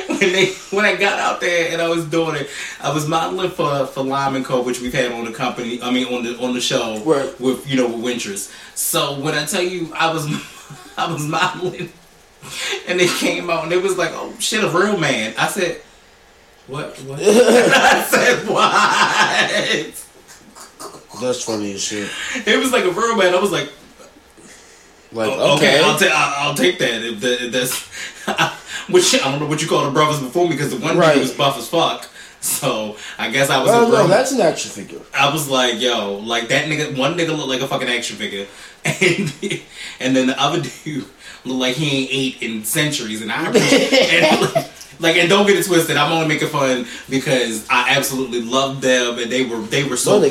[0.08, 2.48] when they when I got out there and I was doing it,
[2.80, 5.80] I was modeling for for Lime and Co, which we've had on the company.
[5.82, 7.38] I mean, on the on the show Right.
[7.40, 8.50] with you know with Winters.
[8.74, 10.26] So when I tell you, I was
[10.96, 11.92] I was modeling,
[12.88, 15.80] and they came out and it was like, "Oh shit, a real man." I said.
[16.66, 16.96] What?
[17.00, 17.18] What?
[17.22, 18.70] I said what?
[21.20, 22.10] That's funny as shit.
[22.46, 23.34] It was like a real man.
[23.34, 23.70] I was like,
[25.12, 25.78] Like, Oh, okay.
[25.78, 27.02] okay, I'll, ta- I'll, I'll take that.
[27.04, 27.86] If, the, if that's,
[28.90, 31.12] which I don't know what you call the brothers before me because the one Right.
[31.14, 32.08] dude was buff as fuck.
[32.40, 33.70] So I guess I was.
[33.70, 35.00] oh, no, that's an action figure.
[35.14, 36.94] I was like, yo, like that nigga.
[36.98, 38.46] One nigga looked like a fucking action figure,
[38.84, 39.32] and
[39.98, 41.06] and then the other dude
[41.44, 43.22] looked like he ain't ate in centuries.
[43.22, 45.96] And I and, like, and don't get it twisted.
[45.96, 50.18] I'm only making fun because I absolutely loved them, and they were they were so
[50.20, 50.28] cool.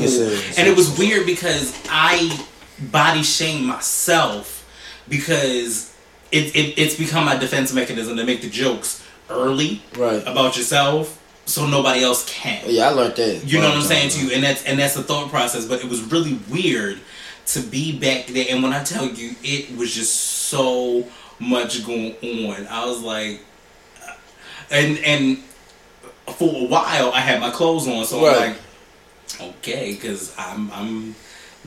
[0.57, 2.45] And it was weird because I
[2.91, 4.59] body shame myself
[5.07, 5.95] because
[6.31, 10.21] it, it it's become my defense mechanism to make the jokes early Right.
[10.27, 12.63] about yourself so nobody else can.
[12.67, 13.43] Yeah, I learned that.
[13.45, 15.65] You know what I'm saying to you, and that's and that's the thought process.
[15.65, 16.99] But it was really weird
[17.47, 21.03] to be back there, and when I tell you, it was just so
[21.39, 22.67] much going on.
[22.67, 23.41] I was like,
[24.69, 25.37] and and
[26.37, 28.35] for a while, I had my clothes on, so Right.
[28.35, 31.15] I'm like, okay, because I'm I'm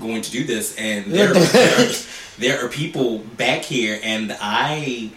[0.01, 1.91] going to do this, and there there,
[2.39, 5.11] there are people back here, and I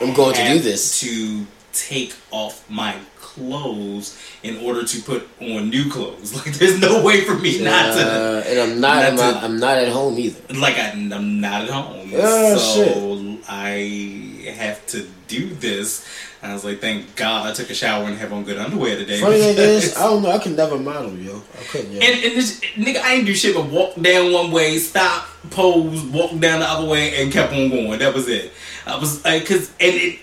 [0.00, 1.00] I'm going to do this.
[1.00, 2.94] to take off my
[3.36, 6.34] clothes in order to put on new clothes.
[6.46, 8.00] Like there's no way for me not to.
[8.02, 10.54] Uh, and I'm not, not at my, to- I'm not at home either.
[10.54, 16.06] Like I, I'm not at home, Oh, so I have to do this.
[16.42, 19.20] I was like, thank God I took a shower and have on good underwear today.
[19.20, 20.30] Funny thing is, I don't know.
[20.30, 21.42] I can never model, yo.
[21.58, 22.00] I couldn't, yo.
[22.00, 26.02] and, and this nigga, I ain't do shit but walk down one way, stop, pose,
[26.04, 27.98] walk down the other way, and kept on going.
[27.98, 28.52] That was it.
[28.86, 30.20] I was like, cause, and it,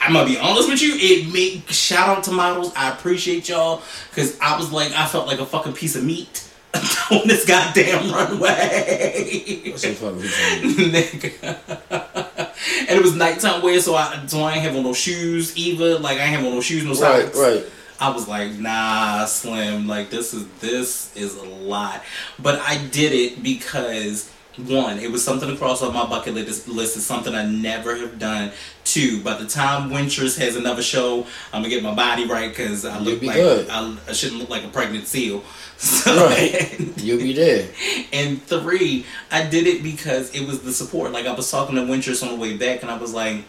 [0.00, 3.82] I'm gonna be honest with you, it made, shout out to models, I appreciate y'all,
[4.14, 6.48] cause I was like, I felt like a fucking piece of meat
[7.10, 9.70] on this goddamn runway.
[9.70, 10.74] What's so fucking funny?
[10.92, 12.50] Nigga.
[12.88, 15.98] and it was nighttime wear, so I so I ain't have on no shoes either.
[15.98, 17.24] Like I ain't have on no shoes, no socks.
[17.24, 17.38] Right, socks.
[17.38, 17.64] right.
[18.00, 22.02] I was like, nah, Slim, like this is this is a lot.
[22.38, 24.30] But I did it because
[24.66, 26.68] one, it was something to cross off my bucket list.
[26.68, 28.50] List is something I never have done.
[28.84, 32.84] Two, by the time Winters has another show, I'm gonna get my body right because
[32.84, 33.36] I look be like.
[33.70, 35.44] I, I shouldn't look like a pregnant seal.
[35.78, 36.76] So, Right.
[36.96, 37.68] You'll be there.
[38.12, 41.12] and three, I did it because it was the support.
[41.12, 43.44] Like I was talking to Winters on the way back, and I was like,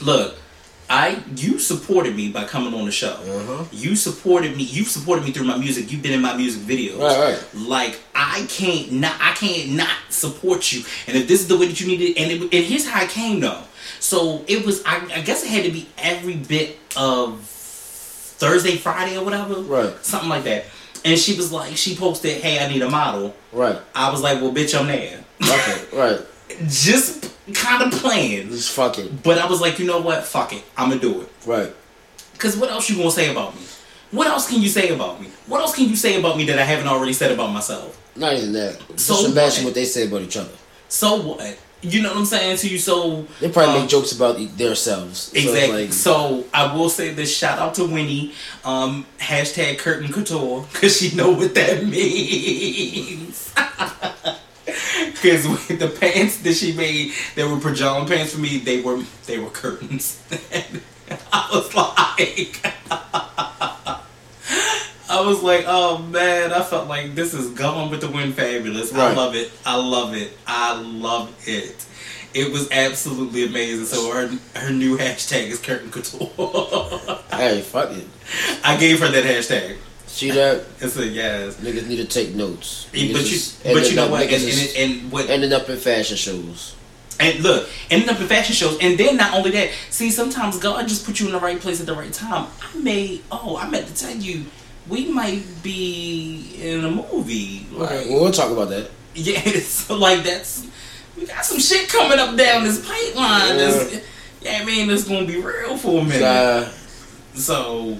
[0.00, 0.36] "Look,
[0.92, 3.14] I you supported me by coming on the show.
[3.14, 3.64] Uh-huh.
[3.72, 4.64] You supported me.
[4.64, 5.90] You've supported me through my music.
[5.90, 6.98] You've been in my music videos.
[6.98, 7.44] Right, right.
[7.54, 10.84] Like I can't not I can't not support you.
[11.06, 13.00] And if this is the way that you need it, and, it, and here's how
[13.00, 13.62] I came though.
[14.00, 14.84] So it was.
[14.84, 19.54] I, I guess it had to be every bit of Thursday, Friday, or whatever.
[19.62, 19.94] Right.
[20.04, 20.66] Something like that.
[21.06, 23.80] And she was like, she posted, "Hey, I need a model." Right.
[23.94, 26.20] I was like, "Well, bitch, I'm there." Okay, right.
[26.68, 28.48] Just kind of playing.
[28.50, 29.22] Just fuck it.
[29.22, 30.24] But I was like, you know what?
[30.24, 30.62] Fuck it.
[30.76, 31.28] I'm gonna do it.
[31.46, 31.72] Right.
[32.38, 33.62] Cause what else you gonna say about me?
[34.10, 35.28] What else can you say about me?
[35.46, 37.98] What else can you say about me that I haven't already said about myself?
[38.16, 38.78] Not even that.
[38.90, 39.70] Just So imagine what?
[39.70, 40.50] what they say about each other.
[40.88, 41.58] So what?
[41.84, 42.78] You know what I'm saying to you?
[42.78, 45.18] So They probably um, make jokes about themselves.
[45.18, 45.84] So Exactly.
[45.84, 48.34] like- so I will say this: shout out to Winnie,
[48.64, 53.52] um, hashtag curtain couture, because she know what that means.
[55.22, 58.58] Because the pants that she made, they were pajama pants for me.
[58.58, 60.20] They were they were curtains.
[61.32, 62.60] I was like,
[65.10, 68.92] I was like, oh man, I felt like this is going with the wind, fabulous.
[68.92, 69.52] I love it.
[69.64, 70.36] I love it.
[70.46, 71.86] I love it.
[72.34, 73.84] It was absolutely amazing.
[73.84, 74.26] So her
[74.56, 76.30] her new hashtag is curtain couture.
[77.30, 78.06] hey, fuck it.
[78.64, 79.76] I gave her that hashtag.
[80.12, 80.64] See that?
[80.82, 81.56] I said yes.
[81.56, 82.86] Niggas need to take notes.
[82.90, 83.14] But you,
[83.64, 84.22] but you know what?
[84.22, 85.30] And, niggas and, and what?
[85.30, 86.76] ending up in fashion shows.
[87.18, 89.70] And look, ending up in fashion shows, and then not only that.
[89.90, 92.48] See, sometimes God just put you in the right place at the right time.
[92.60, 93.20] I may.
[93.30, 94.44] Oh, I meant to tell you,
[94.86, 97.66] we might be in a movie.
[97.72, 98.90] Like, Well, we'll talk about that.
[99.14, 100.66] Yeah, so like that's
[101.16, 103.58] we got some shit coming up down this pipeline.
[103.58, 104.00] Yeah.
[104.42, 106.22] Yeah, I mean it's gonna be real for a minute.
[106.22, 106.68] Uh,
[107.34, 107.96] So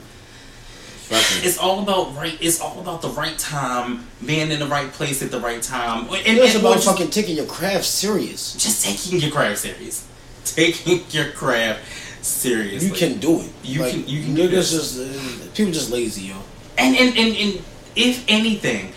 [1.12, 1.48] fucking.
[1.48, 2.36] it's all about right.
[2.40, 6.06] It's all about the right time, being in the right place at the right time,
[6.08, 8.54] and, It's and about just, fucking taking your craft serious.
[8.54, 10.06] just taking your craft serious,
[10.44, 11.80] taking your craft
[12.24, 12.88] seriously.
[12.88, 13.50] You can do it.
[13.62, 16.36] You Like, can- you can do Niggas just uh, people just lazy, yo.
[16.78, 17.64] And and, and and
[17.96, 18.92] if anything,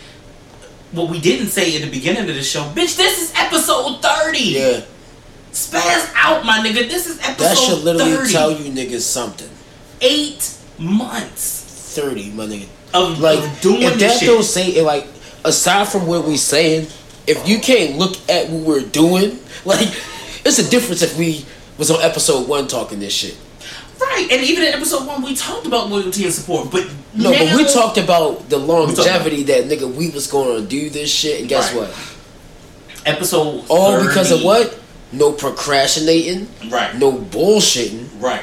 [0.92, 4.54] what we didn't say at the beginning of the show, bitch, this is episode thirty.
[4.56, 4.82] Yeah,
[5.52, 6.88] Spaz out, my nigga.
[6.88, 7.44] This is episode thirty.
[7.44, 8.32] that should literally 30.
[8.32, 9.50] tell you niggas something.
[10.02, 11.55] eight months
[11.96, 12.68] Thirty, my nigga.
[12.94, 14.28] of, Like of doing if that shit.
[14.28, 15.08] don't say it, like
[15.44, 16.88] aside from what we saying,
[17.28, 19.88] if you can't look at what we're doing, like
[20.46, 21.46] it's a difference if we
[21.78, 23.36] was on episode one talking this shit.
[24.02, 27.56] right, and even in episode one, we talked about loyalty and support, but No, but
[27.56, 31.10] we talked about the talked about- longevity that nigga we was going to do this
[31.10, 31.88] shit, and guess Right.
[31.88, 31.96] what?
[33.06, 34.78] episode All because of what?
[35.12, 38.08] No procrastinating, Right, no bullshitting.
[38.20, 38.42] right.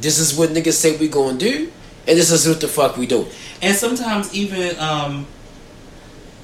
[0.00, 1.70] This is what niggas say we gonna do,
[2.06, 3.26] and this is what the fuck we do.
[3.60, 5.26] And sometimes even um,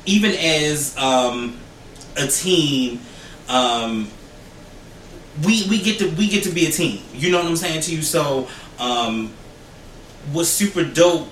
[0.06, 1.58] even as um,
[2.16, 3.00] a team,
[3.48, 4.08] um,
[5.44, 7.02] we we get to we get to be a team.
[7.12, 8.02] You know what I'm saying to you?
[8.02, 8.48] So
[8.78, 9.32] um,
[10.32, 11.28] what's super dope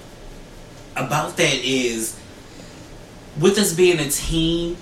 [0.97, 2.19] about that is
[3.39, 4.77] with us being a team,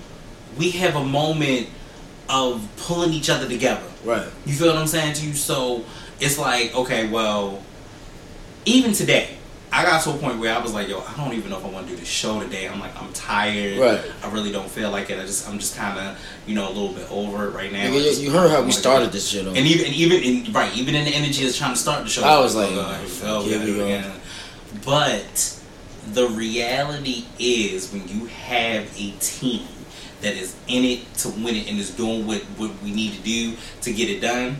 [0.57, 1.67] we have a moment
[2.29, 3.85] of pulling each other together.
[4.03, 4.27] Right.
[4.45, 5.33] You feel what I'm saying to you?
[5.33, 5.83] So
[6.19, 7.61] it's like, okay, well,
[8.65, 9.37] even today,
[9.71, 11.65] I got to a point where I was like, yo, I don't even know if
[11.65, 12.67] I want to do the show today.
[12.69, 13.77] I'm like, I'm tired.
[13.77, 14.01] Right.
[14.23, 15.19] I really don't feel like it.
[15.19, 16.17] I just, I'm just kind of,
[16.47, 17.83] you know, a little bit over it right now.
[17.83, 19.45] I just- you, heard how we started this shit.
[19.45, 22.09] And even, and even, in, right, even in the energy of trying to start the
[22.09, 22.75] show, I was like, oh,
[23.21, 23.85] God, here we go.
[24.85, 25.59] But
[26.13, 29.67] the reality is, when you have a team
[30.21, 33.21] that is in it to win it and is doing what, what we need to
[33.21, 34.57] do to get it done,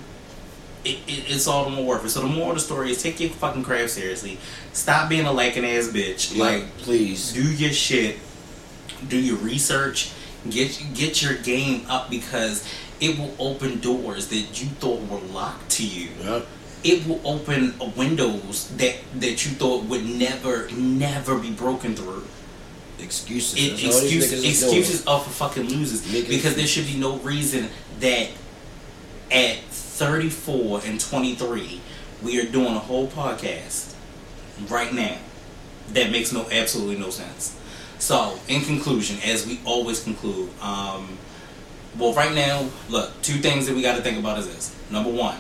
[0.86, 2.10] it, it, it's all the more worth it.
[2.10, 4.38] So the moral of the story is take your fucking craft seriously.
[4.74, 6.38] Stop being a lacking ass bitch.
[6.38, 7.34] like, Like, please.
[7.34, 8.18] do your shit.
[9.08, 10.12] Do your research.
[10.50, 12.68] Get get your game up because
[13.02, 16.42] it will open doors that you thought were locked to you Yeah.
[16.84, 22.24] it will open windows that that you thought would never never be broken through.
[23.00, 23.58] Excuses.
[23.60, 27.68] It, That's excuse, niggas excuses are for fucking losers because there should be no reason
[28.00, 28.30] that
[29.32, 29.58] at
[29.96, 31.82] 34 and 23
[32.22, 33.94] we are doing a whole podcast
[34.70, 35.18] right now
[35.94, 37.58] that makes no absolutely no sense.
[38.00, 41.18] So, in conclusion, as we always conclude, um,
[41.98, 44.76] well, right now, look, two things that we got to think about is this.
[44.92, 45.38] Number one,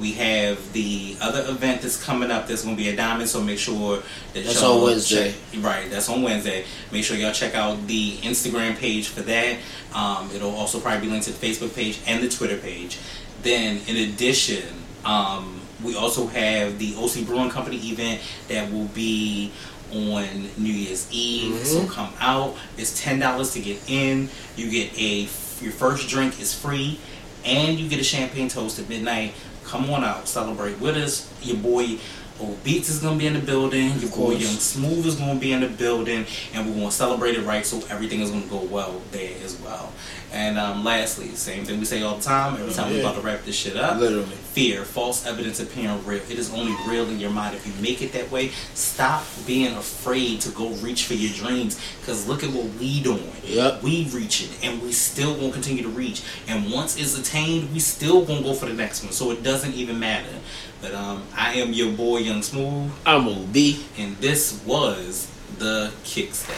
[0.00, 3.40] we have the other event that's coming up that's going to be a diamond, so
[3.40, 3.98] make sure
[4.32, 5.34] that That's y'all on Wednesday.
[5.52, 6.64] check- right, that's on Wednesday.
[6.90, 9.56] Make sure y'all check out the Instagram page for that.
[9.94, 12.98] Um, it'll also probably be linked to the Facebook page and the Twitter page.
[13.44, 14.64] Then, in addition,
[15.04, 19.52] um, we also have the OC Brewing Company event that will be
[19.92, 20.24] on
[20.56, 21.64] New Year's Eve.
[21.66, 22.56] So come out.
[22.78, 24.28] It's ten dollars to get in.
[24.56, 25.28] You get a
[25.62, 26.98] your first drink is free,
[27.44, 29.34] and you get a champagne toast at midnight.
[29.64, 31.30] Come on out, celebrate with us.
[31.42, 31.98] Your boy
[32.40, 33.96] Old Beats is gonna be in the building.
[33.98, 34.32] Your boy.
[34.32, 37.64] Young Smooth is gonna be in the building, and we're gonna celebrate it right.
[37.64, 39.92] So everything is gonna go well there as well.
[40.34, 42.54] And um, lastly, same thing we say all the time.
[42.60, 43.02] Every time we Yeah.
[43.02, 44.00] about to wrap this shit up.
[44.00, 44.24] Literally.
[44.24, 46.22] Fear, false evidence appearing real.
[46.28, 47.54] It is only real in your mind.
[47.54, 51.80] If you make it that way, stop being afraid to go reach for your dreams.
[52.04, 53.30] Cause look at what we doing.
[53.44, 53.82] Yep.
[53.84, 56.22] We reaching, and we still gonna continue to reach.
[56.48, 59.12] And once it's attained, we still gonna go for the next one.
[59.12, 60.34] So it doesn't even matter.
[60.82, 63.56] But um, I am your boy, Young Smooth, I'm OB.
[63.98, 65.28] and this was
[65.58, 66.48] the kickstand.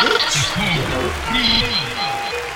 [0.00, 0.10] The
[0.54, 1.12] Cobra.
[1.32, 2.53] Reload.